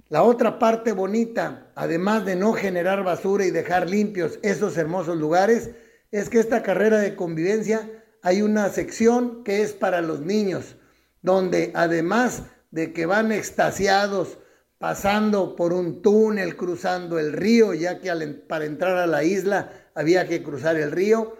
La 0.09 0.21
otra 0.21 0.59
parte 0.59 0.91
bonita, 0.91 1.71
además 1.73 2.23
de 2.23 2.35
no 2.35 2.53
generar 2.53 3.03
basura 3.03 3.47
y 3.47 3.49
dejar 3.49 3.89
limpios 3.89 4.37
esos 4.43 4.77
hermosos 4.77 5.17
lugares, 5.17 5.71
es 6.11 6.29
que 6.29 6.37
esta 6.37 6.61
carrera 6.61 6.99
de 6.99 7.15
convivencia 7.15 7.89
hay 8.21 8.43
una 8.43 8.69
sección 8.69 9.43
que 9.43 9.63
es 9.63 9.73
para 9.73 10.01
los 10.01 10.19
niños, 10.19 10.75
donde 11.21 11.71
además 11.73 12.43
de 12.71 12.93
que 12.93 13.05
van 13.05 13.31
extasiados 13.31 14.37
pasando 14.77 15.55
por 15.55 15.73
un 15.73 16.01
túnel, 16.01 16.55
cruzando 16.55 17.19
el 17.19 17.33
río, 17.33 17.73
ya 17.73 17.99
que 17.99 18.09
para 18.47 18.65
entrar 18.65 18.97
a 18.97 19.07
la 19.07 19.23
isla 19.23 19.71
había 19.93 20.27
que 20.27 20.41
cruzar 20.41 20.77
el 20.77 20.91
río, 20.91 21.37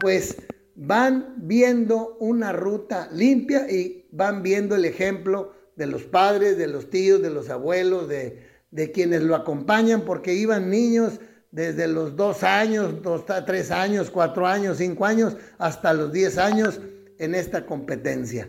pues 0.00 0.36
van 0.74 1.34
viendo 1.38 2.16
una 2.20 2.52
ruta 2.52 3.08
limpia 3.12 3.70
y 3.70 4.06
van 4.12 4.42
viendo 4.42 4.74
el 4.74 4.84
ejemplo 4.84 5.52
de 5.76 5.86
los 5.86 6.04
padres, 6.04 6.58
de 6.58 6.66
los 6.66 6.90
tíos, 6.90 7.22
de 7.22 7.30
los 7.30 7.48
abuelos, 7.48 8.08
de, 8.08 8.46
de 8.70 8.92
quienes 8.92 9.22
lo 9.22 9.34
acompañan, 9.34 10.02
porque 10.02 10.34
iban 10.34 10.70
niños 10.70 11.20
desde 11.50 11.86
los 11.86 12.16
dos 12.16 12.42
años, 12.42 13.00
dos, 13.02 13.24
tres 13.46 13.70
años, 13.70 14.10
cuatro 14.10 14.46
años, 14.46 14.78
cinco 14.78 15.06
años, 15.06 15.36
hasta 15.56 15.94
los 15.94 16.12
diez 16.12 16.36
años 16.36 16.80
en 17.18 17.34
esta 17.34 17.64
competencia. 17.64 18.48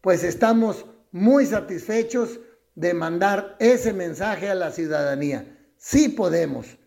Pues 0.00 0.24
estamos 0.24 0.86
muy 1.12 1.44
satisfechos 1.44 2.40
de 2.74 2.94
mandar 2.94 3.56
ese 3.58 3.92
mensaje 3.92 4.48
a 4.48 4.54
la 4.54 4.70
ciudadanía. 4.70 5.58
Sí 5.76 6.08
podemos, 6.08 6.78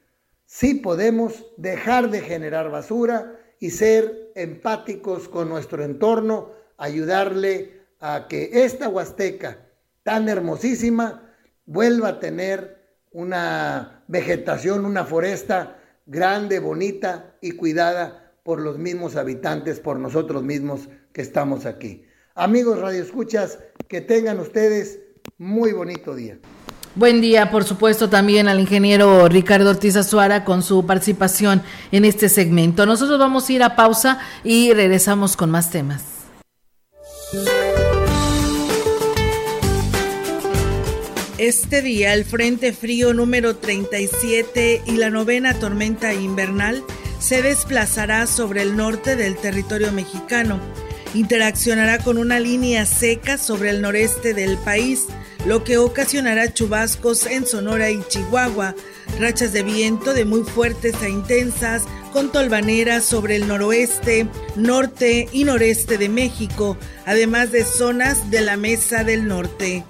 sí 0.45 0.75
podemos 0.75 1.45
dejar 1.57 2.09
de 2.09 2.21
generar 2.21 2.71
basura 2.71 3.39
y 3.59 3.69
ser 3.69 4.31
empáticos 4.35 5.29
con 5.29 5.47
nuestro 5.49 5.83
entorno, 5.83 6.51
ayudarle 6.77 7.83
a 7.99 8.27
que 8.27 8.49
esta 8.65 8.89
Huasteca 8.89 9.59
tan 10.01 10.27
hermosísima 10.27 11.31
vuelva 11.65 12.09
a 12.09 12.19
tener 12.19 12.97
una 13.11 14.03
vegetación, 14.07 14.85
una 14.85 15.05
foresta 15.05 15.77
grande, 16.07 16.57
bonita 16.57 17.35
y 17.41 17.51
cuidada 17.51 18.33
por 18.43 18.59
los 18.59 18.79
mismos 18.79 19.15
habitantes, 19.15 19.79
por 19.79 19.99
nosotros 19.99 20.41
mismos 20.41 20.89
que 21.13 21.21
estamos 21.21 21.67
aquí. 21.67 22.07
Amigos 22.35 22.79
Radio 22.79 23.03
Escuchas, 23.03 23.59
que 23.87 24.01
tengan 24.01 24.39
ustedes 24.39 24.99
muy 25.37 25.71
bonito 25.71 26.15
día. 26.15 26.39
Buen 26.95 27.21
día, 27.21 27.51
por 27.51 27.63
supuesto, 27.63 28.09
también 28.09 28.47
al 28.47 28.59
ingeniero 28.59 29.27
Ricardo 29.27 29.69
Ortiz 29.69 29.95
Azuara 29.97 30.43
con 30.43 30.63
su 30.63 30.83
participación 30.87 31.61
en 31.91 32.05
este 32.05 32.29
segmento. 32.29 32.87
Nosotros 32.87 33.19
vamos 33.19 33.47
a 33.47 33.53
ir 33.53 33.61
a 33.61 33.75
pausa 33.75 34.19
y 34.43 34.73
regresamos 34.73 35.37
con 35.37 35.51
más 35.51 35.69
temas. 35.69 36.03
Este 41.37 41.83
día, 41.83 42.15
el 42.15 42.25
Frente 42.25 42.73
Frío 42.73 43.13
número 43.13 43.57
37 43.57 44.81
y 44.87 44.91
la 44.93 45.11
novena 45.11 45.53
tormenta 45.59 46.15
invernal 46.15 46.83
se 47.19 47.43
desplazará 47.43 48.25
sobre 48.25 48.63
el 48.63 48.75
norte 48.75 49.15
del 49.15 49.35
territorio 49.35 49.91
mexicano. 49.91 50.59
Interaccionará 51.13 51.99
con 51.99 52.17
una 52.17 52.39
línea 52.39 52.85
seca 52.85 53.37
sobre 53.37 53.69
el 53.69 53.81
noreste 53.81 54.33
del 54.33 54.57
país, 54.57 55.05
lo 55.45 55.63
que 55.63 55.77
ocasionará 55.77 56.53
chubascos 56.53 57.25
en 57.27 57.45
Sonora 57.45 57.91
y 57.91 58.01
Chihuahua, 58.07 58.73
rachas 59.19 59.53
de 59.53 59.61
viento 59.61 60.13
de 60.13 60.25
muy 60.25 60.43
fuertes 60.43 60.95
a 61.03 61.09
intensas, 61.09 61.83
con 62.11 62.31
tolvaneras 62.31 63.03
sobre 63.03 63.35
el 63.35 63.47
noroeste, 63.47 64.27
norte 64.55 65.27
y 65.31 65.43
noreste 65.43 65.97
de 65.97 66.09
México, 66.09 66.77
además 67.05 67.51
de 67.51 67.63
zonas 67.63 68.31
de 68.31 68.41
la 68.41 68.57
Mesa 68.57 69.03
del 69.03 69.27
Norte. 69.27 69.83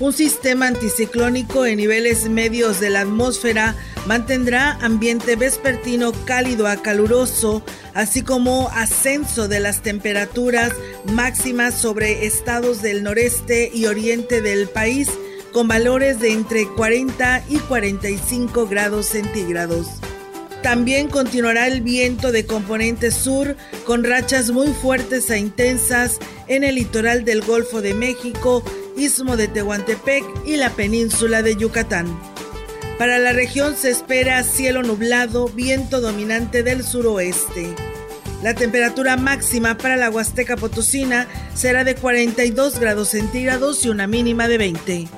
Un 0.00 0.12
sistema 0.12 0.68
anticiclónico 0.68 1.66
en 1.66 1.78
niveles 1.78 2.28
medios 2.28 2.78
de 2.78 2.88
la 2.88 3.00
atmósfera 3.00 3.74
mantendrá 4.06 4.78
ambiente 4.80 5.34
vespertino 5.34 6.12
cálido 6.24 6.68
a 6.68 6.76
caluroso, 6.76 7.64
así 7.94 8.22
como 8.22 8.68
ascenso 8.68 9.48
de 9.48 9.58
las 9.58 9.82
temperaturas 9.82 10.72
máximas 11.12 11.74
sobre 11.74 12.26
estados 12.26 12.80
del 12.80 13.02
noreste 13.02 13.72
y 13.74 13.86
oriente 13.86 14.40
del 14.40 14.68
país, 14.68 15.08
con 15.52 15.66
valores 15.66 16.20
de 16.20 16.32
entre 16.32 16.68
40 16.68 17.44
y 17.48 17.56
45 17.56 18.68
grados 18.68 19.06
centígrados. 19.06 19.88
También 20.62 21.08
continuará 21.08 21.66
el 21.66 21.80
viento 21.80 22.30
de 22.30 22.46
componente 22.46 23.10
sur 23.10 23.56
con 23.84 24.04
rachas 24.04 24.50
muy 24.50 24.68
fuertes 24.68 25.28
e 25.30 25.38
intensas 25.38 26.18
en 26.46 26.62
el 26.62 26.76
litoral 26.76 27.24
del 27.24 27.42
Golfo 27.42 27.80
de 27.80 27.94
México 27.94 28.62
istmo 28.98 29.36
de 29.36 29.48
Tehuantepec 29.48 30.24
y 30.44 30.56
la 30.56 30.70
península 30.70 31.42
de 31.42 31.56
Yucatán. 31.56 32.06
Para 32.98 33.18
la 33.18 33.32
región 33.32 33.76
se 33.76 33.90
espera 33.90 34.42
cielo 34.42 34.82
nublado, 34.82 35.48
viento 35.48 36.00
dominante 36.00 36.62
del 36.62 36.82
suroeste. 36.82 37.74
La 38.42 38.54
temperatura 38.54 39.16
máxima 39.16 39.76
para 39.76 39.96
la 39.96 40.10
Huasteca 40.10 40.56
Potosina 40.56 41.26
será 41.54 41.84
de 41.84 41.94
42 41.94 42.78
grados 42.78 43.08
centígrados 43.08 43.84
y 43.84 43.88
una 43.88 44.06
mínima 44.06 44.48
de 44.48 44.58
20. 44.58 45.17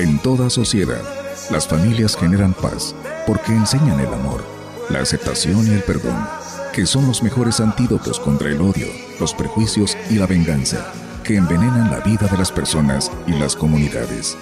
En 0.00 0.18
toda 0.18 0.48
sociedad, 0.48 1.02
las 1.50 1.68
familias 1.68 2.16
generan 2.16 2.54
paz 2.54 2.94
porque 3.26 3.52
enseñan 3.52 4.00
el 4.00 4.06
amor, 4.06 4.42
la 4.88 5.00
aceptación 5.00 5.66
y 5.66 5.72
el 5.72 5.82
perdón, 5.82 6.26
que 6.72 6.86
son 6.86 7.06
los 7.06 7.22
mejores 7.22 7.60
antídotos 7.60 8.18
contra 8.18 8.48
el 8.48 8.62
odio, 8.62 8.86
los 9.20 9.34
prejuicios 9.34 9.98
y 10.08 10.14
la 10.14 10.26
venganza, 10.26 10.90
que 11.22 11.36
envenenan 11.36 11.90
la 11.90 12.00
vida 12.00 12.26
de 12.28 12.38
las 12.38 12.50
personas 12.50 13.12
y 13.26 13.32
las 13.32 13.54
comunidades. 13.54 14.38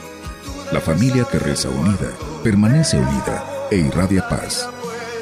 La 0.71 0.81
familia 0.81 1.25
que 1.25 1.41
reza 1.41 1.71
unida, 1.71 2.13
permanece 2.45 2.97
unida 2.97 3.45
e 3.73 3.79
irradia 3.79 4.29
paz. 4.29 4.69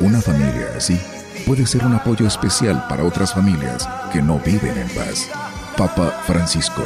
Una 0.01 0.21
familia 0.21 0.69
así 0.77 1.01
puede 1.47 1.67
ser 1.67 1.83
un 1.87 1.95
apoyo 1.95 2.27
especial 2.27 2.85
para 2.91 3.05
otras 3.05 3.33
familias 3.33 3.89
que 4.13 4.21
no 4.21 4.39
viven 4.41 4.77
en 4.77 4.89
paz. 4.91 5.31
Papa 5.79 6.11
Francisco. 6.27 6.85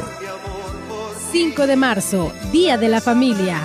5 1.31 1.65
de 1.65 1.77
marzo, 1.77 2.33
Día 2.51 2.77
de 2.77 2.89
la 2.89 2.99
Familia. 2.99 3.61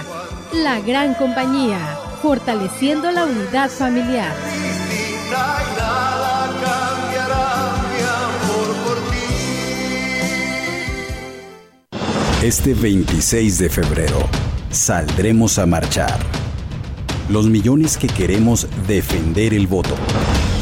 La 0.53 0.79
gran 0.79 1.15
compañía, 1.15 1.99
fortaleciendo 2.23 3.11
la 3.11 3.25
unidad 3.25 3.69
familiar. 3.69 4.33
Este 12.41 12.75
26 12.75 13.59
de 13.59 13.69
febrero 13.69 14.29
saldremos 14.71 15.59
a 15.59 15.67
marchar. 15.67 16.21
Los 17.29 17.49
millones 17.49 17.97
que 17.97 18.07
queremos 18.07 18.69
defender 18.87 19.53
el 19.53 19.67
voto. 19.67 19.97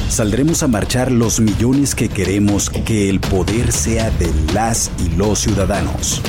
Saldremos 0.09 0.63
a 0.63 0.69
marchar 0.69 1.13
los 1.13 1.39
millones 1.39 1.95
que 1.95 2.09
queremos 2.09 2.71
que 2.71 3.11
el 3.11 3.21
poder 3.21 3.73
sea 3.73 4.11
de 4.13 4.33
las 4.55 4.91
y 5.05 5.11
los 5.17 5.41
ciudadanos. 5.41 6.23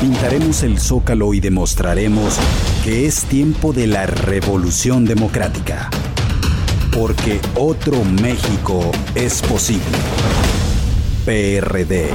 Pintaremos 0.00 0.62
el 0.62 0.78
zócalo 0.78 1.34
y 1.34 1.40
demostraremos 1.40 2.38
que 2.82 3.06
es 3.06 3.24
tiempo 3.24 3.74
de 3.74 3.86
la 3.86 4.06
revolución 4.06 5.04
democrática. 5.04 5.90
Porque 6.90 7.38
otro 7.54 8.02
México 8.04 8.90
es 9.14 9.42
posible. 9.42 9.98
PRD 11.26 12.14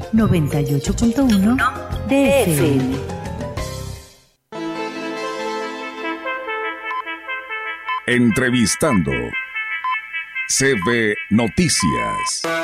98.1 0.13 1.57
DFM. 2.07 2.99
Entrevistando 8.05 9.11
CB 10.49 11.15
Noticias. 11.29 12.60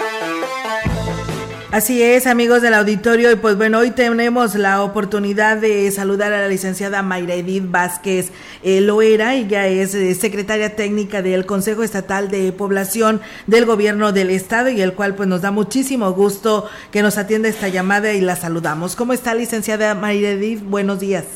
Así 1.69 2.01
es, 2.01 2.27
amigos 2.27 2.61
del 2.61 2.73
auditorio, 2.73 3.29
y 3.29 3.35
pues 3.35 3.57
bueno, 3.57 3.79
hoy 3.79 3.91
tenemos 3.91 4.55
la 4.55 4.81
oportunidad 4.81 5.57
de 5.57 5.91
saludar 5.91 6.31
a 6.31 6.39
la 6.39 6.47
licenciada 6.47 7.03
Mayra 7.03 7.33
Edith 7.33 7.69
Vázquez 7.69 8.31
eh, 8.63 8.79
Loera, 8.79 9.35
ella 9.35 9.67
es 9.67 9.93
eh, 9.93 10.13
secretaria 10.15 10.77
técnica 10.77 11.21
del 11.21 11.45
Consejo 11.45 11.83
Estatal 11.83 12.29
de 12.29 12.53
Población 12.53 13.19
del 13.47 13.65
Gobierno 13.65 14.13
del 14.13 14.29
Estado 14.29 14.69
y 14.69 14.79
el 14.79 14.93
cual 14.93 15.15
pues 15.15 15.27
nos 15.27 15.41
da 15.41 15.51
muchísimo 15.51 16.09
gusto 16.13 16.67
que 16.89 17.01
nos 17.01 17.17
atienda 17.17 17.49
esta 17.49 17.67
llamada 17.67 18.13
y 18.13 18.21
la 18.21 18.37
saludamos. 18.37 18.95
¿Cómo 18.95 19.11
está, 19.11 19.35
licenciada 19.35 19.93
Mayra 19.93 20.29
Edith? 20.29 20.63
Buenos 20.63 21.01
días. 21.01 21.27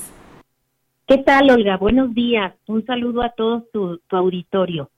¿Qué 1.07 1.17
tal, 1.17 1.51
Olga? 1.51 1.75
Buenos 1.75 2.13
días. 2.13 2.53
Un 2.67 2.85
saludo 2.85 3.21
a 3.21 3.31
todo 3.31 3.67
tu 3.73 3.99
auditorio. 4.15 4.89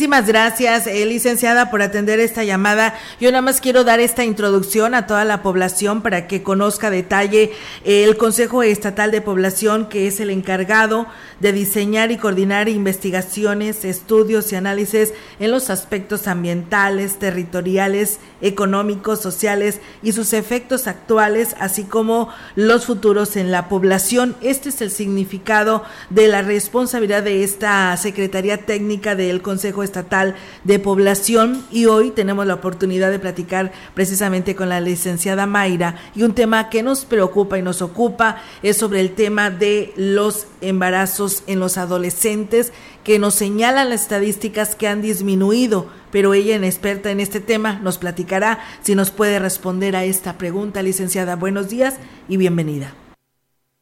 Muchísimas 0.00 0.26
gracias, 0.26 0.88
eh, 0.88 1.06
licenciada, 1.06 1.70
por 1.70 1.80
atender 1.80 2.18
esta 2.18 2.42
llamada. 2.42 2.98
Yo 3.20 3.30
nada 3.30 3.42
más 3.42 3.60
quiero 3.60 3.84
dar 3.84 4.00
esta 4.00 4.24
introducción 4.24 4.92
a 4.92 5.06
toda 5.06 5.24
la 5.24 5.40
población 5.40 6.02
para 6.02 6.26
que 6.26 6.42
conozca 6.42 6.90
detalle 6.90 7.52
eh, 7.84 8.02
el 8.02 8.16
Consejo 8.16 8.64
Estatal 8.64 9.12
de 9.12 9.20
Población, 9.20 9.88
que 9.88 10.08
es 10.08 10.18
el 10.18 10.30
encargado 10.30 11.06
de 11.38 11.52
diseñar 11.52 12.10
y 12.10 12.16
coordinar 12.16 12.68
investigaciones, 12.68 13.84
estudios 13.84 14.50
y 14.50 14.56
análisis 14.56 15.12
en 15.38 15.52
los 15.52 15.70
aspectos 15.70 16.26
ambientales, 16.26 17.20
territoriales, 17.20 18.18
económicos, 18.40 19.20
sociales 19.20 19.80
y 20.02 20.10
sus 20.10 20.32
efectos 20.32 20.88
actuales, 20.88 21.54
así 21.60 21.84
como 21.84 22.30
los 22.56 22.84
futuros 22.84 23.36
en 23.36 23.52
la 23.52 23.68
población. 23.68 24.34
Este 24.40 24.70
es 24.70 24.80
el 24.80 24.90
significado 24.90 25.84
de 26.10 26.26
la 26.26 26.42
responsabilidad 26.42 27.22
de 27.22 27.44
esta 27.44 27.96
Secretaría 27.96 28.58
Técnica 28.66 29.14
del 29.14 29.40
Consejo 29.40 29.83
Estatal 29.84 30.34
de 30.64 30.78
Población 30.78 31.64
y 31.70 31.86
hoy 31.86 32.10
tenemos 32.10 32.46
la 32.46 32.54
oportunidad 32.54 33.10
de 33.10 33.18
platicar 33.18 33.72
precisamente 33.94 34.56
con 34.56 34.68
la 34.68 34.80
licenciada 34.80 35.46
Mayra 35.46 35.96
y 36.14 36.22
un 36.22 36.34
tema 36.34 36.70
que 36.70 36.82
nos 36.82 37.04
preocupa 37.04 37.58
y 37.58 37.62
nos 37.62 37.82
ocupa 37.82 38.42
es 38.62 38.76
sobre 38.76 39.00
el 39.00 39.14
tema 39.14 39.50
de 39.50 39.92
los 39.96 40.46
embarazos 40.60 41.44
en 41.46 41.60
los 41.60 41.78
adolescentes 41.78 42.72
que 43.04 43.18
nos 43.18 43.34
señalan 43.34 43.90
las 43.90 44.02
estadísticas 44.02 44.74
que 44.74 44.88
han 44.88 45.02
disminuido, 45.02 45.88
pero 46.10 46.34
ella, 46.34 46.56
en 46.56 46.64
experta 46.64 47.10
en 47.10 47.20
este 47.20 47.40
tema, 47.40 47.78
nos 47.80 47.98
platicará 47.98 48.58
si 48.80 48.94
nos 48.94 49.10
puede 49.10 49.38
responder 49.38 49.94
a 49.94 50.04
esta 50.04 50.38
pregunta, 50.38 50.82
licenciada. 50.82 51.36
Buenos 51.36 51.68
días 51.68 52.00
y 52.28 52.38
bienvenida. 52.38 52.94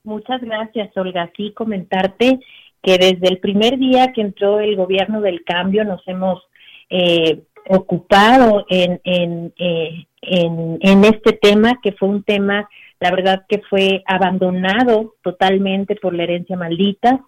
Muchas 0.04 0.40
gracias, 0.40 0.90
Olga. 0.96 1.22
Aquí 1.22 1.52
comentarte 1.52 2.40
que 2.82 2.98
desde 2.98 3.28
el 3.28 3.38
primer 3.38 3.78
día 3.78 4.12
que 4.12 4.20
entró 4.20 4.60
el 4.60 4.76
gobierno 4.76 5.20
del 5.20 5.44
cambio 5.44 5.84
nos 5.84 6.02
hemos 6.06 6.42
eh, 6.90 7.42
ocupado 7.68 8.66
en, 8.68 9.00
en, 9.04 9.52
eh, 9.58 10.04
en, 10.20 10.78
en, 10.80 11.04
este 11.04 11.32
tema, 11.32 11.78
que 11.82 11.92
fue 11.92 12.08
un 12.08 12.24
tema 12.24 12.68
la 13.02 13.10
verdad 13.10 13.44
que 13.48 13.60
fue 13.68 14.04
abandonado 14.06 15.14
totalmente 15.22 15.96
por 15.96 16.14
la 16.14 16.22
herencia 16.22 16.56
maldita. 16.56 17.20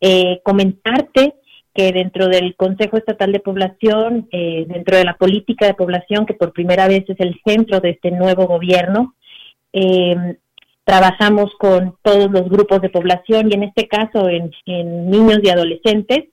Eh, 0.00 0.40
comentarte 0.44 1.34
que 1.74 1.90
dentro 1.90 2.28
del 2.28 2.54
Consejo 2.54 2.96
Estatal 2.96 3.32
de 3.32 3.40
Población, 3.40 4.28
eh, 4.30 4.66
dentro 4.68 4.96
de 4.96 5.04
la 5.04 5.16
política 5.16 5.66
de 5.66 5.74
población, 5.74 6.26
que 6.26 6.34
por 6.34 6.52
primera 6.52 6.86
vez 6.86 7.04
es 7.08 7.18
el 7.18 7.40
centro 7.44 7.80
de 7.80 7.90
este 7.90 8.12
nuevo 8.12 8.46
gobierno, 8.46 9.16
eh, 9.72 10.36
trabajamos 10.86 11.50
con 11.58 11.96
todos 12.02 12.30
los 12.30 12.48
grupos 12.48 12.80
de 12.80 12.90
población 12.90 13.50
y 13.50 13.54
en 13.54 13.64
este 13.64 13.88
caso 13.88 14.28
en, 14.28 14.52
niños 15.10 15.40
y 15.42 15.48
adolescentes. 15.48 16.28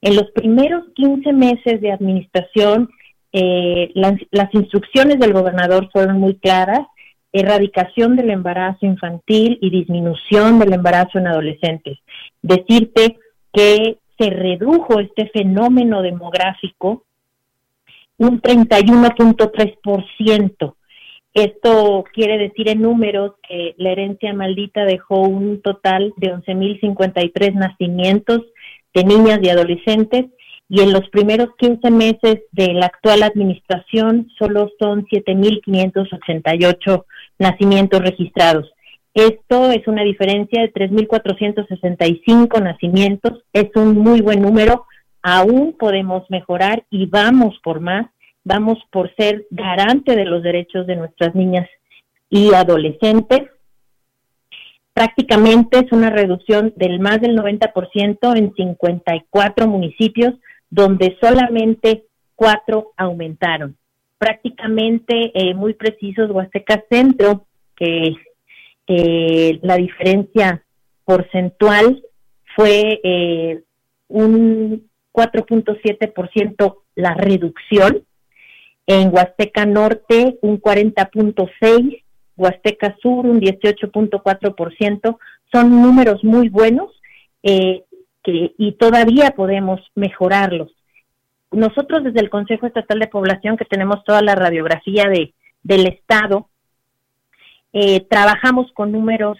En 0.00 0.16
los 0.16 0.30
primeros 0.30 0.84
15 0.94 1.30
meses 1.34 1.82
de 1.82 1.92
administración, 1.92 2.88
eh, 3.32 3.92
las 3.94 4.54
instrucciones 4.54 5.18
del 5.18 5.34
gobernador 5.34 5.90
fueron 5.92 6.18
muy 6.18 6.36
claras, 6.36 6.86
erradicación 7.32 8.16
del 8.16 8.30
embarazo 8.30 8.86
infantil 8.86 9.58
y 9.60 9.68
disminución 9.68 10.58
del 10.58 10.72
embarazo 10.72 11.18
en 11.18 11.26
adolescentes. 11.26 11.98
Decirte 12.40 13.18
que 13.52 13.98
se 14.18 14.30
redujo 14.30 15.00
este 15.00 15.28
fenómeno 15.34 16.00
demográfico 16.00 17.04
un 18.16 18.40
31.3%. 18.40 20.74
Esto 21.38 22.04
quiere 22.12 22.36
decir 22.36 22.68
en 22.68 22.82
números 22.82 23.34
que 23.48 23.76
la 23.78 23.92
herencia 23.92 24.34
maldita 24.34 24.84
dejó 24.84 25.20
un 25.20 25.62
total 25.62 26.12
de 26.16 26.34
11.053 26.34 27.54
nacimientos 27.54 28.40
de 28.92 29.04
niñas 29.04 29.38
y 29.40 29.48
adolescentes 29.48 30.24
y 30.68 30.80
en 30.80 30.92
los 30.92 31.08
primeros 31.10 31.50
15 31.58 31.92
meses 31.92 32.40
de 32.50 32.72
la 32.72 32.86
actual 32.86 33.22
administración 33.22 34.28
solo 34.36 34.72
son 34.80 35.06
7.588 35.06 37.04
nacimientos 37.38 38.00
registrados. 38.00 38.68
Esto 39.14 39.70
es 39.70 39.86
una 39.86 40.02
diferencia 40.02 40.60
de 40.62 40.72
3.465 40.72 42.60
nacimientos, 42.60 43.44
es 43.52 43.68
un 43.76 43.96
muy 43.96 44.22
buen 44.22 44.42
número, 44.42 44.86
aún 45.22 45.76
podemos 45.78 46.28
mejorar 46.30 46.82
y 46.90 47.06
vamos 47.06 47.56
por 47.62 47.78
más, 47.78 48.08
vamos 48.48 48.78
por 48.90 49.14
ser 49.14 49.46
garante 49.50 50.16
de 50.16 50.24
los 50.24 50.42
derechos 50.42 50.86
de 50.86 50.96
nuestras 50.96 51.34
niñas 51.34 51.68
y 52.30 52.54
adolescentes. 52.54 53.42
Prácticamente 54.94 55.78
es 55.78 55.92
una 55.92 56.08
reducción 56.08 56.72
del 56.74 56.98
más 56.98 57.20
del 57.20 57.36
90% 57.36 58.36
en 58.36 58.54
54 58.54 59.68
municipios, 59.68 60.34
donde 60.70 61.16
solamente 61.20 62.04
cuatro 62.34 62.92
aumentaron. 62.96 63.76
Prácticamente 64.16 65.30
eh, 65.34 65.54
muy 65.54 65.74
precisos, 65.74 66.30
Huasteca 66.30 66.82
Centro, 66.90 67.44
que 67.76 68.14
eh, 68.86 69.58
la 69.62 69.76
diferencia 69.76 70.64
porcentual 71.04 72.02
fue 72.56 72.98
eh, 73.04 73.62
un 74.08 74.88
4.7% 75.12 76.76
la 76.96 77.14
reducción, 77.14 78.04
en 78.88 79.14
Huasteca 79.14 79.66
Norte 79.66 80.38
un 80.40 80.60
40.6%, 80.60 82.02
Huasteca 82.38 82.96
Sur 83.02 83.26
un 83.26 83.40
18.4%, 83.40 85.18
son 85.52 85.82
números 85.82 86.24
muy 86.24 86.48
buenos 86.48 86.90
eh, 87.42 87.84
que, 88.22 88.54
y 88.56 88.72
todavía 88.72 89.32
podemos 89.32 89.80
mejorarlos. 89.94 90.70
Nosotros 91.50 92.02
desde 92.04 92.20
el 92.20 92.30
Consejo 92.30 92.66
Estatal 92.66 92.98
de 92.98 93.08
Población, 93.08 93.58
que 93.58 93.66
tenemos 93.66 94.02
toda 94.04 94.22
la 94.22 94.34
radiografía 94.34 95.04
de, 95.04 95.34
del 95.62 95.86
Estado, 95.86 96.48
eh, 97.74 98.06
trabajamos 98.08 98.72
con 98.72 98.92
números, 98.92 99.36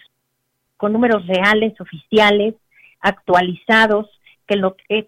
con 0.77 0.93
números 0.93 1.27
reales, 1.27 1.81
oficiales, 1.81 2.55
actualizados, 3.01 4.09
que, 4.49 4.55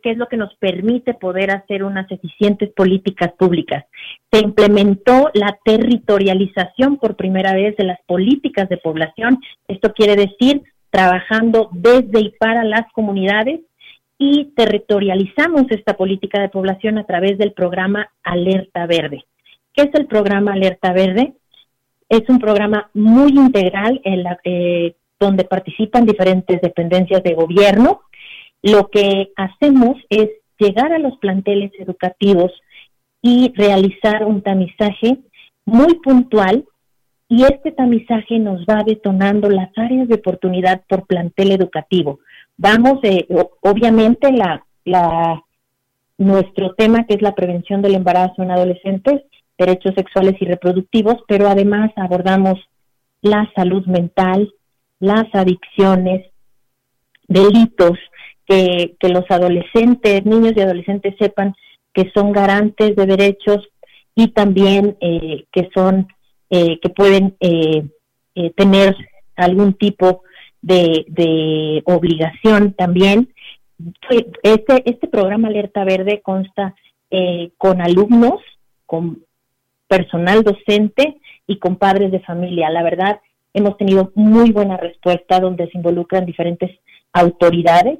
es 0.03 0.17
lo 0.19 0.29
que 0.29 0.37
nos 0.37 0.55
permite 0.57 1.15
poder 1.15 1.51
hacer 1.51 1.83
unas 1.83 2.11
eficientes 2.13 2.71
políticas 2.71 3.33
públicas. 3.33 3.85
Se 4.31 4.41
implementó 4.41 5.31
la 5.35 5.59
territorialización 5.65 6.99
por 6.99 7.17
primera 7.17 7.55
vez 7.55 7.77
de 7.77 7.85
las 7.85 7.99
políticas 8.07 8.69
de 8.69 8.77
población. 8.77 9.41
Esto 9.67 9.93
quiere 9.93 10.15
decir 10.15 10.63
trabajando 10.91 11.71
desde 11.73 12.21
y 12.21 12.31
para 12.39 12.65
las 12.65 12.91
comunidades 12.93 13.61
y 14.19 14.53
territorializamos 14.55 15.65
esta 15.71 15.95
política 15.95 16.41
de 16.41 16.51
población 16.51 16.99
a 16.99 17.05
través 17.05 17.39
del 17.39 17.53
programa 17.53 18.11
Alerta 18.23 18.87
Verde. 18.87 19.25
¿Qué 19.73 19.83
es 19.83 19.95
el 19.95 20.07
programa 20.07 20.53
Alerta 20.53 20.93
Verde? 20.93 21.33
Es 22.09 22.29
un 22.29 22.39
programa 22.39 22.91
muy 22.93 23.31
integral 23.31 24.01
en 24.05 24.25
la, 24.25 24.39
eh, 24.45 24.95
donde 25.19 25.45
participan 25.45 26.05
diferentes 26.05 26.61
dependencias 26.61 27.23
de 27.23 27.35
gobierno. 27.35 28.03
Lo 28.63 28.89
que 28.89 29.33
hacemos 29.37 29.97
es 30.09 30.29
llegar 30.59 30.93
a 30.93 30.99
los 30.99 31.17
planteles 31.19 31.73
educativos 31.79 32.53
y 33.23 33.53
realizar 33.55 34.25
un 34.25 34.43
tamizaje 34.43 35.19
muy 35.65 35.95
puntual 36.01 36.65
y 37.29 37.45
este 37.45 37.71
tamizaje 37.73 38.39
nos 38.39 38.63
va 38.63 38.83
detonando 38.85 39.49
las 39.49 39.71
áreas 39.77 40.09
de 40.09 40.17
oportunidad 40.17 40.83
por 40.89 41.07
plantel 41.07 41.53
educativo. 41.53 42.19
Vamos, 42.57 42.99
eh, 43.05 43.27
obviamente, 43.63 44.33
la, 44.33 44.65
la, 44.85 45.43
nuestro 46.19 46.75
tema 46.75 47.05
que 47.07 47.15
es 47.15 47.23
la 47.23 47.35
prevención 47.35 47.83
del 47.83 47.95
embarazo 47.95 48.43
en 48.43 48.51
adolescentes 48.51 49.23
derechos 49.61 49.95
sexuales 49.95 50.37
y 50.41 50.47
reproductivos, 50.47 51.17
pero 51.29 51.47
además 51.47 51.91
abordamos 51.97 52.59
la 53.21 53.51
salud 53.55 53.85
mental, 53.87 54.53
las 54.99 55.27
adicciones, 55.35 56.27
delitos, 57.29 57.99
que, 58.51 59.09
los 59.09 59.25
adolescentes, 59.29 60.25
niños 60.27 60.55
y 60.57 60.61
adolescentes 60.61 61.15
sepan 61.19 61.55
que 61.95 62.11
son 62.13 62.33
garantes 62.33 62.97
de 62.97 63.07
derechos 63.07 63.69
y 64.15 64.29
también 64.29 64.97
eh, 65.01 65.45
que 65.53 65.71
son, 65.73 66.09
eh, 66.51 66.81
que 66.81 66.89
pueden 66.89 67.37
eh, 67.41 67.85
tener 68.57 68.97
algún 69.37 69.75
tipo 69.75 70.23
de, 70.63 71.05
de 71.09 71.83
obligación 71.85 72.75
también. 72.75 73.33
Este, 74.43 74.83
este 74.85 75.07
programa 75.07 75.49
Alerta 75.49 75.85
Verde 75.85 76.21
consta 76.21 76.75
con 77.57 77.81
alumnos, 77.81 78.41
con 78.87 79.25
personal 79.89 80.45
docente 80.45 81.19
y 81.47 81.59
con 81.59 81.75
padres 81.75 82.13
de 82.13 82.21
familia. 82.21 82.71
La 82.71 82.85
verdad, 82.85 83.21
hemos 83.53 83.77
tenido 83.79 84.13
muy 84.15 84.53
buena 84.53 84.77
respuesta 84.77 85.41
donde 85.41 85.69
se 85.71 85.79
involucran 85.79 86.25
diferentes 86.25 86.71
autoridades 87.13 87.99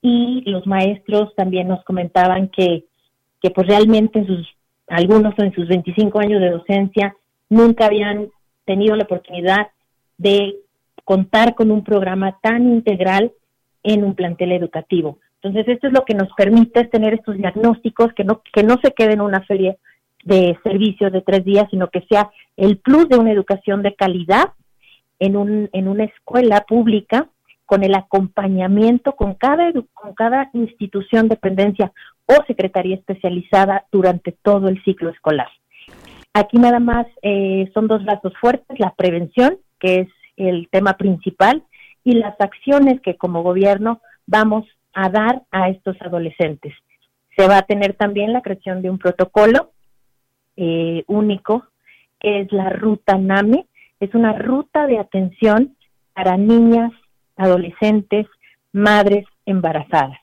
y 0.00 0.42
los 0.46 0.66
maestros 0.66 1.34
también 1.34 1.68
nos 1.68 1.84
comentaban 1.84 2.48
que, 2.48 2.84
que 3.42 3.50
pues 3.50 3.66
realmente 3.66 4.20
en 4.20 4.26
sus, 4.26 4.48
algunos 4.86 5.34
en 5.38 5.52
sus 5.52 5.68
25 5.68 6.20
años 6.20 6.40
de 6.40 6.50
docencia 6.50 7.16
nunca 7.48 7.86
habían 7.86 8.28
tenido 8.64 8.96
la 8.96 9.04
oportunidad 9.04 9.68
de 10.18 10.56
contar 11.04 11.54
con 11.54 11.70
un 11.70 11.82
programa 11.82 12.38
tan 12.42 12.70
integral 12.70 13.32
en 13.82 14.04
un 14.04 14.14
plantel 14.14 14.52
educativo. 14.52 15.18
Entonces, 15.40 15.68
esto 15.68 15.86
es 15.86 15.92
lo 15.92 16.04
que 16.04 16.14
nos 16.14 16.28
permite 16.36 16.84
tener 16.84 17.14
estos 17.14 17.36
diagnósticos, 17.36 18.12
que 18.14 18.24
no, 18.24 18.42
que 18.52 18.62
no 18.62 18.76
se 18.82 18.92
queden 18.92 19.14
en 19.14 19.20
una 19.20 19.42
feria 19.42 19.76
de 20.24 20.58
servicios 20.64 21.12
de 21.12 21.22
tres 21.22 21.44
días, 21.44 21.66
sino 21.70 21.88
que 21.88 22.02
sea 22.10 22.30
el 22.56 22.78
plus 22.78 23.08
de 23.08 23.16
una 23.16 23.32
educación 23.32 23.82
de 23.82 23.94
calidad 23.94 24.52
en, 25.20 25.36
un, 25.36 25.70
en 25.72 25.88
una 25.88 26.04
escuela 26.04 26.64
pública 26.68 27.28
con 27.68 27.84
el 27.84 27.94
acompañamiento 27.94 29.12
con 29.12 29.34
cada, 29.34 29.70
con 29.92 30.14
cada 30.14 30.48
institución, 30.54 31.28
dependencia 31.28 31.92
o 32.24 32.42
secretaría 32.46 32.96
especializada 32.96 33.84
durante 33.92 34.32
todo 34.32 34.68
el 34.68 34.82
ciclo 34.84 35.10
escolar. 35.10 35.48
Aquí 36.32 36.56
nada 36.56 36.80
más 36.80 37.06
eh, 37.20 37.70
son 37.74 37.86
dos 37.86 38.02
brazos 38.06 38.32
fuertes, 38.40 38.80
la 38.80 38.94
prevención, 38.96 39.58
que 39.78 40.00
es 40.00 40.08
el 40.38 40.70
tema 40.70 40.94
principal, 40.94 41.62
y 42.04 42.12
las 42.12 42.40
acciones 42.40 43.02
que 43.02 43.16
como 43.16 43.42
gobierno 43.42 44.00
vamos 44.26 44.64
a 44.94 45.10
dar 45.10 45.42
a 45.50 45.68
estos 45.68 46.00
adolescentes. 46.00 46.72
Se 47.36 47.46
va 47.46 47.58
a 47.58 47.66
tener 47.66 47.92
también 47.92 48.32
la 48.32 48.40
creación 48.40 48.80
de 48.80 48.88
un 48.88 48.98
protocolo 48.98 49.72
eh, 50.56 51.04
único, 51.06 51.66
que 52.18 52.40
es 52.40 52.50
la 52.50 52.70
ruta 52.70 53.18
NAME. 53.18 53.66
Es 54.00 54.14
una 54.14 54.32
ruta 54.32 54.86
de 54.86 54.98
atención 54.98 55.76
para 56.14 56.38
niñas, 56.38 56.92
adolescentes, 57.38 58.26
madres 58.72 59.24
embarazadas, 59.46 60.18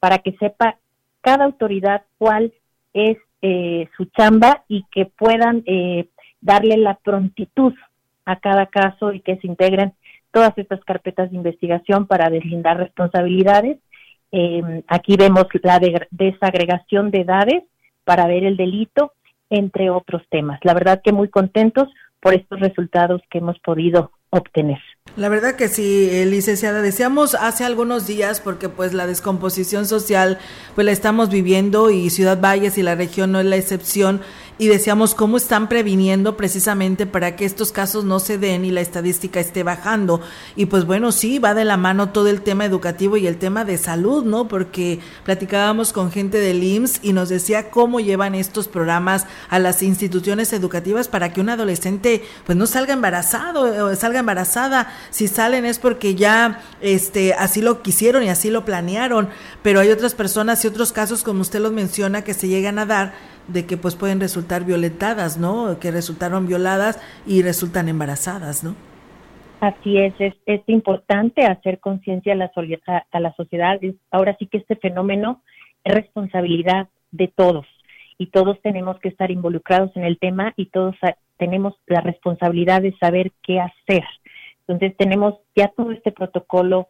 para 0.00 0.18
que 0.18 0.32
sepa 0.32 0.78
cada 1.20 1.44
autoridad 1.44 2.02
cuál 2.18 2.52
es 2.92 3.18
eh, 3.42 3.88
su 3.96 4.06
chamba 4.06 4.64
y 4.66 4.84
que 4.90 5.06
puedan 5.06 5.62
eh, 5.66 6.08
darle 6.40 6.76
la 6.76 6.94
prontitud 6.94 7.74
a 8.24 8.36
cada 8.36 8.66
caso 8.66 9.12
y 9.12 9.20
que 9.20 9.36
se 9.36 9.46
integren 9.46 9.92
todas 10.32 10.56
estas 10.58 10.82
carpetas 10.84 11.30
de 11.30 11.36
investigación 11.36 12.06
para 12.06 12.28
deslindar 12.28 12.78
responsabilidades. 12.78 13.78
aquí 14.88 15.16
vemos 15.16 15.46
la 15.62 15.80
desagregación 16.10 17.10
de 17.10 17.20
edades 17.20 17.62
para 18.04 18.26
ver 18.26 18.44
el 18.44 18.56
delito 18.56 19.12
entre 19.50 19.90
otros 19.90 20.22
temas. 20.28 20.58
La 20.62 20.74
verdad 20.74 21.00
que 21.02 21.12
muy 21.12 21.28
contentos 21.28 21.88
por 22.20 22.34
estos 22.34 22.60
resultados 22.60 23.22
que 23.30 23.38
hemos 23.38 23.58
podido 23.60 24.10
obtener. 24.30 24.78
La 25.16 25.30
verdad 25.30 25.56
que 25.56 25.68
sí, 25.68 26.10
eh, 26.10 26.26
licenciada, 26.26 26.82
decíamos 26.82 27.34
hace 27.34 27.64
algunos 27.64 28.06
días, 28.06 28.40
porque 28.40 28.68
pues 28.68 28.92
la 28.92 29.06
descomposición 29.06 29.86
social, 29.86 30.38
pues 30.74 30.84
la 30.84 30.92
estamos 30.92 31.30
viviendo 31.30 31.88
y 31.90 32.10
Ciudad 32.10 32.38
Valles 32.38 32.76
y 32.76 32.82
la 32.82 32.96
región 32.96 33.32
no 33.32 33.40
es 33.40 33.46
la 33.46 33.56
excepción, 33.56 34.20
y 34.58 34.68
decíamos 34.68 35.14
cómo 35.14 35.36
están 35.36 35.68
previniendo 35.68 36.36
precisamente 36.36 37.06
para 37.06 37.36
que 37.36 37.44
estos 37.44 37.72
casos 37.72 38.04
no 38.04 38.20
se 38.20 38.38
den 38.38 38.64
y 38.64 38.70
la 38.70 38.80
estadística 38.80 39.38
esté 39.38 39.62
bajando. 39.62 40.20
Y 40.54 40.66
pues 40.66 40.86
bueno, 40.86 41.12
sí, 41.12 41.38
va 41.38 41.54
de 41.54 41.64
la 41.64 41.76
mano 41.76 42.10
todo 42.10 42.28
el 42.28 42.40
tema 42.40 42.64
educativo 42.64 43.16
y 43.16 43.26
el 43.26 43.36
tema 43.36 43.64
de 43.64 43.76
salud, 43.76 44.24
¿no? 44.24 44.48
Porque 44.48 45.00
platicábamos 45.24 45.92
con 45.92 46.10
gente 46.10 46.38
del 46.38 46.62
IMSS 46.62 47.00
y 47.02 47.12
nos 47.12 47.28
decía 47.28 47.70
cómo 47.70 48.00
llevan 48.00 48.34
estos 48.34 48.68
programas 48.68 49.26
a 49.50 49.58
las 49.58 49.82
instituciones 49.82 50.52
educativas 50.52 51.08
para 51.08 51.32
que 51.32 51.40
un 51.40 51.50
adolescente 51.50 52.24
pues 52.46 52.56
no 52.56 52.66
salga 52.66 52.94
embarazado 52.94 53.86
o 53.86 53.94
salga 53.94 54.20
embarazada. 54.20 54.90
Si 55.10 55.28
salen 55.28 55.66
es 55.66 55.78
porque 55.78 56.14
ya 56.14 56.62
este 56.80 57.34
así 57.34 57.60
lo 57.60 57.82
quisieron 57.82 58.22
y 58.22 58.30
así 58.30 58.50
lo 58.50 58.64
planearon, 58.64 59.28
pero 59.62 59.80
hay 59.80 59.90
otras 59.90 60.14
personas 60.14 60.64
y 60.64 60.68
otros 60.68 60.92
casos 60.92 61.22
como 61.22 61.42
usted 61.42 61.60
los 61.60 61.72
menciona 61.72 62.22
que 62.22 62.32
se 62.32 62.48
llegan 62.48 62.78
a 62.78 62.86
dar 62.86 63.35
de 63.48 63.66
que 63.66 63.76
pues 63.76 63.94
pueden 63.94 64.20
resultar 64.20 64.64
violentadas, 64.64 65.38
¿no? 65.38 65.78
Que 65.78 65.90
resultaron 65.90 66.46
violadas 66.46 67.00
y 67.26 67.42
resultan 67.42 67.88
embarazadas, 67.88 68.64
¿no? 68.64 68.74
Así 69.60 69.96
es, 69.98 70.14
es, 70.18 70.34
es 70.44 70.60
importante 70.66 71.44
hacer 71.46 71.80
conciencia 71.80 72.34
a 72.34 72.36
la, 72.36 72.50
a 73.10 73.20
la 73.20 73.34
sociedad. 73.34 73.78
Ahora 74.10 74.36
sí 74.38 74.46
que 74.46 74.58
este 74.58 74.76
fenómeno 74.76 75.42
es 75.84 75.94
responsabilidad 75.94 76.88
de 77.10 77.28
todos 77.28 77.66
y 78.18 78.26
todos 78.26 78.60
tenemos 78.62 78.98
que 79.00 79.08
estar 79.08 79.30
involucrados 79.30 79.96
en 79.96 80.04
el 80.04 80.18
tema 80.18 80.52
y 80.56 80.66
todos 80.66 80.94
tenemos 81.38 81.74
la 81.86 82.00
responsabilidad 82.00 82.82
de 82.82 82.96
saber 82.98 83.32
qué 83.42 83.60
hacer. 83.60 84.04
Entonces 84.66 84.96
tenemos 84.96 85.34
ya 85.54 85.68
todo 85.68 85.92
este 85.92 86.12
protocolo 86.12 86.88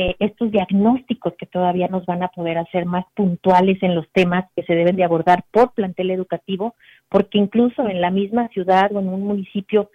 eh, 0.00 0.14
estos 0.20 0.52
diagnósticos 0.52 1.34
que 1.34 1.46
todavía 1.46 1.88
nos 1.88 2.06
van 2.06 2.22
a 2.22 2.28
poder 2.28 2.56
hacer 2.56 2.86
más 2.86 3.04
puntuales 3.16 3.82
en 3.82 3.96
los 3.96 4.08
temas 4.12 4.44
que 4.54 4.62
se 4.62 4.76
deben 4.76 4.94
de 4.94 5.02
abordar 5.02 5.42
por 5.50 5.72
plantel 5.72 6.12
educativo, 6.12 6.76
porque 7.08 7.36
incluso 7.36 7.88
en 7.88 8.00
la 8.00 8.12
misma 8.12 8.46
ciudad 8.50 8.92
o 8.94 9.00
en 9.00 9.08
un 9.08 9.24
municipio 9.24 9.90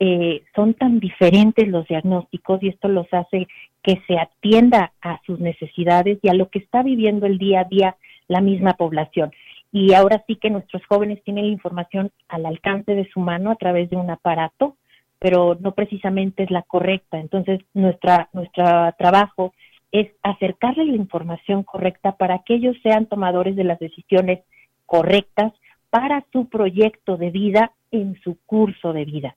eh, 0.00 0.42
son 0.54 0.72
tan 0.72 1.00
diferentes 1.00 1.68
los 1.68 1.86
diagnósticos 1.86 2.62
y 2.62 2.68
esto 2.68 2.88
los 2.88 3.06
hace 3.12 3.46
que 3.82 4.00
se 4.06 4.18
atienda 4.18 4.94
a 5.02 5.20
sus 5.26 5.38
necesidades 5.38 6.18
y 6.22 6.30
a 6.30 6.34
lo 6.34 6.48
que 6.48 6.60
está 6.60 6.82
viviendo 6.82 7.26
el 7.26 7.36
día 7.36 7.60
a 7.60 7.64
día 7.64 7.96
la 8.28 8.40
misma 8.40 8.72
población. 8.72 9.32
Y 9.70 9.92
ahora 9.92 10.24
sí 10.26 10.36
que 10.36 10.48
nuestros 10.48 10.82
jóvenes 10.86 11.22
tienen 11.24 11.48
la 11.48 11.52
información 11.52 12.10
al 12.28 12.46
alcance 12.46 12.94
de 12.94 13.06
su 13.10 13.20
mano 13.20 13.50
a 13.50 13.56
través 13.56 13.90
de 13.90 13.96
un 13.96 14.08
aparato 14.08 14.76
pero 15.22 15.56
no 15.60 15.70
precisamente 15.72 16.42
es 16.42 16.50
la 16.50 16.62
correcta. 16.62 17.20
Entonces, 17.20 17.60
nuestra, 17.74 18.28
nuestro 18.32 18.64
trabajo 18.98 19.54
es 19.92 20.10
acercarle 20.24 20.84
la 20.84 20.96
información 20.96 21.62
correcta 21.62 22.16
para 22.16 22.40
que 22.40 22.54
ellos 22.54 22.76
sean 22.82 23.06
tomadores 23.06 23.54
de 23.54 23.62
las 23.62 23.78
decisiones 23.78 24.40
correctas 24.84 25.52
para 25.90 26.26
su 26.32 26.48
proyecto 26.48 27.16
de 27.16 27.30
vida 27.30 27.70
en 27.92 28.20
su 28.24 28.36
curso 28.46 28.92
de 28.92 29.04
vida. 29.04 29.36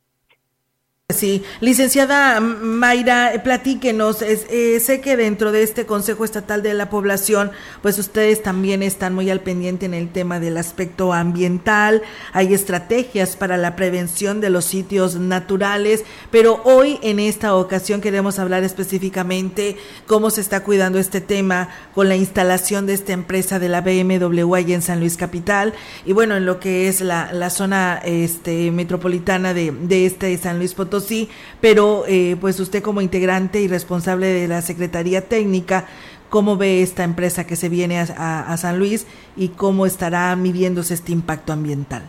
Sí, 1.14 1.43
licenciada 1.60 2.39
Mayra, 2.39 3.39
platíquenos, 3.43 4.24
eh, 4.24 4.80
sé 4.80 5.01
que 5.01 5.16
dentro 5.16 5.51
de 5.51 5.62
este 5.62 5.86
Consejo 5.86 6.26
Estatal 6.26 6.64
de 6.64 6.74
la 6.74 6.89
Población, 6.89 7.51
pues 7.84 7.99
ustedes 7.99 8.41
también 8.41 8.82
están 8.82 9.14
muy 9.14 9.30
al 9.30 9.41
pendiente 9.41 9.86
en 9.86 9.93
el 9.93 10.12
tema 10.12 10.39
del 10.39 10.58
aspecto 10.58 11.14
ambiental, 11.14 12.01
hay 12.34 12.56
estrategias 12.56 13.36
para 13.36 13.56
la 13.56 13.76
prevención 13.76 14.41
de 14.41 14.49
los 14.49 14.66
sitios 14.66 15.18
naturales, 15.18 16.03
pero 16.32 16.60
hoy 16.64 16.97
en 17.03 17.20
esta 17.20 17.53
ocasión 17.53 18.01
queremos 18.01 18.39
hablar 18.39 18.64
específicamente 18.64 19.78
cómo 20.08 20.32
se 20.32 20.41
está 20.41 20.64
cuidando 20.64 20.97
este 20.97 21.22
tema 21.22 21.70
con 21.93 22.10
la 22.10 22.16
instalación 22.16 22.88
de 22.88 22.95
esta 22.95 23.14
empresa 23.14 23.60
de 23.60 23.70
la 23.70 23.82
BMW 23.82 24.56
ahí 24.56 24.74
en 24.74 24.82
San 24.82 25.01
Luis 25.01 25.18
Capital. 25.18 25.76
Y 26.03 26.14
bueno, 26.14 26.36
en 26.36 26.47
lo 26.47 26.60
que 26.60 26.88
es 26.88 27.01
la, 27.01 27.32
la 27.32 27.51
zona 27.51 28.01
este, 28.03 28.72
metropolitana 28.72 29.53
de, 29.53 29.72
de 29.72 30.08
este 30.08 30.36
San 30.39 30.58
Luis 30.58 30.74
Potosí 30.74 30.95
sí, 31.00 31.30
pero 31.62 32.04
eh, 32.08 32.38
pues 32.39 32.60
usted 32.60 32.82
como 32.82 33.02
integrante 33.02 33.62
y 33.62 33.68
responsable 33.68 34.28
de 34.28 34.48
la 34.48 34.62
Secretaría 34.62 35.28
Técnica, 35.28 35.88
¿cómo 36.30 36.58
ve 36.58 36.82
esta 36.82 37.04
empresa 37.04 37.48
que 37.48 37.56
se 37.56 37.70
viene 37.70 38.00
a, 38.00 38.58
San 38.58 38.80
Luis 38.80 39.08
y 39.36 39.50
cómo 39.50 39.86
estará 39.86 40.36
midiéndose 40.36 40.93
este 40.93 41.12
impacto 41.12 41.54
ambiental? 41.54 42.04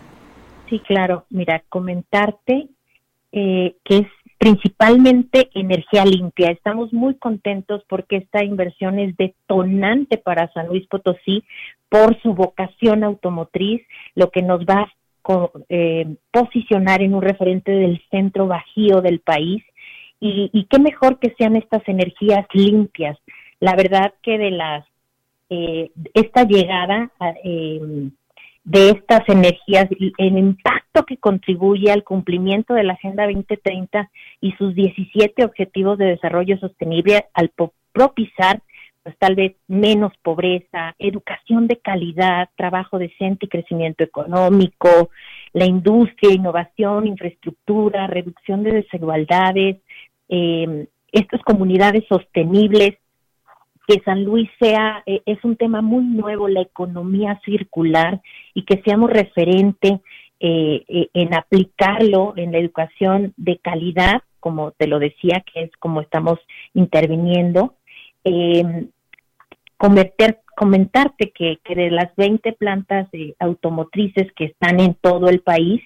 Sí, 0.68 0.80
claro. 0.80 1.26
Mira, 1.30 1.62
comentarte 1.68 2.68
eh, 3.32 3.76
que 3.84 3.99
es 3.99 4.07
principalmente 4.39 5.49
energía 5.55 6.05
limpia. 6.05 6.51
Estamos 6.51 6.93
muy 6.93 7.14
contentos 7.16 7.82
porque 7.89 8.16
esta 8.16 8.45
inversión 8.45 8.99
es 8.99 9.16
detonante 9.16 10.18
para 10.18 10.53
San 10.53 10.68
Luis 10.68 10.87
Potosí 10.89 11.45
por 11.89 12.20
su 12.20 12.34
vocación 12.34 13.05
automotriz, 13.05 13.82
lo 14.14 14.30
que 14.30 14.43
nos 14.43 14.61
va 14.62 14.93
eh, 15.68 16.16
posicionar 16.31 17.03
en 17.03 17.14
un 17.14 17.22
referente 17.22 17.72
del 17.72 18.03
centro 18.11 18.47
bajío 18.47 19.01
del 19.01 19.20
país 19.20 19.62
y, 20.18 20.66
qué 20.70 20.79
mejor 20.79 21.18
que 21.18 21.35
sean 21.37 21.57
estas 21.57 21.83
energías 21.87 22.47
limpias. 22.53 23.18
La 23.61 23.77
verdad 23.77 24.14
que 24.22 24.39
de 24.39 24.51
las 24.51 24.85
eh, 25.51 25.91
esta 26.14 26.45
llegada 26.45 27.11
eh, 27.45 28.11
de 28.64 28.91
estas 28.91 29.29
energías, 29.29 29.87
el 30.18 30.39
impacto 30.39 31.05
que 31.05 31.18
contribuye 31.18 31.93
al 31.93 32.03
cumplimiento 32.03 32.74
de 32.74 32.83
la 32.83 32.95
Agenda 32.95 33.24
2030 33.27 34.11
y 34.41 34.53
sus 34.53 34.74
17 34.74 35.45
Objetivos 35.45 35.99
de 35.99 36.07
Desarrollo 36.07 36.59
Sostenible 36.59 37.27
al 37.35 37.53
propiciar 37.93 38.62
pues 39.07 39.16
tal 39.18 39.36
vez 39.36 39.54
menos 39.68 40.12
pobreza, 40.20 40.96
educación 40.98 41.68
de 41.68 41.76
calidad, 41.76 42.48
trabajo 42.57 42.98
decente 42.98 43.46
y 43.46 43.48
crecimiento 43.48 44.02
económico, 44.02 45.11
la 45.52 45.64
industria, 45.64 46.34
innovación, 46.34 47.07
infraestructura, 47.07 48.09
reducción 48.09 48.64
de 48.64 48.72
desigualdades, 48.72 49.76
eh, 50.28 50.88
estas 51.12 51.40
comunidades 51.42 52.02
sostenibles, 52.09 52.98
que 53.86 54.00
San 54.04 54.24
Luis 54.24 54.50
sea, 54.59 55.04
eh, 55.07 55.22
es 55.24 55.38
un 55.44 55.54
tema 55.54 55.82
muy 55.82 56.02
nuevo, 56.04 56.48
la 56.48 56.62
economía 56.62 57.40
circular, 57.44 58.20
y 58.54 58.64
que 58.64 58.82
seamos 58.84 59.11
referente 59.11 60.00
eh, 60.40 61.11
en 61.14 61.32
aplicarlo 61.32 62.34
en 62.36 62.50
la 62.50 62.59
educación 62.59 63.34
de 63.36 63.59
calidad, 63.59 64.22
como 64.40 64.72
te 64.72 64.88
lo 64.88 64.98
decía, 64.98 65.44
que 65.46 65.62
es 65.62 65.70
como 65.78 66.00
estamos 66.00 66.40
interviniendo. 66.74 67.76
Eh, 68.28 68.88
comentarte 69.77 71.33
que, 71.33 71.59
de 71.74 71.91
las 71.91 72.14
20 72.16 72.53
plantas 72.53 73.09
automotrices 73.39 74.33
que 74.33 74.47
están 74.47 74.81
en 74.81 74.95
todo 74.95 75.29
el 75.29 75.41
país, 75.41 75.83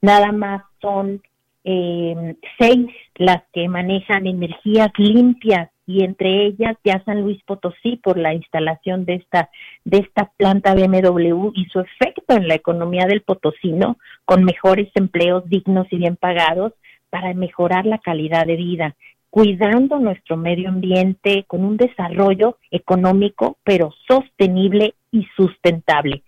nada 0.00 0.32
más 0.32 0.62
son 0.80 1.22
eh, 1.64 2.36
seis 2.58 2.88
las 3.16 3.42
que 3.52 3.68
manejan 3.68 4.26
energías 4.26 4.90
limpias 4.96 5.70
y 5.86 6.04
entre 6.04 6.46
ellas 6.46 6.76
ya 6.84 7.02
San 7.04 7.22
Luis 7.22 7.42
Potosí 7.44 7.96
por 7.96 8.18
la 8.18 8.34
instalación 8.34 9.04
de 9.04 9.14
esta 9.14 9.50
de 9.84 9.98
esta 9.98 10.30
planta 10.36 10.74
BMW 10.74 11.52
y 11.54 11.66
su 11.66 11.80
efecto 11.80 12.34
en 12.34 12.48
la 12.48 12.54
economía 12.54 13.06
del 13.06 13.22
potosino 13.22 13.96
con 14.24 14.44
mejores 14.44 14.90
empleos 14.94 15.48
dignos 15.48 15.86
y 15.90 15.98
bien 15.98 16.16
pagados 16.16 16.72
para 17.10 17.34
mejorar 17.34 17.84
la 17.84 17.98
calidad 17.98 18.46
de 18.46 18.56
vida 18.56 18.96
cuidando 19.32 19.98
nuestro 19.98 20.36
medio 20.36 20.68
ambiente 20.68 21.44
con 21.46 21.64
un 21.64 21.78
desarrollo 21.78 22.58
económico, 22.70 23.56
pero 23.64 23.90
sostenible 24.06 24.92
y 25.10 25.26
sustentable, 25.34 26.22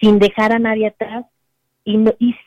sin 0.00 0.18
dejar 0.18 0.52
a 0.52 0.58
nadie 0.58 0.88
atrás 0.88 1.24
y, 1.84 1.94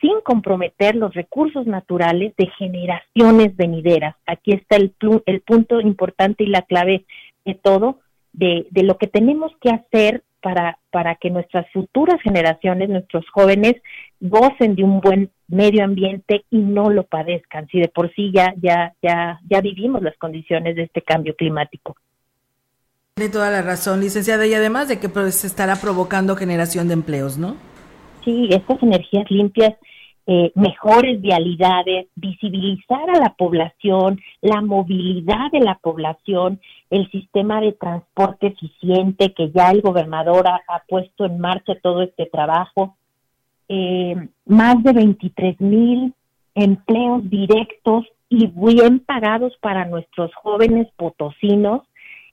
sin 0.02 0.20
comprometer 0.22 0.96
los 0.96 1.14
recursos 1.14 1.66
naturales 1.66 2.34
de 2.36 2.46
generaciones 2.58 3.56
venideras. 3.56 4.14
Aquí 4.26 4.52
está 4.52 4.76
el, 4.76 4.94
el 5.24 5.40
punto 5.40 5.80
importante 5.80 6.44
y 6.44 6.48
la 6.48 6.60
clave 6.60 7.06
de 7.46 7.54
todo, 7.54 8.00
de, 8.34 8.66
de 8.70 8.82
lo 8.82 8.98
que 8.98 9.06
tenemos 9.06 9.50
que 9.62 9.70
hacer 9.70 10.24
para, 10.42 10.78
para 10.90 11.14
que 11.14 11.30
nuestras 11.30 11.64
futuras 11.72 12.20
generaciones, 12.20 12.90
nuestros 12.90 13.24
jóvenes, 13.30 13.76
gocen 14.20 14.74
de 14.74 14.84
un 14.84 15.00
buen 15.00 15.30
medio 15.52 15.84
ambiente 15.84 16.44
y 16.50 16.58
no 16.58 16.90
lo 16.90 17.04
padezcan, 17.04 17.68
si 17.68 17.78
de 17.78 17.88
por 17.88 18.12
sí 18.14 18.32
ya, 18.34 18.54
ya, 18.60 18.94
ya, 19.02 19.38
ya 19.48 19.60
vivimos 19.60 20.02
las 20.02 20.16
condiciones 20.16 20.76
de 20.76 20.84
este 20.84 21.02
cambio 21.02 21.36
climático. 21.36 21.94
Tiene 23.14 23.30
toda 23.30 23.50
la 23.50 23.60
razón, 23.60 24.00
licenciada, 24.00 24.46
y 24.46 24.54
además 24.54 24.88
de 24.88 24.98
que 24.98 25.10
pues, 25.10 25.34
se 25.34 25.46
estará 25.46 25.76
provocando 25.76 26.36
generación 26.36 26.88
de 26.88 26.94
empleos, 26.94 27.36
¿no? 27.36 27.56
Sí, 28.24 28.48
estas 28.50 28.82
energías 28.82 29.30
limpias, 29.30 29.74
eh, 30.26 30.52
mejores 30.54 31.20
vialidades, 31.20 32.06
visibilizar 32.14 33.10
a 33.10 33.20
la 33.20 33.34
población, 33.34 34.20
la 34.40 34.62
movilidad 34.62 35.50
de 35.52 35.60
la 35.60 35.74
población, 35.82 36.60
el 36.88 37.10
sistema 37.10 37.60
de 37.60 37.72
transporte 37.72 38.46
eficiente 38.46 39.34
que 39.34 39.50
ya 39.50 39.70
el 39.70 39.82
gobernador 39.82 40.46
ha 40.48 40.82
puesto 40.88 41.26
en 41.26 41.38
marcha 41.38 41.74
todo 41.82 42.00
este 42.00 42.24
trabajo, 42.24 42.96
eh, 43.74 44.28
más 44.44 44.82
de 44.82 44.92
23 44.92 45.58
mil 45.62 46.12
empleos 46.54 47.30
directos 47.30 48.04
y 48.28 48.46
bien 48.48 49.00
pagados 49.00 49.56
para 49.62 49.86
nuestros 49.86 50.30
jóvenes 50.34 50.88
potosinos 50.96 51.80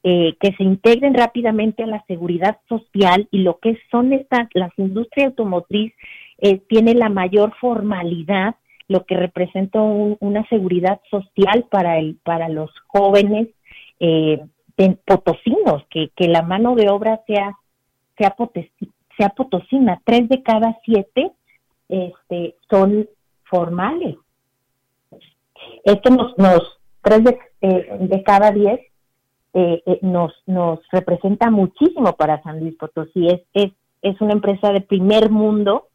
eh, 0.04 0.36
que 0.42 0.52
se 0.58 0.64
integren 0.64 1.14
rápidamente 1.14 1.84
a 1.84 1.88
la 1.88 2.04
seguridad 2.08 2.58
social 2.68 3.30
y 3.32 3.38
lo 3.38 3.60
que 3.60 3.78
son 3.90 4.12
estas, 4.12 4.50
las 4.54 4.72
industrias 4.78 5.28
automotriz 5.28 5.94
eh, 6.40 6.58
tiene 6.68 6.94
la 6.94 7.08
mayor 7.08 7.54
formalidad, 7.62 8.56
lo 8.90 9.06
que 9.06 9.16
representa 9.16 9.82
una 9.82 10.46
seguridad 10.50 11.00
social 11.10 11.68
para 11.72 12.00
el, 12.00 12.18
para 12.22 12.50
los 12.50 12.70
jóvenes 12.88 13.48
eh, 14.02 14.42
potosinos, 15.06 15.86
que, 15.90 16.10
que 16.18 16.28
la 16.28 16.42
mano 16.42 16.76
de 16.76 16.90
obra 16.90 17.22
sea, 17.28 17.58
sea, 18.18 18.36
sea 19.20 19.30
potosina. 19.30 20.02
Tres 20.06 20.30
de 20.30 20.42
cada 20.42 20.78
siete 20.86 21.32
este, 21.90 22.56
son 22.70 23.08
formales. 23.44 24.16
Esto 25.84 26.10
nos, 26.10 26.38
nos 26.38 26.80
tres 27.02 27.24
de, 27.26 27.40
eh, 27.62 27.98
de 28.00 28.24
cada 28.24 28.52
diez 28.52 28.80
eh, 29.54 29.82
eh, 29.86 30.00
nos, 30.04 30.32
nos 30.46 30.80
representa 30.92 31.52
muchísimo 31.52 32.14
para 32.14 32.42
San 32.44 32.60
Luis 32.62 32.76
Potosí. 32.78 33.28
Es, 33.28 33.42
es, 33.54 33.72
es 34.02 34.22
una 34.22 34.34
empresa 34.34 34.72
de 34.72 34.82
primer 34.82 35.30
mundo 35.30 35.88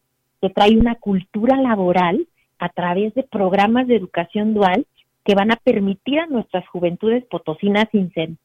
que 0.42 0.50
trae 0.50 0.76
una 0.76 0.96
cultura 0.96 1.56
laboral 1.56 2.26
a 2.58 2.68
través 2.68 3.14
de 3.14 3.22
programas 3.22 3.86
de 3.86 3.96
educación 3.96 4.52
dual 4.52 4.86
que 5.24 5.34
van 5.34 5.50
a 5.50 5.56
permitir 5.56 6.20
a 6.20 6.26
nuestras 6.26 6.68
juventudes 6.68 7.24
potosinas 7.24 7.86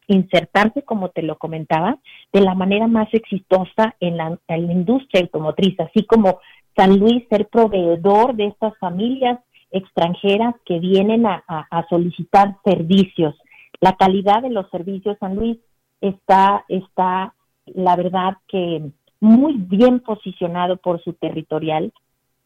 insertarse, 0.08 0.84
como 0.84 1.10
te 1.10 1.22
lo 1.22 1.38
comentaba, 1.38 1.98
de 2.32 2.40
la 2.40 2.56
manera 2.56 2.88
más 2.88 3.14
exitosa 3.14 3.96
en 4.00 4.18
la, 4.18 4.40
industria 4.48 5.22
automotriz, 5.22 5.78
así 5.80 6.06
como 6.06 6.40
San 6.78 6.98
Luis 6.98 7.28
ser 7.30 7.48
proveedor 7.48 8.36
de 8.36 8.48
estas 8.48 8.78
familias 8.78 9.40
extranjeras 9.72 10.56
que 10.66 10.80
vienen 10.80 11.26
a, 11.26 11.44
solicitar 11.90 12.56
servicios. 12.64 13.36
La 13.82 13.98
calidad 13.98 14.42
de 14.42 14.50
los 14.50 14.70
servicios, 14.70 15.18
San 15.20 15.36
Luis, 15.36 15.58
está, 16.00 16.64
está, 16.70 17.34
la 17.66 17.96
verdad 17.98 18.38
que 18.48 18.90
muy 19.20 19.54
bien 19.58 20.00
posicionado 20.00 20.78
por 20.78 21.04
su 21.04 21.12
territorial, 21.14 21.92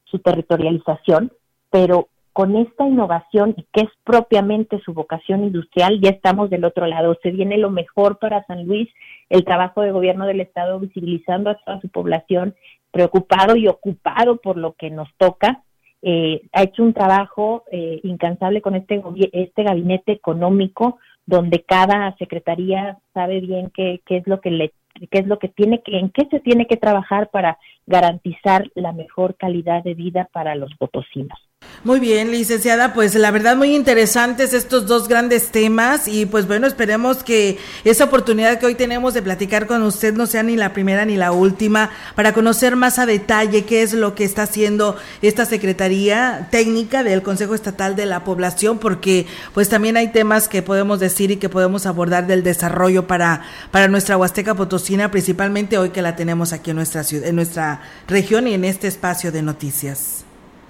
su 0.05 0.17
territorialización, 0.19 1.31
pero 1.69 2.07
con 2.34 2.55
esta 2.55 2.88
innovación 2.88 3.55
que 3.71 3.81
es 3.81 3.89
propiamente 4.03 4.79
su 4.84 4.93
vocación 4.93 5.43
industrial, 5.43 6.01
ya 6.01 6.09
estamos 6.09 6.49
del 6.49 6.65
otro 6.65 6.88
lado. 6.88 7.17
Se 7.23 7.31
viene 7.31 7.57
lo 7.57 7.69
mejor 7.69 8.17
para 8.19 8.45
San 8.45 8.65
Luis, 8.65 8.89
el 9.29 9.45
trabajo 9.45 9.81
de 9.81 9.91
gobierno 9.91 10.25
del 10.25 10.41
Estado 10.41 10.79
visibilizando 10.79 11.51
a 11.51 11.55
toda 11.55 11.79
su 11.79 11.89
población, 11.89 12.55
preocupado 12.91 13.55
y 13.55 13.67
ocupado 13.67 14.38
por 14.38 14.57
lo 14.57 14.73
que 14.73 14.89
nos 14.89 15.07
toca 15.17 15.63
eh, 16.05 16.41
ha 16.51 16.63
hecho 16.63 16.84
un 16.84 16.93
trabajo 16.93 17.63
eh, 17.71 18.01
incansable 18.03 18.61
con 18.61 18.75
este, 18.75 19.01
este 19.31 19.63
gabinete 19.63 20.11
económico 20.11 20.97
donde 21.25 21.63
cada 21.63 22.13
secretaría 22.17 22.97
sabe 23.13 23.39
bien 23.39 23.71
qué, 23.73 24.01
qué 24.05 24.17
es 24.17 24.27
lo 24.27 24.41
que 24.41 24.51
le 24.51 24.73
qué 25.09 25.19
es 25.19 25.27
lo 25.27 25.39
que 25.39 25.47
tiene 25.47 25.81
que 25.81 25.97
en 25.97 26.09
qué 26.09 26.27
se 26.29 26.41
tiene 26.41 26.67
que 26.67 26.75
trabajar 26.75 27.29
para 27.31 27.57
garantizar 27.88 28.69
la 28.75 28.91
mejor 28.91 29.38
calidad 29.38 29.81
de 29.81 29.93
vida 29.93 30.27
para 30.34 30.55
los 30.55 30.75
potosinos. 30.75 31.39
Muy 31.86 31.99
bien, 31.99 32.31
licenciada, 32.31 32.93
pues 32.93 33.13
la 33.13 33.29
verdad 33.29 33.57
muy 33.57 33.75
interesantes 33.75 34.53
estos 34.53 34.88
dos 34.88 35.09
grandes 35.09 35.51
temas 35.51 36.07
y 36.07 36.25
pues 36.25 36.47
bueno, 36.47 36.65
esperemos 36.65 37.25
que 37.25 37.57
esa 37.84 38.05
oportunidad 38.05 38.57
que 38.57 38.67
hoy 38.67 38.75
tenemos 38.75 39.13
de 39.13 39.21
platicar 39.21 39.67
con 39.67 39.84
usted 39.84 40.13
no 40.13 40.25
sea 40.25 40.43
ni 40.43 40.55
la 40.55 40.71
primera 40.71 41.03
ni 41.03 41.17
la 41.17 41.34
última 41.34 41.89
para 42.15 42.31
conocer 42.31 42.77
más 42.77 42.99
a 42.99 43.05
detalle 43.05 43.65
qué 43.65 43.81
es 43.81 43.91
lo 43.91 44.15
que 44.15 44.23
está 44.23 44.43
haciendo 44.43 44.95
esta 45.21 45.45
Secretaría 45.45 46.47
Técnica 46.51 47.03
del 47.03 47.21
Consejo 47.21 47.53
Estatal 47.53 47.97
de 47.97 48.05
la 48.05 48.23
Población 48.23 48.77
porque 48.77 49.25
pues 49.53 49.67
también 49.67 49.97
hay 49.97 50.07
temas 50.13 50.47
que 50.47 50.61
podemos 50.61 51.01
decir 51.01 51.31
y 51.31 51.36
que 51.36 51.49
podemos 51.49 51.86
abordar 51.86 52.27
del 52.27 52.43
desarrollo 52.43 53.07
para 53.07 53.41
para 53.71 53.89
nuestra 53.89 54.15
Huasteca 54.15 54.55
Potosina, 54.55 55.11
principalmente 55.11 55.77
hoy 55.77 55.89
que 55.89 56.01
la 56.01 56.15
tenemos 56.15 56.53
aquí 56.53 56.69
en 56.69 56.77
nuestra 56.77 57.03
ciudad, 57.03 57.27
en 57.27 57.36
nuestra 57.36 57.81
región 58.07 58.47
y 58.47 58.53
en 58.53 58.63
este 58.63 58.88
espacio 58.88 59.34
de 59.34 59.41
noticias. 59.41 60.23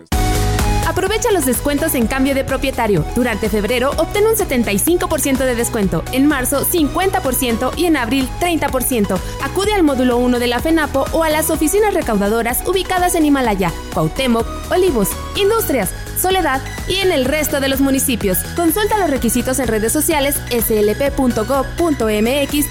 Aprovecha 0.99 1.31
los 1.31 1.47
descuentos 1.47 1.95
en 1.95 2.09
cambio 2.09 2.35
de 2.35 2.43
propietario. 2.43 3.05
Durante 3.15 3.49
febrero 3.49 3.93
obtén 3.99 4.27
un 4.27 4.35
75% 4.35 5.39
de 5.39 5.55
descuento, 5.55 6.03
en 6.11 6.27
marzo 6.27 6.67
50% 6.67 7.71
y 7.77 7.85
en 7.85 7.97
abril 7.97 8.29
30%. 8.41 9.17
Acude 9.45 9.75
al 9.75 9.85
módulo 9.85 10.17
1 10.17 10.41
de 10.41 10.49
la 10.49 10.59
FENAPO 10.59 11.05
o 11.13 11.23
a 11.23 11.31
las 11.31 11.51
oficinas 11.51 11.95
recaudadoras 11.95 12.67
ubicadas 12.67 13.15
en 13.15 13.27
Himalaya, 13.27 13.73
Cuauhtémoc, 13.95 14.45
Olivos, 14.73 15.11
Industrias, 15.37 15.91
Soledad 16.21 16.61
y 16.89 16.97
en 16.97 17.13
el 17.13 17.27
resto 17.27 17.61
de 17.61 17.69
los 17.69 17.81
municipios. 17.81 18.39
Consulta 18.57 18.99
los 18.99 19.09
requisitos 19.09 19.61
en 19.61 19.69
redes 19.69 19.93
sociales 19.93 20.35
slp.gov.mx 20.51 21.97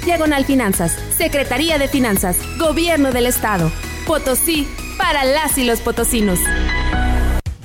diagonal 0.05 0.43
finanzas. 0.43 0.97
Secretaría 1.17 1.77
de 1.77 1.87
Finanzas, 1.87 2.35
Gobierno 2.59 3.13
del 3.13 3.27
Estado. 3.27 3.71
Potosí, 4.05 4.67
para 4.97 5.23
las 5.23 5.57
y 5.57 5.63
los 5.63 5.79
potosinos. 5.79 6.39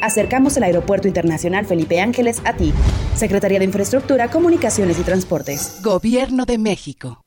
Acercamos 0.00 0.56
el 0.56 0.64
Aeropuerto 0.64 1.08
Internacional 1.08 1.66
Felipe 1.66 2.00
Ángeles 2.00 2.40
a 2.44 2.54
ti. 2.54 2.72
Secretaría 3.14 3.58
de 3.58 3.64
Infraestructura, 3.64 4.28
Comunicaciones 4.28 4.98
y 4.98 5.02
Transportes. 5.02 5.80
Gobierno 5.82 6.44
de 6.44 6.58
México. 6.58 7.24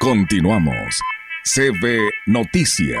Continuamos. 0.00 1.00
CB 1.44 2.10
Noticias. 2.26 3.00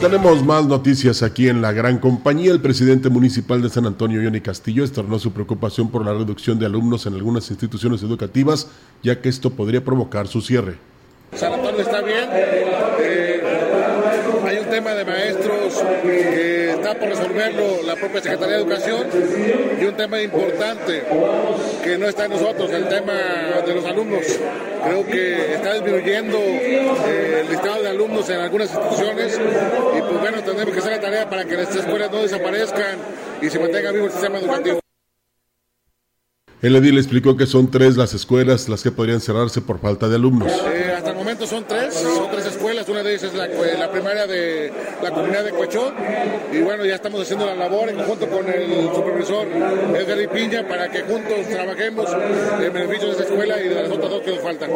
Tenemos 0.00 0.44
más 0.44 0.64
noticias 0.64 1.24
aquí 1.24 1.48
en 1.48 1.60
la 1.60 1.72
gran 1.72 1.98
compañía. 1.98 2.52
El 2.52 2.60
presidente 2.60 3.08
municipal 3.08 3.60
de 3.60 3.68
San 3.68 3.84
Antonio, 3.84 4.20
Johnny 4.22 4.40
Castillo, 4.40 4.84
externó 4.84 5.18
su 5.18 5.32
preocupación 5.32 5.90
por 5.90 6.04
la 6.04 6.12
reducción 6.12 6.56
de 6.60 6.66
alumnos 6.66 7.06
en 7.06 7.14
algunas 7.14 7.50
instituciones 7.50 8.04
educativas, 8.04 8.68
ya 9.02 9.20
que 9.20 9.28
esto 9.28 9.50
podría 9.50 9.84
provocar 9.84 10.28
su 10.28 10.40
cierre. 10.40 10.76
San 11.34 11.52
Antonio 11.52 11.80
está 11.80 12.00
bien. 12.02 12.28
Eh, 12.32 13.42
hay 14.44 14.58
un 14.58 14.70
tema 14.70 14.92
de 14.92 15.04
maestros 15.04 15.82
que 16.02 16.70
resolverlo 17.38 17.82
la 17.84 17.94
propia 17.94 18.20
Secretaría 18.20 18.56
de 18.56 18.62
Educación 18.62 19.06
y 19.80 19.84
un 19.84 19.96
tema 19.96 20.20
importante 20.20 21.04
que 21.82 21.98
no 21.98 22.08
está 22.08 22.24
en 22.24 22.32
nosotros, 22.32 22.70
el 22.70 22.88
tema 22.88 23.12
de 23.64 23.74
los 23.74 23.84
alumnos. 23.84 24.24
Creo 24.84 25.06
que 25.06 25.54
está 25.54 25.74
disminuyendo 25.74 26.36
eh, 26.38 27.40
el 27.42 27.48
listado 27.48 27.82
de 27.82 27.88
alumnos 27.88 28.28
en 28.30 28.40
algunas 28.40 28.70
instituciones 28.70 29.40
y 29.96 30.00
pues 30.00 30.20
bueno, 30.20 30.42
tenemos 30.42 30.72
que 30.72 30.80
hacer 30.80 30.92
la 30.92 31.00
tarea 31.00 31.30
para 31.30 31.44
que 31.44 31.56
las 31.56 31.74
escuelas 31.74 32.10
no 32.10 32.22
desaparezcan 32.22 32.98
y 33.40 33.48
se 33.48 33.58
mantenga 33.58 33.92
vivo 33.92 34.06
el 34.06 34.12
sistema 34.12 34.38
educativo. 34.38 34.80
El 36.60 36.74
edil 36.74 36.98
explicó 36.98 37.36
que 37.36 37.46
son 37.46 37.70
tres 37.70 37.96
las 37.96 38.14
escuelas 38.14 38.68
las 38.68 38.82
que 38.82 38.90
podrían 38.90 39.20
cerrarse 39.20 39.60
por 39.60 39.78
falta 39.78 40.08
de 40.08 40.16
alumnos. 40.16 40.50
Eh, 40.50 40.92
hasta 40.96 41.10
el 41.10 41.16
momento 41.16 41.46
son 41.46 41.64
tres, 41.68 41.94
son 41.94 42.27
es 43.14 43.34
la, 43.34 43.90
primaria 43.90 44.26
de 44.26 44.72
la 45.02 45.10
comunidad 45.10 45.44
de 45.44 45.50
Cuechón 45.52 45.94
y 46.52 46.60
bueno, 46.60 46.84
ya 46.84 46.96
estamos 46.96 47.22
haciendo 47.22 47.46
la 47.46 47.54
labor 47.54 47.88
en 47.88 47.96
conjunto 47.96 48.28
con 48.28 48.48
el 48.48 48.90
supervisor 48.94 49.46
Edgar 49.48 50.20
y 50.20 50.26
Piña 50.28 50.66
para 50.68 50.90
que 50.90 51.02
juntos 51.02 51.48
trabajemos 51.48 52.06
en 52.60 52.72
beneficio 52.72 53.08
de 53.08 53.12
esa 53.14 53.22
escuela 53.24 53.60
y 53.60 53.68
de 53.68 53.74
las 53.82 53.90
otras 53.90 54.10
dos 54.10 54.22
que 54.22 54.30
nos 54.32 54.40
faltan. 54.40 54.70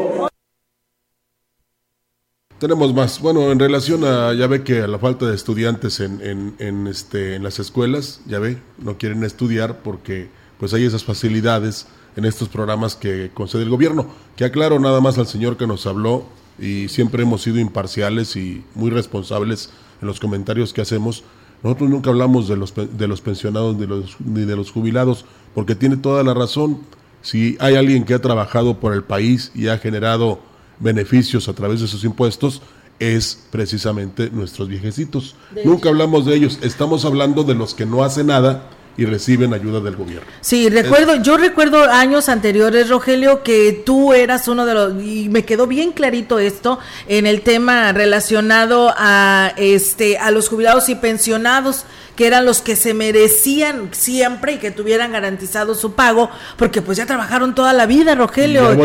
Tenemos 2.59 2.95
más. 2.95 3.21
Bueno, 3.21 3.51
en 3.51 3.59
relación 3.59 4.05
a, 4.05 4.33
ya 4.35 4.47
ve 4.47 4.63
que 4.63 4.83
a 4.83 4.87
la 4.87 4.99
falta 4.99 5.27
de 5.27 5.35
estudiantes 5.35 6.01
en, 6.01 6.21
en, 6.23 6.55
en, 6.59 6.87
este, 6.87 7.35
en 7.35 7.43
las 7.43 7.59
escuelas, 7.59 8.21
ya 8.27 8.39
ve, 8.39 8.59
no 8.79 8.99
quieren 8.99 9.25
estudiar 9.25 9.79
porque 9.83 10.29
pues 10.59 10.73
hay 10.73 10.85
esas 10.85 11.03
facilidades 11.03 11.87
en 12.15 12.25
estos 12.25 12.49
programas 12.49 12.95
que 12.95 13.31
concede 13.35 13.65
el 13.65 13.69
gobierno. 13.69 14.07
Que 14.37 14.45
aclaro 14.45 14.79
nada 14.79 15.01
más 15.01 15.19
al 15.19 15.27
señor 15.27 15.57
que 15.57 15.67
nos 15.67 15.87
habló 15.87 16.27
y 16.59 16.89
siempre 16.89 17.23
hemos 17.23 17.43
sido 17.43 17.59
imparciales 17.59 18.37
y 18.37 18.65
muy 18.75 18.91
responsables 18.91 19.71
en 20.01 20.09
los 20.09 20.21
comentarios 20.21 20.73
que 20.73 20.81
hacemos. 20.81 21.25
Nosotros 21.63 21.91
nunca 21.91 22.11
hablamos 22.11 22.49
de 22.49 22.57
los, 22.57 22.75
de 22.75 23.09
los 23.09 23.21
pensionados 23.21 23.77
ni, 23.77 23.87
los, 23.87 24.17
ni 24.21 24.45
de 24.45 24.57
los 24.57 24.71
jubilados, 24.71 25.25
porque 25.55 25.75
tiene 25.75 25.97
toda 25.97 26.23
la 26.23 26.35
razón. 26.35 26.81
Si 27.23 27.57
hay 27.61 27.77
alguien 27.77 28.05
que 28.05 28.15
ha 28.15 28.21
trabajado 28.21 28.81
por 28.81 28.93
el 28.95 29.05
país 29.05 29.53
y 29.55 29.69
ha 29.69 29.79
generado 29.79 30.41
beneficios 30.81 31.49
a 31.49 31.53
través 31.53 31.81
de 31.81 31.87
sus 31.87 32.05
impuestos, 32.05 32.63
es 32.99 33.47
precisamente 33.51 34.31
nuestros 34.31 34.69
viejecitos. 34.69 35.37
Nunca 35.65 35.89
hablamos 35.89 36.27
de 36.27 36.35
ellos, 36.35 36.59
estamos 36.63 37.05
hablando 37.05 37.45
de 37.45 37.55
los 37.55 37.75
que 37.75 37.87
no 37.87 38.03
hacen 38.05 38.29
nada 38.29 38.69
y 38.97 39.05
reciben 39.07 39.55
ayuda 39.55 39.81
del 39.81 39.97
gobierno. 39.97 40.27
Sí, 40.41 40.69
recuerdo, 40.69 41.17
yo 41.17 41.37
recuerdo 41.37 41.85
años 41.85 42.29
anteriores, 42.29 42.89
Rogelio, 42.89 43.43
que 43.43 43.83
tú 43.85 44.13
eras 44.13 44.49
uno 44.49 44.67
de 44.67 44.75
los 44.75 45.03
y 45.03 45.29
me 45.29 45.45
quedó 45.45 45.67
bien 45.67 45.93
clarito 45.93 46.39
esto 46.39 46.79
en 47.09 47.27
el 47.27 47.41
tema 47.43 47.93
relacionado 47.93 48.93
a 48.97 49.53
este 49.57 50.19
a 50.19 50.31
los 50.31 50.49
jubilados 50.49 50.89
y 50.89 50.95
pensionados 50.95 51.87
que 52.17 52.27
eran 52.27 52.45
los 52.45 52.61
que 52.61 52.77
se 52.77 52.95
merecían 52.95 53.89
siempre 53.93 54.53
y 54.53 54.59
que 54.59 54.71
tuvieran 54.71 55.13
garantizado 55.13 55.75
su 55.75 55.95
pago, 55.95 56.31
porque 56.57 56.83
pues 56.83 56.99
ya 56.99 57.07
trabajaron 57.07 57.55
toda 57.55 57.73
la 57.73 57.87
vida, 57.87 58.15
Rogelio. 58.15 58.77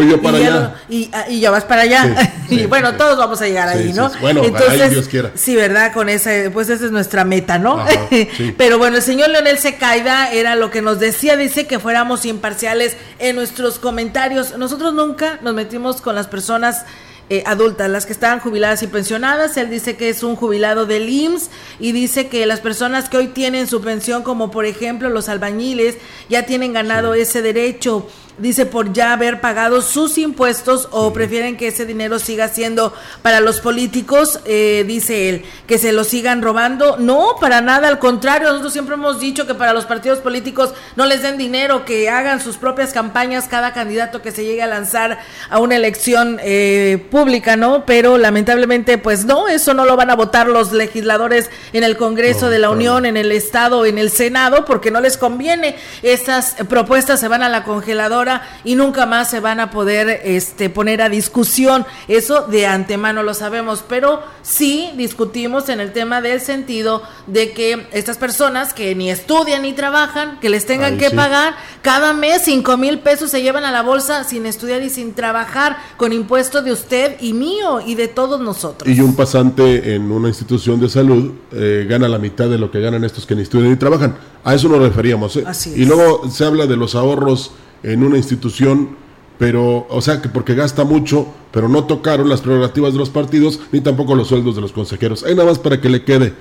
Y, 0.87 1.09
ya, 1.39 1.51
vas 1.51 1.65
para 1.65 1.81
allá. 1.81 2.33
y 2.49 2.65
bueno, 2.67 2.95
todos 2.95 3.17
vamos 3.17 3.41
a 3.41 3.47
llegar 3.47 3.67
ahí, 3.67 3.91
¿no? 3.93 4.09
Bueno, 4.21 4.43
Entonces, 4.43 4.91
Dios 4.91 5.07
quiera. 5.07 5.31
Sí, 5.35 5.55
¿verdad? 5.55 5.93
Con 5.93 6.07
ese, 6.09 6.49
pues 6.51 6.69
esa 6.69 6.85
es 6.85 6.91
nuestra 6.91 7.25
meta, 7.25 7.57
¿no? 7.57 7.83
Pero 8.57 8.77
bueno, 8.77 8.97
el 8.97 9.03
señor 9.03 9.29
Leonel 9.29 9.57
Era 9.97 10.55
lo 10.55 10.69
que 10.69 10.81
nos 10.81 10.99
decía, 10.99 11.37
dice 11.37 11.65
que 11.65 11.79
fuéramos 11.79 12.25
imparciales 12.25 12.97
en 13.19 13.35
nuestros 13.35 13.79
comentarios. 13.79 14.57
Nosotros 14.57 14.93
nunca 14.93 15.39
nos 15.41 15.53
metimos 15.55 16.01
con 16.01 16.13
las 16.13 16.27
personas 16.27 16.85
eh, 17.29 17.43
adultas, 17.45 17.89
las 17.89 18.05
que 18.05 18.13
estaban 18.13 18.39
jubiladas 18.39 18.83
y 18.83 18.87
pensionadas. 18.87 19.57
Él 19.57 19.69
dice 19.69 19.97
que 19.97 20.09
es 20.09 20.21
un 20.21 20.35
jubilado 20.35 20.85
del 20.85 21.09
IMSS 21.09 21.49
y 21.79 21.91
dice 21.93 22.27
que 22.27 22.45
las 22.45 22.59
personas 22.61 23.09
que 23.09 23.17
hoy 23.17 23.27
tienen 23.29 23.67
su 23.67 23.81
pensión, 23.81 24.21
como 24.21 24.51
por 24.51 24.65
ejemplo 24.65 25.09
los 25.09 25.29
albañiles, 25.29 25.97
ya 26.29 26.45
tienen 26.45 26.73
ganado 26.73 27.15
ese 27.15 27.41
derecho 27.41 28.07
dice 28.37 28.65
por 28.65 28.93
ya 28.93 29.13
haber 29.13 29.41
pagado 29.41 29.81
sus 29.81 30.17
impuestos 30.17 30.87
o 30.91 31.11
prefieren 31.13 31.57
que 31.57 31.67
ese 31.67 31.85
dinero 31.85 32.19
siga 32.19 32.47
siendo 32.47 32.93
para 33.21 33.39
los 33.39 33.59
políticos, 33.59 34.39
eh, 34.45 34.83
dice 34.87 35.29
él, 35.29 35.45
que 35.65 35.77
se 35.77 35.91
lo 35.91 36.03
sigan 36.03 36.41
robando. 36.41 36.97
No, 36.97 37.35
para 37.39 37.61
nada, 37.61 37.87
al 37.87 37.99
contrario, 37.99 38.49
nosotros 38.49 38.73
siempre 38.73 38.95
hemos 38.95 39.19
dicho 39.19 39.47
que 39.47 39.55
para 39.55 39.73
los 39.73 39.85
partidos 39.85 40.19
políticos 40.19 40.73
no 40.95 41.05
les 41.05 41.21
den 41.21 41.37
dinero, 41.37 41.85
que 41.85 42.09
hagan 42.09 42.41
sus 42.41 42.57
propias 42.57 42.93
campañas 42.93 43.47
cada 43.47 43.73
candidato 43.73 44.21
que 44.21 44.31
se 44.31 44.45
llegue 44.45 44.61
a 44.61 44.67
lanzar 44.67 45.19
a 45.49 45.59
una 45.59 45.75
elección 45.75 46.39
eh, 46.41 47.05
pública, 47.09 47.55
¿no? 47.55 47.85
Pero 47.85 48.17
lamentablemente, 48.17 48.97
pues 48.97 49.25
no, 49.25 49.47
eso 49.47 49.73
no 49.73 49.85
lo 49.85 49.95
van 49.95 50.11
a 50.11 50.15
votar 50.15 50.47
los 50.47 50.71
legisladores 50.71 51.49
en 51.73 51.83
el 51.83 51.97
Congreso 51.97 52.49
de 52.49 52.59
la 52.59 52.69
Unión, 52.69 53.05
en 53.05 53.17
el 53.17 53.31
Estado, 53.31 53.85
en 53.85 53.97
el 53.97 54.11
Senado, 54.11 54.65
porque 54.65 54.91
no 54.91 55.01
les 55.01 55.17
conviene. 55.17 55.75
Estas 56.03 56.55
propuestas 56.69 57.19
se 57.19 57.27
van 57.27 57.43
a 57.43 57.49
la 57.49 57.63
congeladora 57.63 58.26
y 58.63 58.75
nunca 58.75 59.05
más 59.05 59.29
se 59.29 59.39
van 59.39 59.59
a 59.59 59.71
poder 59.71 60.21
este, 60.23 60.69
poner 60.69 61.01
a 61.01 61.09
discusión. 61.09 61.85
Eso 62.07 62.41
de 62.47 62.65
antemano 62.65 63.23
lo 63.23 63.33
sabemos, 63.33 63.83
pero 63.87 64.21
sí 64.41 64.89
discutimos 64.95 65.69
en 65.69 65.79
el 65.79 65.93
tema 65.93 66.21
del 66.21 66.41
sentido 66.41 67.01
de 67.27 67.51
que 67.51 67.87
estas 67.91 68.17
personas 68.17 68.73
que 68.73 68.95
ni 68.95 69.09
estudian 69.09 69.61
ni 69.61 69.73
trabajan, 69.73 70.39
que 70.39 70.49
les 70.49 70.65
tengan 70.65 70.97
que 70.97 71.11
pagar 71.11 71.55
cada 71.81 72.13
mes 72.13 72.41
cinco 72.43 72.77
mil 72.77 72.99
pesos 72.99 73.31
se 73.31 73.41
llevan 73.41 73.63
a 73.63 73.71
la 73.71 73.81
bolsa 73.81 74.23
sin 74.23 74.45
estudiar 74.45 74.81
y 74.81 74.89
sin 74.89 75.13
trabajar 75.13 75.77
con 75.97 76.13
impuestos 76.13 76.63
de 76.63 76.71
usted 76.71 77.17
y 77.21 77.33
mío 77.33 77.81
y 77.85 77.95
de 77.95 78.07
todos 78.07 78.39
nosotros. 78.39 78.89
Y 78.89 78.99
un 79.01 79.15
pasante 79.15 79.95
en 79.95 80.11
una 80.11 80.27
institución 80.27 80.79
de 80.79 80.89
salud 80.89 81.31
eh, 81.51 81.85
gana 81.89 82.07
la 82.07 82.19
mitad 82.19 82.49
de 82.49 82.57
lo 82.57 82.71
que 82.71 82.79
ganan 82.79 83.03
estos 83.03 83.25
que 83.25 83.35
ni 83.35 83.43
estudian 83.43 83.69
ni 83.69 83.77
trabajan. 83.77 84.17
A 84.43 84.53
eso 84.53 84.69
nos 84.69 84.79
referíamos. 84.79 85.35
¿eh? 85.37 85.43
Y 85.75 85.85
luego 85.85 86.29
se 86.29 86.45
habla 86.45 86.65
de 86.65 86.77
los 86.77 86.95
ahorros 86.95 87.51
en 87.83 88.03
una 88.03 88.17
institución, 88.17 88.89
pero, 89.37 89.85
o 89.89 90.01
sea, 90.01 90.21
que 90.21 90.29
porque 90.29 90.55
gasta 90.55 90.83
mucho, 90.83 91.27
pero 91.51 91.69
no 91.69 91.85
tocaron 91.85 92.29
las 92.29 92.41
prerrogativas 92.41 92.93
de 92.93 92.99
los 92.99 93.09
partidos, 93.09 93.59
ni 93.71 93.81
tampoco 93.81 94.15
los 94.15 94.27
sueldos 94.27 94.55
de 94.55 94.61
los 94.61 94.71
consejeros. 94.71 95.23
Hay 95.23 95.35
nada 95.35 95.49
más 95.49 95.59
para 95.59 95.79
que 95.79 95.89
le 95.89 96.03
quede 96.03 96.33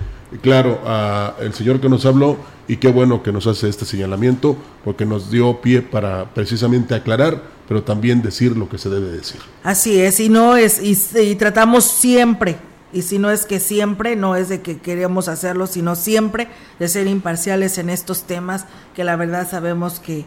claro 0.42 0.80
al 0.86 1.54
señor 1.54 1.80
que 1.80 1.88
nos 1.88 2.04
habló 2.06 2.36
y 2.66 2.78
qué 2.78 2.88
bueno 2.90 3.22
que 3.22 3.32
nos 3.32 3.46
hace 3.46 3.68
este 3.68 3.84
señalamiento, 3.84 4.56
porque 4.84 5.04
nos 5.04 5.30
dio 5.30 5.60
pie 5.60 5.82
para 5.82 6.34
precisamente 6.34 6.94
aclarar, 6.94 7.42
pero 7.68 7.82
también 7.82 8.22
decir 8.22 8.56
lo 8.56 8.68
que 8.68 8.78
se 8.78 8.88
debe 8.88 9.10
decir. 9.10 9.40
Así 9.62 10.00
es, 10.00 10.18
y 10.20 10.28
no 10.28 10.56
es, 10.56 10.82
y, 10.82 10.98
y 11.20 11.34
tratamos 11.36 11.84
siempre 11.84 12.56
y 12.92 13.02
si 13.02 13.18
no 13.18 13.30
es 13.30 13.44
que 13.44 13.60
siempre, 13.60 14.16
no 14.16 14.36
es 14.36 14.48
de 14.48 14.62
que 14.62 14.78
queremos 14.78 15.28
hacerlo, 15.28 15.66
sino 15.66 15.96
siempre 15.96 16.48
de 16.78 16.88
ser 16.88 17.06
imparciales 17.08 17.78
en 17.78 17.90
estos 17.90 18.22
temas 18.22 18.64
que 18.94 19.04
la 19.04 19.16
verdad 19.16 19.48
sabemos 19.50 20.00
que 20.00 20.24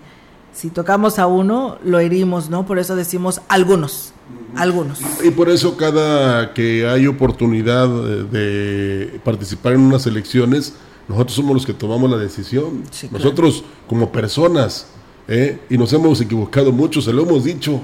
si 0.60 0.70
tocamos 0.70 1.20
a 1.20 1.28
uno, 1.28 1.78
lo 1.86 2.00
herimos, 2.00 2.50
¿no? 2.50 2.66
Por 2.66 2.80
eso 2.80 2.98
decimos 2.98 3.40
algunos, 3.48 4.12
algunos. 4.58 5.00
Y 5.24 5.32
por 5.32 5.48
eso 5.48 5.78
cada 5.78 6.54
que 6.54 6.86
hay 6.86 7.08
oportunidad 7.08 7.88
de 7.88 9.22
participar 9.24 9.72
en 9.72 9.80
unas 9.80 10.06
elecciones, 10.06 10.74
nosotros 11.08 11.34
somos 11.34 11.54
los 11.54 11.66
que 11.66 11.74
tomamos 11.74 12.12
la 12.12 12.18
decisión. 12.18 12.84
Nosotros 13.10 13.64
como 13.88 14.12
personas, 14.12 14.88
¿eh? 15.30 15.62
y 15.70 15.78
nos 15.78 15.94
hemos 15.94 16.20
equivocado 16.20 16.74
mucho, 16.74 17.02
se 17.02 17.14
lo 17.14 17.24
hemos 17.24 17.46
dicho. 17.46 17.80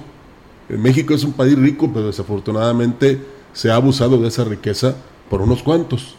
México 0.67 1.13
es 1.13 1.23
un 1.23 1.31
país 1.31 1.57
rico, 1.57 1.89
pero 1.93 2.07
desafortunadamente 2.07 3.21
se 3.53 3.71
ha 3.71 3.75
abusado 3.75 4.17
de 4.17 4.27
esa 4.27 4.43
riqueza 4.43 4.97
por 5.29 5.41
unos 5.41 5.63
cuantos. 5.63 6.15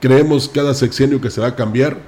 Creemos 0.00 0.48
cada 0.48 0.74
sexenio 0.74 1.20
que 1.20 1.30
se 1.30 1.40
va 1.40 1.46
a 1.46 1.54
cambiar 1.54 2.00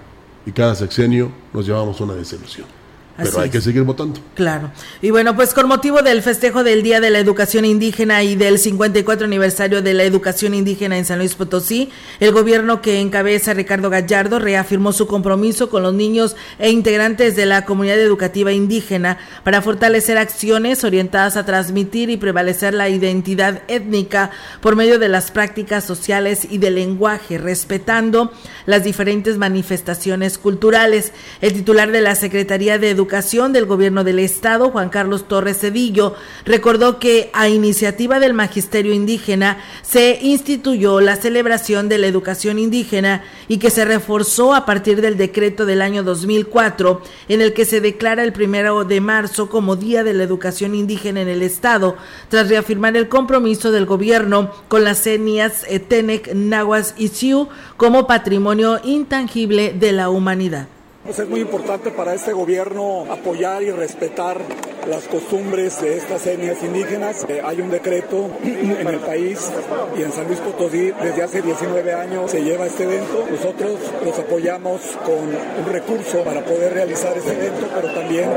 y 0.44 0.50
cada 0.50 0.74
sexenio 0.74 1.30
nos 1.54 1.66
llevamos 1.66 2.00
una 2.00 2.14
desilusión. 2.14 2.79
Pero 3.22 3.40
hay 3.40 3.50
que 3.50 3.60
seguir 3.60 3.82
votando. 3.82 4.20
Claro. 4.34 4.70
Y 5.02 5.10
bueno, 5.10 5.36
pues 5.36 5.52
con 5.52 5.68
motivo 5.68 6.02
del 6.02 6.22
festejo 6.22 6.64
del 6.64 6.82
Día 6.82 7.00
de 7.00 7.10
la 7.10 7.18
Educación 7.18 7.64
Indígena 7.64 8.22
y 8.22 8.36
del 8.36 8.58
54 8.58 9.26
aniversario 9.26 9.82
de 9.82 9.94
la 9.94 10.04
educación 10.04 10.54
indígena 10.54 10.96
en 10.96 11.04
San 11.04 11.18
Luis 11.18 11.34
Potosí, 11.34 11.90
el 12.18 12.32
gobierno 12.32 12.80
que 12.80 13.00
encabeza 13.00 13.52
Ricardo 13.52 13.90
Gallardo 13.90 14.38
reafirmó 14.38 14.92
su 14.92 15.06
compromiso 15.06 15.68
con 15.68 15.82
los 15.82 15.92
niños 15.92 16.36
e 16.58 16.70
integrantes 16.70 17.36
de 17.36 17.46
la 17.46 17.64
comunidad 17.64 18.00
educativa 18.00 18.52
indígena 18.52 19.18
para 19.44 19.62
fortalecer 19.62 20.16
acciones 20.16 20.82
orientadas 20.84 21.36
a 21.36 21.44
transmitir 21.44 22.10
y 22.10 22.16
prevalecer 22.16 22.72
la 22.74 22.88
identidad 22.88 23.62
étnica 23.68 24.30
por 24.60 24.76
medio 24.76 24.98
de 24.98 25.08
las 25.08 25.30
prácticas 25.30 25.84
sociales 25.84 26.46
y 26.48 26.58
del 26.58 26.76
lenguaje, 26.76 27.38
respetando 27.38 28.32
las 28.66 28.84
diferentes 28.84 29.36
manifestaciones 29.36 30.38
culturales. 30.38 31.12
El 31.40 31.52
titular 31.52 31.90
de 31.90 32.00
la 32.00 32.14
Secretaría 32.14 32.78
de 32.78 32.88
Educación 32.90 33.09
del 33.10 33.66
Gobierno 33.66 34.04
del 34.04 34.20
Estado, 34.20 34.70
Juan 34.70 34.88
Carlos 34.88 35.26
Torres 35.26 35.58
Cedillo, 35.58 36.14
recordó 36.44 37.00
que 37.00 37.28
a 37.32 37.48
iniciativa 37.48 38.20
del 38.20 38.34
Magisterio 38.34 38.94
Indígena 38.94 39.58
se 39.82 40.20
instituyó 40.22 41.00
la 41.00 41.16
celebración 41.16 41.88
de 41.88 41.98
la 41.98 42.06
educación 42.06 42.60
indígena 42.60 43.24
y 43.48 43.58
que 43.58 43.70
se 43.70 43.84
reforzó 43.84 44.54
a 44.54 44.64
partir 44.64 45.00
del 45.00 45.16
decreto 45.16 45.66
del 45.66 45.82
año 45.82 46.04
2004, 46.04 47.02
en 47.28 47.42
el 47.42 47.52
que 47.52 47.64
se 47.64 47.80
declara 47.80 48.22
el 48.22 48.32
primero 48.32 48.84
de 48.84 49.00
marzo 49.00 49.50
como 49.50 49.74
Día 49.74 50.04
de 50.04 50.14
la 50.14 50.22
Educación 50.22 50.76
Indígena 50.76 51.20
en 51.20 51.28
el 51.28 51.42
Estado, 51.42 51.96
tras 52.28 52.48
reafirmar 52.48 52.96
el 52.96 53.08
compromiso 53.08 53.72
del 53.72 53.86
gobierno 53.86 54.52
con 54.68 54.84
las 54.84 55.04
etnias 55.04 55.66
Tenec, 55.88 56.32
Nahuas 56.32 56.94
y 56.96 57.08
Sioux 57.08 57.48
como 57.76 58.06
patrimonio 58.06 58.80
intangible 58.84 59.72
de 59.72 59.90
la 59.90 60.10
humanidad. 60.10 60.68
Pues 61.10 61.18
es 61.18 61.28
muy 61.28 61.40
importante 61.40 61.90
para 61.90 62.14
este 62.14 62.32
gobierno 62.32 63.04
apoyar 63.10 63.64
y 63.64 63.72
respetar 63.72 64.40
las 64.88 65.08
costumbres 65.08 65.82
de 65.82 65.96
estas 65.96 66.24
etnias 66.24 66.62
indígenas. 66.62 67.26
Eh, 67.28 67.42
hay 67.44 67.60
un 67.60 67.68
decreto 67.68 68.30
en 68.44 68.86
el 68.86 69.00
país 69.00 69.50
y 69.98 70.02
en 70.02 70.12
San 70.12 70.28
Luis 70.28 70.38
Potosí 70.38 70.92
desde 71.02 71.24
hace 71.24 71.42
19 71.42 71.94
años 71.94 72.30
se 72.30 72.44
lleva 72.44 72.66
este 72.66 72.84
evento. 72.84 73.26
Nosotros 73.28 73.80
los 74.04 74.18
apoyamos 74.20 74.82
con 75.04 75.18
un 75.18 75.72
recurso 75.72 76.22
para 76.22 76.44
poder 76.44 76.74
realizar 76.74 77.18
este 77.18 77.32
evento, 77.32 77.66
pero 77.74 77.92
también 77.92 78.30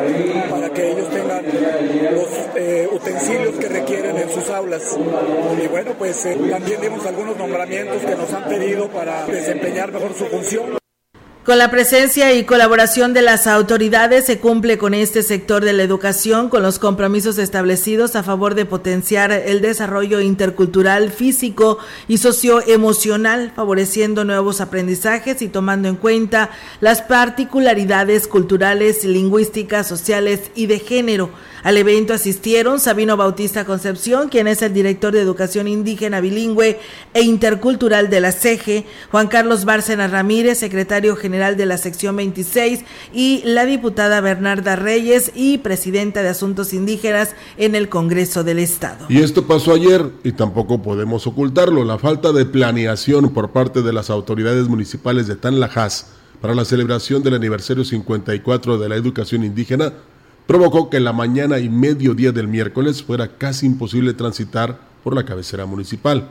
para 0.50 0.72
que 0.72 0.94
ellos 0.94 1.12
tengan 1.12 1.46
los 1.46 2.28
eh, 2.56 2.90
utensilios 2.92 3.54
que 3.54 3.70
requieren 3.70 4.18
en 4.18 4.32
sus 4.32 4.50
aulas. 4.50 4.98
Y 5.64 5.68
bueno, 5.68 5.92
pues 6.00 6.26
eh, 6.26 6.36
también 6.50 6.82
dimos 6.82 7.06
algunos 7.06 7.38
nombramientos 7.38 8.02
que 8.02 8.16
nos 8.16 8.34
han 8.34 8.46
pedido 8.46 8.88
para 8.88 9.28
desempeñar 9.28 9.92
mejor 9.92 10.16
su 10.16 10.26
función. 10.26 10.83
Con 11.46 11.58
la 11.58 11.70
presencia 11.70 12.34
y 12.34 12.46
colaboración 12.46 13.14
de 13.14 13.22
las 13.22 13.48
autoridades 13.48 14.26
se 14.26 14.40
cumple 14.40 14.78
con 14.78 14.94
este 14.94 15.24
sector 15.24 15.66
de 15.66 15.74
la 15.74 15.84
educación 15.84 16.48
con 16.48 16.64
los 16.64 16.80
compromisos 16.80 17.38
establecidos 17.38 18.16
a 18.16 18.24
favor 18.24 18.56
de 18.56 18.64
potenciar 18.64 19.34
el 19.34 19.60
desarrollo 19.60 20.22
intercultural, 20.22 21.12
físico 21.12 21.80
y 22.08 22.20
socioemocional, 22.20 23.52
favoreciendo 23.54 24.24
nuevos 24.24 24.62
aprendizajes 24.62 25.42
y 25.42 25.50
tomando 25.50 25.90
en 25.90 25.98
cuenta 25.98 26.50
las 26.80 27.02
particularidades 27.02 28.30
culturales, 28.30 29.04
lingüísticas, 29.04 29.86
sociales 29.86 30.50
y 30.56 30.68
de 30.68 30.80
género. 30.80 31.30
Al 31.64 31.78
evento 31.78 32.14
asistieron 32.14 32.82
Sabino 32.82 33.16
Bautista 33.16 33.64
Concepción, 33.64 34.28
quien 34.28 34.48
es 34.48 34.62
el 34.62 34.74
director 34.74 35.14
de 35.14 35.22
Educación 35.22 35.70
Indígena 35.70 36.20
Bilingüe 36.20 36.78
e 37.14 37.22
Intercultural 37.22 38.10
de 38.10 38.20
la 38.20 38.34
CEGE, 38.34 38.86
Juan 39.12 39.30
Carlos 39.30 39.64
Bárcena 39.64 40.10
Ramírez, 40.10 40.58
secretario 40.58 41.16
general 41.16 41.56
de 41.56 41.66
la 41.66 41.78
sección 41.78 42.18
26, 42.18 42.82
y 43.14 43.44
la 43.46 43.64
diputada 43.66 44.20
Bernarda 44.20 44.76
Reyes 44.76 45.32
y 45.36 45.60
presidenta 45.60 46.22
de 46.22 46.28
Asuntos 46.28 46.74
Indígenas 46.74 47.34
en 47.56 47.76
el 47.76 47.88
Congreso 47.88 48.44
del 48.44 48.60
Estado. 48.60 49.06
Y 49.08 49.22
esto 49.22 49.48
pasó 49.48 49.74
ayer 49.74 50.12
y 50.26 50.34
tampoco 50.34 50.82
podemos 50.82 51.26
ocultarlo, 51.28 51.86
la 51.86 51.98
falta 51.98 52.34
de 52.34 52.46
planeación 52.46 53.30
por 53.30 53.52
parte 53.52 53.82
de 53.82 53.94
las 53.94 54.10
autoridades 54.10 54.68
municipales 54.68 55.28
de 55.28 55.38
Tanlajas 55.38 56.08
para 56.42 56.56
la 56.56 56.66
celebración 56.66 57.24
del 57.24 57.36
aniversario 57.36 57.86
54 57.86 58.78
de 58.78 58.90
la 58.90 58.98
educación 58.98 59.46
indígena 59.46 59.94
provocó 60.48 60.90
que 60.90 61.00
la 61.00 61.14
mañana 61.14 61.60
y 61.60 61.70
mediodía 61.70 62.32
del 62.32 62.48
miércoles 62.48 63.04
fuera 63.04 63.38
casi 63.38 63.66
imposible 63.66 64.14
transitar 64.14 64.80
por 65.04 65.16
la 65.16 65.26
cabecera 65.26 65.66
municipal. 65.66 66.30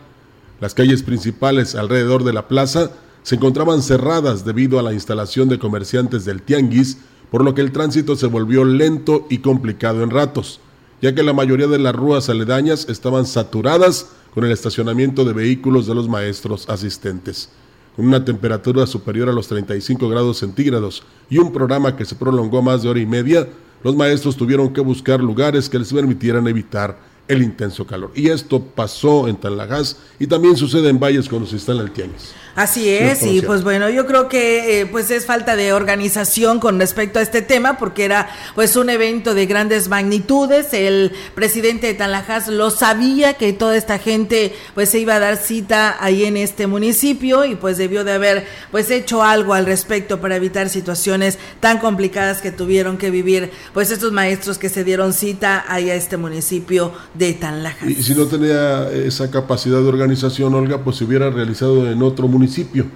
Las 0.61 0.75
calles 0.75 1.03
principales 1.03 1.75
alrededor 1.75 2.25
de 2.25 2.33
la 2.33 2.49
plaza 2.49 2.91
se 3.23 3.37
encontraban 3.37 3.83
cerradas 3.83 4.45
debido 4.45 4.79
a 4.79 4.83
la 4.83 4.93
instalación 4.93 5.49
de 5.49 5.59
comerciantes 5.59 6.25
del 6.25 6.43
tianguis, 6.43 6.99
por 7.31 7.45
lo 7.45 7.55
que 7.55 7.63
el 7.63 7.73
tránsito 7.73 8.17
se 8.17 8.27
volvió 8.27 8.65
lento 8.65 9.27
y 9.31 9.39
complicado 9.39 10.03
en 10.03 10.11
ratos, 10.11 10.61
ya 11.01 11.15
que 11.15 11.23
la 11.23 11.33
mayoría 11.33 11.67
de 11.67 11.79
las 11.79 11.95
ruas 11.95 12.29
aledañas 12.29 12.89
estaban 12.89 13.27
saturadas 13.27 14.11
con 14.35 14.45
el 14.45 14.53
estacionamiento 14.53 15.25
de 15.25 15.33
vehículos 15.33 15.87
de 15.87 15.95
los 15.95 16.09
maestros 16.09 16.69
asistentes. 16.69 17.49
Con 17.97 18.07
una 18.07 18.25
temperatura 18.25 18.87
superior 18.87 19.29
a 19.29 19.33
los 19.33 19.49
35 19.49 20.09
grados 20.09 20.39
centígrados 20.39 21.03
y 21.29 21.39
un 21.39 21.53
programa 21.53 21.95
que 21.97 22.05
se 22.05 22.15
prolongó 22.15 22.63
más 22.63 22.83
de 22.83 22.89
hora 22.89 23.01
y 23.01 23.07
media, 23.07 23.47
los 23.83 23.95
maestros 23.95 24.37
tuvieron 24.37 24.73
que 24.73 24.81
buscar 24.81 25.21
lugares 25.21 25.69
que 25.69 25.79
les 25.79 25.93
permitieran 25.93 26.47
evitar 26.49 26.99
el 27.29 27.43
intenso 27.43 27.87
calor. 27.87 28.11
Y 28.15 28.29
esto 28.29 28.61
pasó 28.63 29.29
en 29.29 29.37
Tanlajas 29.37 29.99
y 30.19 30.27
también 30.27 30.57
sucede 30.57 30.89
en 30.89 30.99
Valles 30.99 31.29
cuando 31.29 31.47
se 31.47 31.57
instala 31.57 31.83
el 31.83 31.91
tianguis. 31.91 32.33
Así 32.55 32.87
es, 32.91 33.23
y 33.23 33.41
pues 33.41 33.65
bueno, 33.65 33.89
yo 33.89 34.07
creo 34.07 34.29
que 34.29 34.81
eh, 34.81 34.87
pues 34.87 35.11
es 35.11 35.25
falta 35.25 35.57
de 35.57 35.73
organización 35.73 36.61
con 36.61 36.79
respecto 36.79 37.19
a 37.19 37.23
este 37.23 37.41
tema, 37.41 37.79
porque 37.79 38.05
era 38.05 38.29
pues 38.55 38.77
un 38.77 38.91
evento 38.91 39.33
de 39.33 39.47
grandes 39.47 39.89
magnitudes, 39.89 40.75
el 40.75 41.13
presidente 41.35 41.87
de 41.87 41.95
Tanlajas 41.95 42.49
lo 42.49 42.71
sabía 42.71 43.35
que 43.35 43.55
toda 43.55 43.75
esta 43.75 43.99
gente 43.99 44.55
pues 44.75 44.91
se 44.91 44.99
iba 44.99 45.15
a 45.15 45.19
dar 45.19 45.39
cita 45.39 45.97
ahí 45.99 46.25
en 46.25 46.37
este 46.37 46.67
municipio 46.67 47.47
y 47.47 47.55
pues 47.55 47.79
debió 47.79 48.05
de 48.05 48.13
haber 48.13 48.47
pues 48.71 48.91
hecho 48.91 49.23
algo 49.23 49.55
al 49.55 49.65
respecto 49.65 50.21
para 50.21 50.37
evitar 50.37 50.69
situaciones 50.69 51.39
tan 51.61 51.79
complicadas 51.79 52.43
que 52.43 52.53
tuvieron 52.53 52.99
que 52.99 53.11
vivir 53.11 53.51
pues 53.73 53.91
estos 53.91 54.13
maestros 54.13 54.59
que 54.59 54.69
se 54.69 54.85
dieron 54.85 55.15
cita 55.15 55.65
ahí 55.69 55.89
a 55.89 55.95
este 55.95 56.19
municipio 56.19 56.93
de 57.15 57.33
Tanlajas. 57.33 57.89
Y 57.89 58.03
si 58.03 58.15
no 58.15 58.27
tenía 58.27 58.91
esa 58.91 59.31
capacidad 59.31 59.79
de 59.79 59.89
organización, 59.89 60.55
Olga, 60.55 60.85
pues 60.85 60.97
se 60.97 61.05
hubiera 61.05 61.31
realizado 61.31 61.91
en 61.91 62.03
otro 62.03 62.29
municipio 62.29 62.42
municipio. 62.43 62.87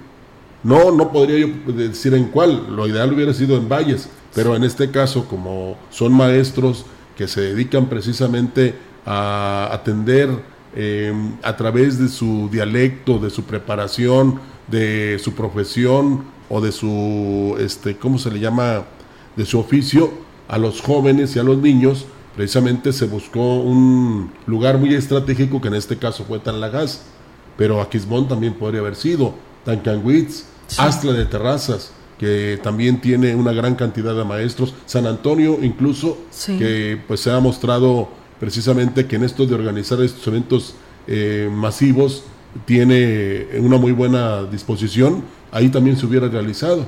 No, 0.63 0.91
no 0.91 1.09
podría 1.13 1.39
yo 1.39 1.71
decir 1.71 2.13
en 2.13 2.25
cuál, 2.25 2.75
lo 2.75 2.85
ideal 2.85 3.13
hubiera 3.13 3.33
sido 3.33 3.55
en 3.55 3.69
Valles, 3.69 4.09
pero 4.35 4.55
en 4.55 4.65
este 4.65 4.91
caso, 4.91 5.25
como 5.25 5.77
son 5.89 6.11
maestros 6.11 6.85
que 7.15 7.27
se 7.29 7.41
dedican 7.41 7.87
precisamente 7.87 8.75
a 9.05 9.69
atender 9.71 10.29
em, 10.75 11.37
a 11.43 11.55
través 11.55 11.97
de 11.97 12.09
su 12.09 12.49
dialecto, 12.51 13.19
de 13.19 13.29
su 13.29 13.43
preparación, 13.43 14.41
de 14.67 15.17
su 15.23 15.31
profesión 15.33 16.25
o 16.49 16.59
de 16.59 16.73
su, 16.73 17.55
este, 17.59 17.95
¿cómo 17.95 18.17
se 18.17 18.29
le 18.29 18.39
llama? 18.39 18.83
De 19.37 19.45
su 19.45 19.59
oficio 19.59 20.11
a 20.49 20.57
los 20.57 20.81
jóvenes 20.81 21.35
y 21.35 21.39
a 21.39 21.43
los 21.43 21.57
niños, 21.59 22.05
precisamente 22.35 22.91
se 22.91 23.05
buscó 23.05 23.59
un 23.59 24.31
lugar 24.45 24.77
muy 24.77 24.93
estratégico 24.93 25.61
que 25.61 25.69
en 25.69 25.75
este 25.75 25.97
caso 25.97 26.25
fue 26.25 26.39
Tanlagas 26.39 27.05
pero 27.57 27.81
Aquismón 27.81 28.27
también 28.27 28.53
podría 28.53 28.81
haber 28.81 28.95
sido, 28.95 29.33
Tancanwitz, 29.65 30.45
Astla 30.77 31.13
de 31.13 31.25
Terrazas, 31.25 31.91
que 32.17 32.59
también 32.63 32.99
tiene 33.01 33.35
una 33.35 33.51
gran 33.51 33.75
cantidad 33.75 34.15
de 34.15 34.23
maestros, 34.23 34.73
San 34.85 35.05
Antonio 35.05 35.59
incluso, 35.61 36.17
que 36.45 36.99
pues 37.07 37.19
se 37.21 37.31
ha 37.31 37.39
mostrado 37.39 38.09
precisamente 38.39 39.05
que 39.07 39.15
en 39.15 39.23
esto 39.23 39.45
de 39.45 39.55
organizar 39.55 40.01
estos 40.01 40.25
eventos 40.27 40.75
eh, 41.07 41.49
masivos 41.51 42.23
tiene 42.65 43.47
una 43.59 43.77
muy 43.77 43.91
buena 43.91 44.43
disposición, 44.43 45.23
ahí 45.51 45.69
también 45.69 45.97
se 45.97 46.05
hubiera 46.05 46.27
realizado. 46.27 46.85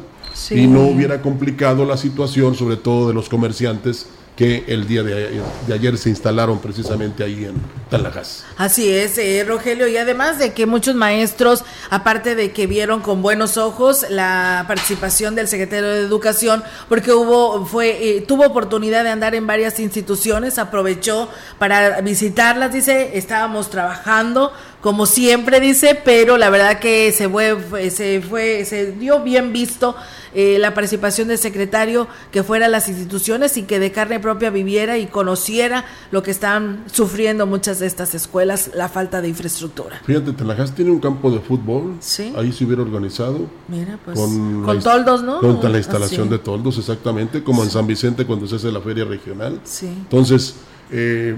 Y 0.52 0.68
no 0.68 0.88
hubiera 0.88 1.22
complicado 1.22 1.86
la 1.86 1.98
situación, 1.98 2.56
sobre 2.56 2.78
todo 2.78 3.08
de 3.08 3.14
los 3.14 3.30
comerciantes 3.30 4.08
que 4.40 4.64
el 4.68 4.88
día 4.88 5.04
de, 5.04 5.42
ayer 5.70 5.98
se 5.98 6.08
instalaron 6.08 6.60
precisamente 6.60 7.26
ahí 7.26 7.44
en 7.44 7.56
Talajas. 7.90 8.46
Así 8.56 8.90
es, 8.90 9.18
eh, 9.18 9.44
Rogelio, 9.46 9.90
y 9.90 9.98
además 9.98 10.40
de 10.40 10.54
que 10.54 10.66
muchos 10.66 10.96
maestros, 10.96 11.66
aparte 11.90 12.36
de 12.36 12.54
que 12.54 12.66
vieron 12.66 13.02
con 13.02 13.22
buenos 13.22 13.58
ojos 13.58 14.06
la 14.10 14.64
participación 14.66 15.36
del 15.36 15.50
secretario 15.50 15.90
de 15.90 16.00
Educación, 16.04 16.64
porque 16.88 17.12
hubo, 17.12 17.66
fue, 17.66 18.16
eh, 18.16 18.22
tuvo 18.22 18.46
oportunidad 18.46 19.04
de 19.04 19.10
andar 19.10 19.36
en 19.36 19.46
varias 19.46 19.78
instituciones, 19.78 20.58
aprovechó 20.58 21.28
para 21.58 22.00
visitarlas, 22.00 22.72
dice, 22.72 23.18
estábamos 23.18 23.70
trabajando 23.70 24.54
como 24.82 25.06
siempre 25.06 25.60
dice, 25.60 26.00
pero 26.04 26.38
la 26.38 26.50
verdad 26.50 26.80
que 26.80 27.12
se 27.12 27.28
fue, 27.28 27.90
se 27.92 28.22
fue, 28.22 28.64
se 28.66 28.94
dio 28.94 29.22
bien 29.22 29.52
visto 29.52 29.96
eh, 30.34 30.58
la 30.60 30.74
participación 30.74 31.28
del 31.28 31.38
secretario 31.38 32.08
que 32.32 32.44
fuera 32.44 32.68
a 32.68 32.70
las 32.70 32.88
instituciones 32.88 33.58
y 33.58 33.64
que 33.64 33.80
de 33.80 33.92
carne 33.92 34.20
propia 34.20 34.52
viviera 34.52 34.98
y 34.98 35.08
conociera 35.08 35.86
lo 36.12 36.24
que 36.24 36.32
están 36.32 36.86
sufriendo 36.92 37.46
muchas 37.46 37.80
de 37.80 37.88
estas 37.88 38.16
escuelas, 38.16 38.72
la 38.74 38.88
falta 38.88 39.22
de 39.22 39.28
infraestructura. 39.28 40.02
Fíjate, 40.06 40.32
Telajás 40.32 40.74
tiene 40.74 40.92
un 40.92 41.00
campo 41.00 41.30
de 41.30 41.40
fútbol, 41.40 41.98
¿Sí? 42.00 42.32
ahí 42.38 42.54
se 42.54 42.64
hubiera 42.64 42.82
organizado. 42.82 43.48
Mira, 43.68 44.00
pues 44.06 44.18
con, 44.18 44.80
toldos, 44.82 45.24
¿no? 45.24 45.40
Con 45.40 45.72
la 45.72 45.78
instalación 45.78 46.30
de 46.30 46.40
toldos, 46.40 46.78
exactamente, 46.78 47.44
como 47.44 47.64
en 47.64 47.70
San 47.70 47.86
Vicente 47.86 48.26
cuando 48.26 48.48
se 48.48 48.56
hace 48.56 48.72
la 48.72 48.80
feria 48.80 49.04
regional. 49.04 49.60
Sí. 49.66 49.88
Entonces, 49.88 50.56
eh, 50.92 51.38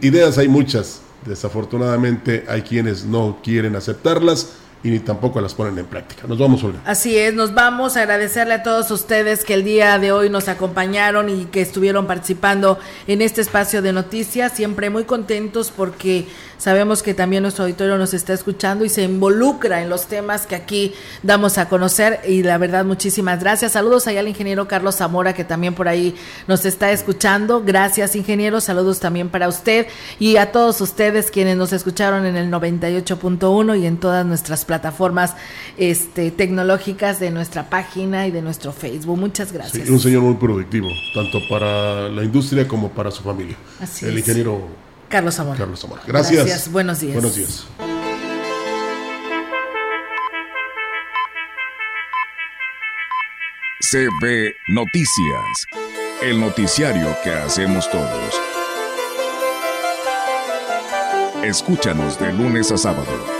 ideas 0.00 0.38
hay 0.38 0.48
muchas 0.48 1.02
Desafortunadamente 1.26 2.44
hay 2.48 2.62
quienes 2.62 3.04
no 3.04 3.38
quieren 3.42 3.76
aceptarlas 3.76 4.54
y 4.82 4.90
ni 4.90 4.98
tampoco 5.00 5.40
las 5.40 5.54
ponen 5.54 5.78
en 5.78 5.86
práctica. 5.86 6.26
Nos 6.26 6.38
vamos, 6.38 6.64
Olga. 6.64 6.80
Así 6.86 7.16
es, 7.18 7.34
nos 7.34 7.52
vamos 7.52 7.96
a 7.96 8.02
agradecerle 8.02 8.54
a 8.54 8.62
todos 8.62 8.90
ustedes 8.90 9.44
que 9.44 9.54
el 9.54 9.64
día 9.64 9.98
de 9.98 10.10
hoy 10.10 10.30
nos 10.30 10.48
acompañaron 10.48 11.28
y 11.28 11.44
que 11.46 11.60
estuvieron 11.60 12.06
participando 12.06 12.78
en 13.06 13.20
este 13.20 13.42
espacio 13.42 13.82
de 13.82 13.92
noticias. 13.92 14.52
Siempre 14.52 14.88
muy 14.88 15.04
contentos 15.04 15.70
porque 15.70 16.26
sabemos 16.56 17.02
que 17.02 17.12
también 17.12 17.42
nuestro 17.42 17.64
auditorio 17.64 17.98
nos 17.98 18.14
está 18.14 18.32
escuchando 18.32 18.84
y 18.84 18.88
se 18.88 19.02
involucra 19.02 19.82
en 19.82 19.90
los 19.90 20.06
temas 20.06 20.46
que 20.46 20.54
aquí 20.54 20.94
damos 21.22 21.58
a 21.58 21.68
conocer. 21.68 22.20
Y 22.26 22.42
la 22.42 22.56
verdad, 22.56 22.86
muchísimas 22.86 23.40
gracias. 23.40 23.72
Saludos 23.72 24.06
allá 24.06 24.20
al 24.20 24.28
ingeniero 24.28 24.66
Carlos 24.66 24.96
Zamora 24.96 25.34
que 25.34 25.44
también 25.44 25.74
por 25.74 25.88
ahí 25.88 26.14
nos 26.46 26.64
está 26.64 26.90
escuchando. 26.90 27.62
Gracias, 27.62 28.16
ingeniero. 28.16 28.62
Saludos 28.62 28.98
también 28.98 29.28
para 29.28 29.48
usted 29.48 29.88
y 30.18 30.36
a 30.36 30.52
todos 30.52 30.80
ustedes 30.80 31.30
quienes 31.30 31.58
nos 31.58 31.74
escucharon 31.74 32.24
en 32.24 32.36
el 32.36 32.50
98.1 32.50 33.78
y 33.78 33.86
en 33.86 33.98
todas 33.98 34.24
nuestras 34.24 34.64
plataformas 34.70 35.34
este, 35.76 36.30
tecnológicas 36.30 37.18
de 37.18 37.32
nuestra 37.32 37.68
página 37.68 38.28
y 38.28 38.30
de 38.30 38.40
nuestro 38.40 38.72
Facebook. 38.72 39.18
Muchas 39.18 39.50
gracias. 39.50 39.88
un 39.88 39.98
señor 39.98 40.22
muy 40.22 40.34
productivo, 40.34 40.86
tanto 41.12 41.40
para 41.48 42.08
la 42.08 42.22
industria 42.22 42.68
como 42.68 42.88
para 42.90 43.10
su 43.10 43.24
familia. 43.24 43.56
Así 43.80 44.06
El 44.06 44.16
ingeniero 44.16 44.68
Carlos 45.08 45.40
Amor. 45.40 45.56
Carlos 45.56 45.84
Amor. 45.84 45.98
Gracias. 46.06 46.46
Gracias. 46.46 46.70
Buenos 46.70 47.00
días. 47.00 47.14
Buenos 47.14 47.34
días. 47.34 47.66
CB 53.90 54.54
Noticias, 54.68 55.66
el 56.22 56.38
noticiario 56.38 57.08
que 57.24 57.30
hacemos 57.30 57.90
todos. 57.90 58.40
Escúchanos 61.42 62.20
de 62.20 62.32
lunes 62.32 62.70
a 62.70 62.76
sábado 62.76 63.39